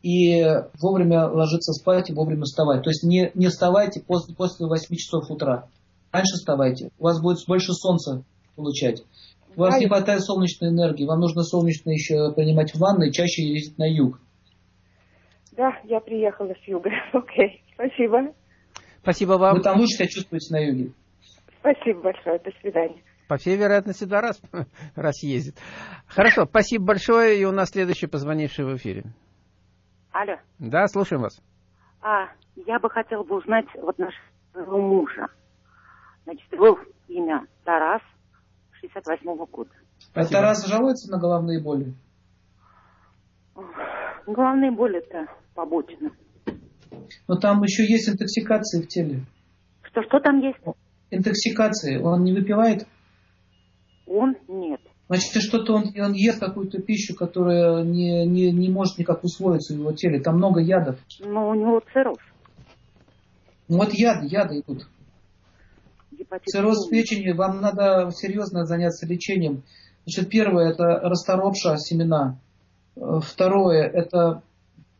и 0.01 0.45
вовремя 0.79 1.27
ложиться 1.27 1.73
спать 1.73 2.09
и 2.09 2.13
вовремя 2.13 2.43
вставать. 2.43 2.83
То 2.83 2.89
есть 2.89 3.03
не, 3.03 3.31
не 3.35 3.47
вставайте 3.47 3.99
после, 3.99 4.33
после 4.33 4.65
8 4.65 4.95
часов 4.95 5.29
утра. 5.29 5.67
Раньше 6.11 6.35
вставайте. 6.35 6.91
У 6.97 7.03
вас 7.03 7.21
будет 7.21 7.37
больше 7.47 7.73
солнца 7.73 8.23
получать. 8.55 9.03
У 9.55 9.61
вас 9.61 9.79
не 9.79 9.87
хватает 9.87 10.21
солнечной 10.21 10.69
энергии. 10.69 11.05
Вам 11.05 11.19
нужно 11.19 11.43
солнечное 11.43 11.93
еще 11.93 12.31
принимать 12.33 12.71
в 12.73 12.79
ванной, 12.79 13.11
чаще 13.11 13.43
ездить 13.43 13.77
на 13.77 13.85
юг. 13.85 14.19
Да, 15.51 15.71
я 15.83 15.99
приехала 15.99 16.53
с 16.53 16.67
юга. 16.67 16.89
Окей, 17.13 17.61
спасибо. 17.73 18.33
Спасибо 19.01 19.33
вам. 19.33 19.57
Вы 19.57 19.61
там 19.61 19.77
лучше 19.77 19.95
себя 19.97 20.07
чувствуете 20.07 20.53
на 20.53 20.59
юге. 20.59 20.91
Спасибо 21.59 22.01
большое. 22.01 22.39
До 22.39 22.51
свидания. 22.61 23.01
По 23.27 23.37
всей 23.37 23.57
вероятности, 23.57 24.05
да, 24.05 24.21
раз, 24.21 24.41
раз 24.95 25.21
ездит. 25.21 25.55
Хорошо, 26.07 26.45
спасибо 26.45 26.85
большое. 26.85 27.39
И 27.39 27.45
у 27.45 27.51
нас 27.51 27.69
следующий 27.69 28.07
позвонивший 28.07 28.65
в 28.65 28.75
эфире. 28.77 29.03
Алло. 30.11 30.37
Да, 30.57 30.87
слушаем 30.87 31.21
вас. 31.21 31.39
А, 32.01 32.29
я 32.55 32.79
бы 32.79 32.89
хотела 32.89 33.23
бы 33.23 33.37
узнать 33.37 33.67
вот 33.75 33.97
нашего 33.99 34.77
мужа. 34.77 35.27
Значит, 36.29 36.53
его 36.53 36.77
имя 37.07 37.47
Тарас, 37.63 38.03
68-го 38.83 39.47
года. 39.47 39.71
А 40.13 40.25
Тарас 40.25 40.67
жалуется 40.67 41.11
на 41.11 41.19
головные 41.19 41.59
боли? 41.59 41.95
Головные 44.27 44.69
боли-то 44.69 45.25
побочно. 45.55 46.11
Но 47.27 47.35
там 47.37 47.63
еще 47.63 47.81
есть 47.83 48.09
интоксикации 48.09 48.83
в 48.83 48.87
теле. 48.87 49.21
Что, 49.81 50.03
что 50.03 50.19
там 50.19 50.39
есть? 50.39 50.59
Интоксикации. 51.09 51.97
Он 51.97 52.23
не 52.23 52.33
выпивает? 52.33 52.85
Он 54.05 54.35
нет. 54.47 54.81
Значит, 55.07 55.41
что-то 55.41 55.73
он, 55.73 55.85
он 55.99 56.13
ест 56.13 56.39
какую-то 56.39 56.79
пищу, 56.79 57.15
которая 57.15 57.83
не, 57.83 58.27
не, 58.27 58.51
не 58.51 58.69
может 58.69 58.99
никак 58.99 59.23
усвоиться 59.23 59.73
в 59.73 59.79
его 59.79 59.93
теле. 59.93 60.19
Там 60.19 60.35
много 60.35 60.59
ядов. 60.59 60.99
Но 61.21 61.49
у 61.49 61.55
него 61.55 61.81
цирроз. 61.91 62.19
Ну 63.67 63.77
вот 63.77 63.93
яды, 63.93 64.27
яды 64.27 64.59
идут 64.59 64.87
гепатит 66.29 66.47
Цирроз 66.47 66.87
печени, 66.87 67.31
вам 67.31 67.61
надо 67.61 68.11
серьезно 68.11 68.65
заняться 68.65 69.07
лечением. 69.07 69.63
Значит, 70.05 70.29
первое 70.29 70.71
это 70.71 70.83
расторопша 70.83 71.77
семена. 71.77 72.39
Второе 72.95 73.87
это 73.87 74.43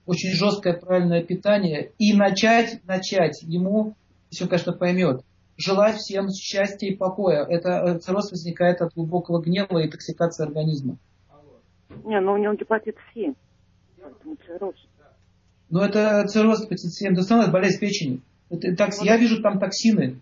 очень 0.05 0.31
жесткое 0.31 0.73
правильное 0.73 1.23
питание. 1.23 1.91
И 1.99 2.15
начать, 2.15 2.81
начать 2.85 3.41
ему, 3.43 3.95
он, 4.41 4.47
конечно, 4.47 4.73
поймет, 4.73 5.23
желать 5.57 5.97
всем 5.97 6.29
счастья 6.29 6.87
и 6.87 6.95
покоя. 6.95 7.45
Это 7.45 7.69
э, 7.69 7.99
цирроз 7.99 8.31
возникает 8.31 8.81
от 8.81 8.93
глубокого 8.93 9.41
гнева 9.41 9.79
и 9.79 9.89
токсикации 9.89 10.45
организма. 10.45 10.97
Не, 12.05 12.19
ну 12.21 12.33
у 12.33 12.37
него 12.37 12.53
гепатит 12.53 12.95
С. 13.13 13.35
Поэтому 14.01 14.37
цирроз. 14.45 14.75
Ну 15.69 15.81
это 15.81 16.25
цирроз 16.27 16.63
гепатит 16.63 16.91
С. 16.91 17.01
Это 17.01 17.21
основная 17.21 17.51
болезнь 17.51 17.79
печени. 17.79 18.21
Это, 18.49 18.75
так, 18.75 18.93
я 19.01 19.17
вижу 19.17 19.41
там 19.41 19.59
токсины. 19.59 20.19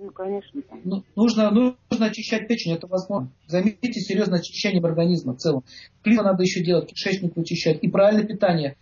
Ну, 0.00 0.10
конечно. 0.12 0.62
Ну, 0.82 1.04
нужно, 1.14 1.50
нужно 1.50 2.06
очищать 2.06 2.48
печень, 2.48 2.72
это 2.72 2.86
возможно. 2.86 3.30
Заметьте 3.46 4.00
серьезное 4.00 4.38
очищение 4.38 4.82
организма 4.82 5.34
в 5.34 5.36
целом. 5.36 5.62
Климат 6.02 6.24
надо 6.24 6.42
еще 6.42 6.64
делать, 6.64 6.88
кишечник 6.88 7.36
очищать. 7.36 7.82
И 7.82 7.88
правильное 7.88 8.26
питание. 8.26 8.76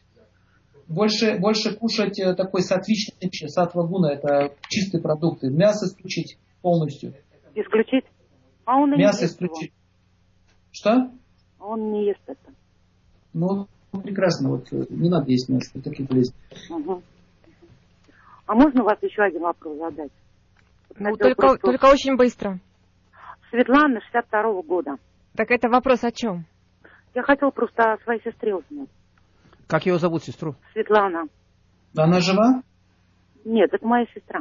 Больше, 0.86 1.36
больше 1.38 1.74
кушать 1.74 2.20
э, 2.20 2.34
такой 2.34 2.62
сатвичный 2.62 3.16
пищи, 3.18 3.46
сатвагуна, 3.48 4.06
это 4.06 4.54
чистые 4.68 5.02
продукты. 5.02 5.50
Мясо 5.50 5.86
исключить 5.86 6.38
полностью. 6.62 7.14
Исключить? 7.56 8.04
А 8.64 8.76
он 8.76 8.94
и 8.94 8.98
Мясо 8.98 9.18
не 9.18 9.24
ест 9.24 9.34
исключить. 9.34 9.72
Его. 9.72 10.68
Что? 10.70 11.10
Он 11.58 11.92
не 11.92 12.06
ест 12.06 12.22
это. 12.26 12.54
Ну, 13.34 13.66
прекрасно, 13.90 14.50
вот 14.50 14.72
э, 14.72 14.86
не 14.90 15.10
надо 15.10 15.28
есть 15.30 15.48
мясо, 15.48 15.82
такие 15.82 16.06
болезни. 16.06 16.34
Угу. 16.70 17.02
А 18.46 18.54
можно 18.54 18.84
вас 18.84 19.02
еще 19.02 19.22
один 19.22 19.42
вопрос 19.42 19.76
задать? 19.78 20.12
Ну, 20.99 21.16
только, 21.16 21.57
только 21.59 21.84
очень 21.86 22.16
быстро. 22.16 22.59
Светлана, 23.51 24.01
62-го 24.12 24.62
года. 24.62 24.96
Так 25.36 25.51
это 25.51 25.68
вопрос 25.68 26.05
о 26.05 26.11
чем? 26.11 26.46
Я 27.14 27.22
хотела 27.22 27.51
просто 27.51 27.94
о 27.94 27.99
своей 28.05 28.20
сестре 28.22 28.55
узнать. 28.55 28.88
Как 29.66 29.86
ее 29.86 29.99
зовут, 29.99 30.24
сестру? 30.24 30.57
Светлана. 30.72 31.24
Она 31.96 32.20
жива? 32.20 32.62
Нет, 33.44 33.72
это 33.72 33.86
моя 33.86 34.07
сестра. 34.14 34.40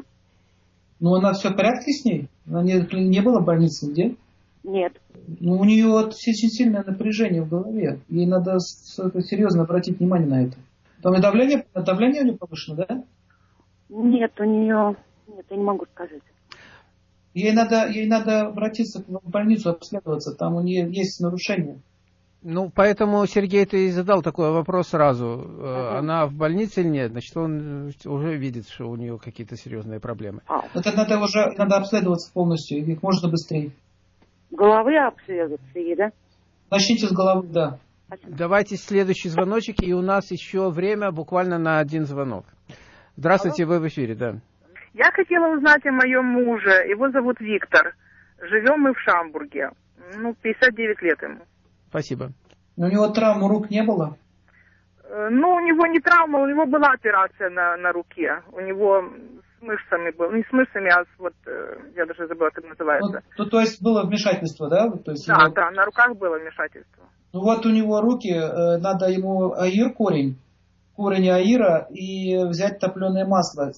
Ну, 1.00 1.16
она 1.16 1.34
все 1.34 1.50
в 1.50 1.56
порядке 1.56 1.92
с 1.92 2.06
ней? 2.06 2.30
Она 2.48 2.64
не, 2.64 2.80
не 3.08 3.22
была 3.22 3.42
в 3.42 3.46
больнице 3.46 3.92
где? 3.92 4.16
Нет. 4.64 4.94
Ну, 5.40 5.58
у 5.60 5.64
нее 5.64 5.88
очень 5.88 6.34
сильное 6.34 6.84
напряжение 6.84 7.42
в 7.44 7.50
голове. 7.50 8.00
Ей 8.10 8.26
надо 8.26 8.60
серьезно 8.60 9.64
обратить 9.64 10.00
внимание 10.00 10.28
на 10.28 10.44
это. 10.46 10.58
Там 11.02 11.14
и 11.14 11.22
давление, 11.22 11.66
давление 11.74 12.24
у 12.24 12.26
нее 12.26 12.38
повышено, 12.38 12.86
да? 12.88 13.04
Нет, 13.90 14.34
у 14.40 14.44
нее... 14.44 14.96
Нет, 15.28 15.46
я 15.50 15.58
не 15.58 15.64
могу 15.64 15.86
сказать. 15.94 16.22
Ей 17.38 17.54
надо, 17.54 17.88
ей 17.88 18.08
надо 18.08 18.48
обратиться 18.48 19.04
в 19.08 19.30
больницу, 19.30 19.70
обследоваться, 19.70 20.34
там 20.34 20.56
у 20.56 20.62
нее 20.62 20.92
есть 20.92 21.20
нарушение. 21.20 21.80
Ну, 22.42 22.72
поэтому 22.74 23.24
Сергей 23.28 23.64
ты 23.68 23.86
и 23.86 23.92
задал 23.92 24.24
такой 24.24 24.50
вопрос 24.50 24.88
сразу. 24.88 25.26
Uh-huh. 25.26 25.98
Она 26.00 26.26
в 26.26 26.34
больнице 26.34 26.82
или 26.82 26.88
нет? 26.88 27.12
Значит, 27.12 27.38
он 27.38 27.94
уже 28.06 28.38
видит, 28.38 28.68
что 28.68 28.90
у 28.90 28.96
нее 28.96 29.20
какие-то 29.20 29.56
серьезные 29.56 30.00
проблемы. 30.00 30.42
А. 30.48 30.62
Это 30.74 30.92
надо 30.98 31.20
уже 31.20 31.54
надо 31.60 31.78
обследоваться 31.78 32.32
полностью, 32.34 32.80
и 32.80 32.96
как 32.96 33.04
можно 33.04 33.30
быстрее. 33.30 33.70
Головы 34.50 34.98
обследоваться 34.98 35.80
ей, 35.80 35.96
да? 35.96 36.10
Начните 36.72 37.06
с 37.06 37.12
головы, 37.12 37.50
да. 37.50 37.78
Спасибо. 38.08 38.36
Давайте 38.36 38.78
следующий 38.78 39.30
звоночек, 39.30 39.84
и 39.84 39.94
у 39.94 40.02
нас 40.02 40.32
еще 40.32 40.72
время 40.72 41.12
буквально 41.12 41.60
на 41.60 41.78
один 41.78 42.08
звонок. 42.08 42.46
Здравствуйте, 43.16 43.66
Алло. 43.66 43.74
вы 43.74 43.82
в 43.82 43.88
эфире, 43.90 44.16
да. 44.16 44.40
Я 44.98 45.12
хотела 45.12 45.56
узнать 45.56 45.86
о 45.86 45.92
моем 45.92 46.26
муже. 46.26 46.72
Его 46.90 47.12
зовут 47.12 47.40
Виктор. 47.40 47.94
Живем 48.42 48.82
мы 48.82 48.94
в 48.94 49.00
Шамбурге. 49.00 49.70
Ну, 50.16 50.34
59 50.42 51.02
лет 51.04 51.22
ему. 51.22 51.42
Спасибо. 51.90 52.32
Но 52.76 52.88
у 52.88 52.90
него 52.90 53.08
травмы 53.10 53.48
рук 53.48 53.70
не 53.70 53.84
было? 53.84 54.18
Э, 55.04 55.30
ну, 55.30 55.54
у 55.54 55.60
него 55.60 55.86
не 55.86 56.00
травма, 56.00 56.40
у 56.40 56.48
него 56.48 56.66
была 56.66 56.94
операция 56.94 57.52
на, 57.52 57.78
на 57.78 57.92
руке. 57.92 58.42
У 58.52 58.60
него 58.60 59.04
с 59.60 59.62
мышцами 59.62 60.10
был. 60.18 60.32
Не 60.32 60.44
с 60.44 60.52
мышцами, 60.52 60.90
а 60.90 61.04
с 61.04 61.20
вот, 61.20 61.34
э, 61.46 61.78
я 61.96 62.08
даже 62.08 62.26
забыла, 62.28 62.50
как 62.50 62.64
называется. 62.64 63.22
Ну, 63.38 63.46
то, 63.46 63.52
то 63.52 63.60
есть 63.60 63.84
было 63.84 64.04
вмешательство, 64.04 64.68
да? 64.68 64.90
То 64.90 65.12
есть 65.12 65.28
да, 65.28 65.44
его... 65.44 65.54
да, 65.54 65.70
на 65.70 65.86
руках 65.86 66.16
было 66.18 66.40
вмешательство. 66.40 67.04
Ну 67.34 67.42
вот 67.42 67.64
у 67.68 67.70
него 67.70 68.02
руки, 68.02 68.34
э, 68.34 68.78
надо 68.78 69.10
ему 69.10 69.54
аир 69.54 69.94
корень, 69.94 70.40
корень 70.96 71.30
аира 71.30 71.88
и 71.92 72.36
взять 72.46 72.80
топленое 72.80 73.26
масло 73.26 73.74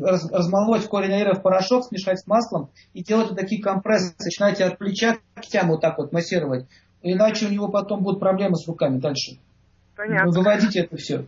раз, 0.00 0.30
размолоть 0.30 0.86
корень 0.86 1.12
аира 1.12 1.34
в 1.34 1.42
порошок, 1.42 1.84
смешать 1.84 2.20
с 2.20 2.26
маслом 2.26 2.70
и 2.92 3.02
делать 3.02 3.28
вот 3.28 3.38
такие 3.38 3.62
компрессы. 3.62 4.14
Начинаете 4.18 4.64
от 4.64 4.78
плеча 4.78 5.16
к 5.34 5.40
кистям 5.40 5.68
вот 5.68 5.80
так 5.80 5.98
вот 5.98 6.12
массировать. 6.12 6.66
Иначе 7.02 7.46
у 7.46 7.50
него 7.50 7.68
потом 7.68 8.02
будут 8.02 8.20
проблемы 8.20 8.56
с 8.56 8.66
руками 8.66 8.98
дальше. 8.98 9.38
Понятно. 9.96 10.32
Выводите 10.32 10.80
это 10.80 10.96
все. 10.96 11.24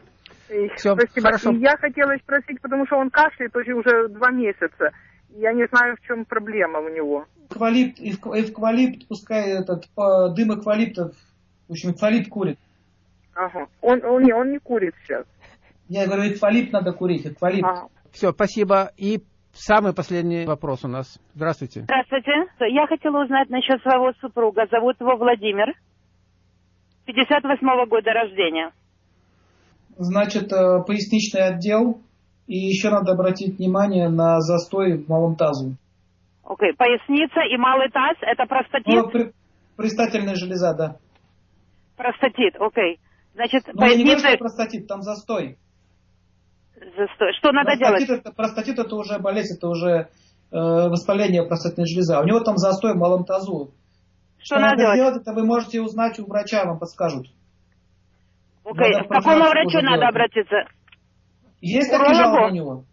все 0.77 0.95
Спасибо. 0.95 1.27
Хорошо. 1.27 1.53
И 1.53 1.61
я 1.61 1.77
хотела 1.77 2.17
спросить, 2.23 2.61
потому 2.61 2.87
что 2.87 2.97
он 2.97 3.11
кашляет 3.11 3.55
уже, 3.55 3.75
уже 3.75 4.09
два 4.09 4.31
месяца. 4.31 4.91
Я 5.31 5.53
не 5.53 5.67
знаю, 5.67 5.97
в 5.97 6.07
чем 6.07 6.25
проблема 6.25 6.81
у 6.81 6.89
него. 6.89 7.27
Эквалипт, 7.51 8.01
эвкалипт, 8.01 9.07
пускай 9.07 9.51
этот 9.51 9.85
дым 10.35 10.59
эквалипта, 10.59 11.13
в 11.69 11.73
общем, 11.73 11.93
эквалипт 11.93 12.29
курит. 12.29 12.59
Ага. 13.35 13.69
Он, 13.83 14.03
он, 14.05 14.23
не, 14.23 14.33
он 14.33 14.51
не 14.51 14.59
курит 14.59 14.95
сейчас. 15.05 15.27
Я 15.89 16.07
говорю, 16.07 16.33
эквалипт 16.33 16.73
надо 16.73 16.93
курить, 16.93 17.27
эквалипт. 17.27 17.69
Ага. 17.69 17.89
Все, 18.17 18.33
спасибо. 18.33 18.93
И 18.97 19.21
самый 19.53 19.93
последний 19.93 20.47
вопрос 20.47 20.87
у 20.87 20.89
нас. 20.89 21.21
Здравствуйте. 21.35 21.83
Здравствуйте. 21.83 22.33
Я 22.73 22.87
хотела 22.87 23.23
узнать 23.23 23.51
насчет 23.51 23.83
своего 23.83 24.13
супруга. 24.23 24.67
Зовут 24.71 24.99
его 24.99 25.17
Владимир. 25.17 25.75
58-го 27.07 27.87
года 27.87 28.13
рождения. 28.13 28.73
Значит, 29.99 30.51
э, 30.51 30.83
поясничный 30.87 31.43
отдел. 31.43 32.01
И 32.47 32.57
еще 32.57 32.89
надо 32.89 33.13
обратить 33.13 33.59
внимание 33.59 34.09
на 34.09 34.41
застой 34.41 34.97
в 34.97 35.09
малом 35.11 35.37
тазу. 35.37 35.77
Окей. 36.43 36.73
Поясница 36.73 37.41
и 37.53 37.59
малый 37.59 37.91
таз– 37.91 38.17
это 38.23 38.47
простатит? 38.47 38.87
Ну, 38.87 39.11
при, 39.11 39.33
предстательная 39.77 40.37
железа, 40.37 40.73
да. 40.73 40.97
Простатит, 41.99 42.57
окей. 42.59 42.99
Значит, 43.35 43.65
Но 43.75 43.85
я 43.85 43.95
не 43.95 44.05
говорю, 44.05 44.21
поясница... 44.23 44.29
что 44.29 44.39
простатит, 44.39 44.87
там 44.87 45.03
застой. 45.03 45.59
Застой. 46.77 47.33
Что 47.39 47.53
надо 47.53 47.73
простатит 47.77 48.07
делать? 48.07 48.21
Это, 48.21 48.33
простатит 48.33 48.79
это 48.79 48.95
уже 48.97 49.19
болезнь, 49.19 49.57
это 49.57 49.69
уже 49.69 49.89
э, 49.91 50.07
воспаление 50.51 51.43
простатной 51.47 51.87
железы. 51.87 52.15
А 52.15 52.21
у 52.21 52.25
него 52.25 52.41
там 52.41 52.57
застой 52.59 52.93
в 52.93 52.97
малом 52.97 53.25
тазу. 53.25 53.73
Что 54.39 54.59
надо 54.59 54.77
делать? 54.77 54.97
сделать, 54.97 55.17
это 55.23 55.33
вы 55.33 55.45
можете 55.45 55.81
узнать 55.81 56.19
у 56.21 56.27
врача, 56.27 56.65
вам 56.65 56.79
подскажут. 56.79 57.29
Окей. 58.65 58.93
Надо 58.93 59.05
К 59.05 59.09
какому 59.09 59.45
врачу 59.49 59.79
надо 59.81 59.99
делать. 59.99 60.09
обратиться? 60.11 60.57
Есть 61.61 61.89
Урологу? 61.89 62.09
такие 62.11 62.25
жалобы 62.25 62.47
у 62.47 62.55
него? 62.55 62.85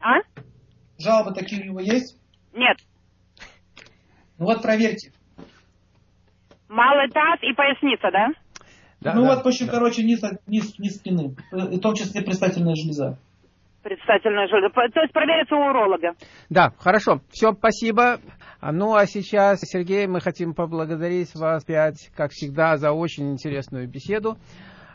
А? 0.00 0.14
Жалобы 0.98 1.34
такие 1.34 1.62
у 1.62 1.64
него 1.66 1.80
есть? 1.80 2.18
Нет. 2.54 2.78
Ну 4.38 4.46
вот 4.46 4.62
проверьте. 4.62 5.12
Малый 6.68 7.10
таз 7.10 7.38
и 7.42 7.52
поясница, 7.52 8.10
да? 8.10 8.28
Да, 9.00 9.14
ну 9.14 9.22
да, 9.22 9.34
вот, 9.34 9.44
в 9.44 9.48
общем, 9.48 9.68
короче, 9.68 10.02
низ, 10.02 10.20
низ, 10.46 10.78
низ 10.78 10.96
спины. 10.96 11.34
И 11.52 11.76
в 11.76 11.80
том 11.80 11.94
числе 11.94 12.22
предстательная 12.22 12.74
железа. 12.74 13.18
Предстательная 13.82 14.46
железа. 14.46 14.68
То 14.74 15.00
есть 15.00 15.12
провериться 15.12 15.54
у 15.54 15.70
уролога. 15.70 16.12
Да, 16.50 16.72
хорошо. 16.78 17.20
Все, 17.30 17.52
спасибо. 17.52 18.18
Ну, 18.60 18.94
а 18.94 19.06
сейчас, 19.06 19.60
Сергей, 19.62 20.06
мы 20.06 20.20
хотим 20.20 20.52
поблагодарить 20.52 21.34
вас 21.34 21.64
опять, 21.64 22.10
как 22.14 22.30
всегда, 22.32 22.76
за 22.76 22.92
очень 22.92 23.32
интересную 23.32 23.88
беседу. 23.88 24.36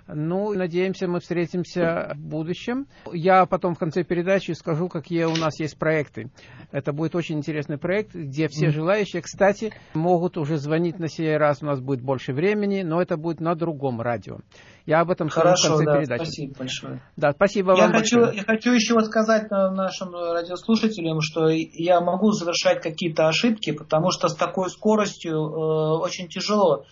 Ну, 0.08 0.53
надеемся, 0.53 1.08
мы 1.08 1.20
встретимся 1.20 2.14
в 2.16 2.20
будущем. 2.20 2.86
Я 3.12 3.45
потом 3.45 3.74
в 3.74 3.80
конце 3.80 4.03
передачи 4.03 4.51
скажу, 4.51 4.88
какие 4.88 5.24
у 5.24 5.36
нас 5.36 5.60
есть 5.60 5.78
проекты. 5.80 6.30
Это 6.72 6.93
будет 6.93 7.16
очень 7.16 7.38
интересный 7.38 7.78
проект, 7.78 8.14
где 8.14 8.47
все 8.47 8.70
желающие, 8.70 9.22
кстати, 9.22 9.74
могут 9.93 10.38
уже 10.38 10.58
звонить 10.58 10.99
на 10.99 11.08
сей 11.08 11.38
раз. 11.38 11.64
У 11.64 11.66
нас 11.66 11.80
будет 11.80 12.01
больше 12.01 12.34
времени, 12.34 12.84
но 12.84 13.01
это 13.01 13.18
будет 13.18 13.39
на 13.39 13.56
другом 13.56 13.99
радио. 13.99 14.38
Я 14.86 14.99
об 14.99 15.10
этом 15.10 15.30
скажу 15.32 15.56
в 15.56 15.68
конце 15.68 15.86
да, 15.86 15.97
передачи. 15.97 16.24
спасибо 16.24 16.53
большое. 16.60 17.01
Да, 17.16 17.32
спасибо 17.32 17.76
Я 17.76 17.84
вам 17.84 17.93
хочу, 17.93 18.18
большое. 18.18 18.38
я 18.38 18.43
хочу 18.43 18.72
еще 18.72 18.99
сказать 18.99 19.45
э, 19.51 19.70
нашим 19.72 20.14
радиослушателям, 20.14 21.22
что 21.22 21.49
я 21.49 22.01
могу 22.01 22.32
совершать 22.34 22.84
какие-то 22.84 23.28
ошибки, 23.28 23.72
потому 23.72 24.12
что 24.12 24.28
с 24.28 24.36
такой 24.36 24.70
скоростью 24.70 25.34
э, 25.34 25.97
очень 26.03 26.28
тяжело 26.28 26.86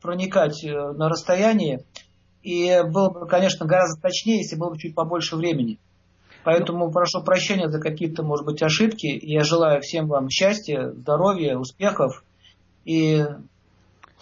проникать 0.00 0.64
э, 0.64 0.70
на 0.70 1.08
расстояние. 1.08 1.84
И 2.42 2.82
было 2.84 3.10
бы, 3.10 3.26
конечно, 3.26 3.66
гораздо 3.66 4.00
точнее, 4.00 4.38
если 4.38 4.56
было 4.56 4.70
бы 4.70 4.78
чуть 4.78 4.94
побольше 4.94 5.36
времени. 5.36 5.78
Поэтому 6.44 6.90
прошу 6.90 7.22
прощения 7.22 7.70
за 7.70 7.80
какие-то, 7.80 8.22
может 8.24 8.44
быть, 8.44 8.62
ошибки. 8.62 9.06
И 9.06 9.32
я 9.32 9.44
желаю 9.44 9.80
всем 9.80 10.08
вам 10.08 10.28
счастья, 10.28 10.90
здоровья, 10.90 11.56
успехов. 11.56 12.24
И 12.84 13.24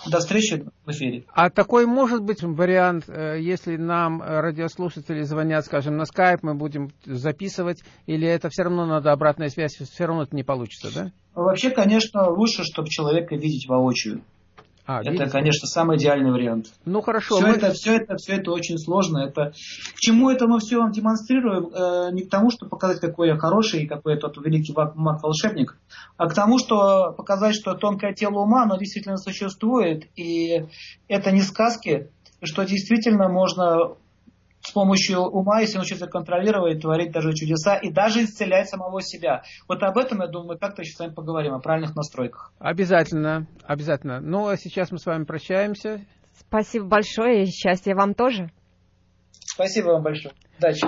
до 0.06 0.18
встречи 0.18 0.64
в 0.84 0.90
эфире. 0.90 1.24
А 1.32 1.50
такой 1.50 1.86
может 1.86 2.22
быть 2.22 2.42
вариант, 2.42 3.04
э, 3.08 3.38
если 3.40 3.76
нам 3.76 4.22
радиослушатели 4.22 5.22
звонят, 5.22 5.64
скажем, 5.64 5.96
на 5.96 6.06
скайп, 6.06 6.42
мы 6.42 6.54
будем 6.54 6.90
записывать, 7.04 7.82
или 8.06 8.26
это 8.26 8.48
все 8.48 8.62
равно 8.62 8.86
надо 8.86 9.12
обратная 9.12 9.48
связь, 9.48 9.74
все 9.74 10.04
равно 10.04 10.22
это 10.22 10.34
не 10.34 10.42
получится, 10.42 10.88
да? 10.94 11.12
Вообще, 11.34 11.70
конечно, 11.70 12.30
лучше, 12.30 12.64
чтобы 12.64 12.88
человека 12.88 13.34
видеть 13.34 13.68
воочию. 13.68 14.22
А, 14.90 15.02
это, 15.02 15.10
видите? 15.12 15.30
конечно, 15.30 15.68
самый 15.68 15.98
идеальный 15.98 16.32
вариант. 16.32 16.66
Ну 16.84 17.00
хорошо. 17.00 17.36
Все 17.36 17.46
мы- 17.46 17.54
это, 17.54 17.70
все 17.70 17.94
это, 17.94 18.16
все 18.16 18.32
это 18.38 18.50
очень 18.50 18.76
сложно. 18.76 19.18
Это 19.18 19.52
к 19.94 20.00
чему 20.00 20.30
это 20.30 20.48
мы 20.48 20.58
все 20.58 20.78
вам 20.78 20.90
демонстрируем? 20.90 21.68
Э, 21.72 22.10
не 22.10 22.22
к 22.22 22.28
тому, 22.28 22.50
чтобы 22.50 22.70
показать, 22.70 22.98
какой 22.98 23.28
я 23.28 23.36
хороший 23.36 23.84
и 23.84 23.86
какой 23.86 24.14
я 24.14 24.18
тот 24.18 24.36
великий 24.44 24.74
маг-волшебник, 24.74 25.76
а 26.16 26.28
к 26.28 26.34
тому, 26.34 26.58
что 26.58 27.12
показать, 27.12 27.54
что 27.54 27.74
тонкое 27.74 28.14
тело 28.14 28.40
ума, 28.40 28.64
оно 28.64 28.76
действительно 28.78 29.16
существует, 29.16 30.08
и 30.16 30.66
это 31.06 31.30
не 31.30 31.42
сказки, 31.42 32.10
что 32.42 32.64
действительно 32.64 33.28
можно 33.28 33.94
с 34.70 34.72
помощью 34.72 35.22
ума, 35.22 35.60
если 35.60 35.78
научиться 35.78 36.06
контролировать, 36.06 36.80
творить 36.80 37.10
даже 37.10 37.34
чудеса 37.34 37.76
и 37.76 37.90
даже 37.90 38.24
исцелять 38.24 38.68
самого 38.68 39.02
себя. 39.02 39.42
Вот 39.68 39.82
об 39.82 39.98
этом, 39.98 40.20
я 40.20 40.28
думаю, 40.28 40.50
мы 40.50 40.58
как-то 40.58 40.82
еще 40.82 40.94
с 40.94 41.00
вами 41.00 41.12
поговорим, 41.12 41.54
о 41.54 41.58
правильных 41.58 41.96
настройках. 41.96 42.52
Обязательно, 42.60 43.46
обязательно. 43.64 44.20
Ну, 44.20 44.46
а 44.46 44.56
сейчас 44.56 44.92
мы 44.92 44.98
с 44.98 45.06
вами 45.06 45.24
прощаемся. 45.24 46.06
Спасибо 46.38 46.86
большое 46.86 47.42
и 47.42 47.46
счастья 47.46 47.94
вам 47.94 48.14
тоже. 48.14 48.50
Спасибо 49.40 49.88
вам 49.88 50.04
большое. 50.04 50.34
Удачи. 50.58 50.86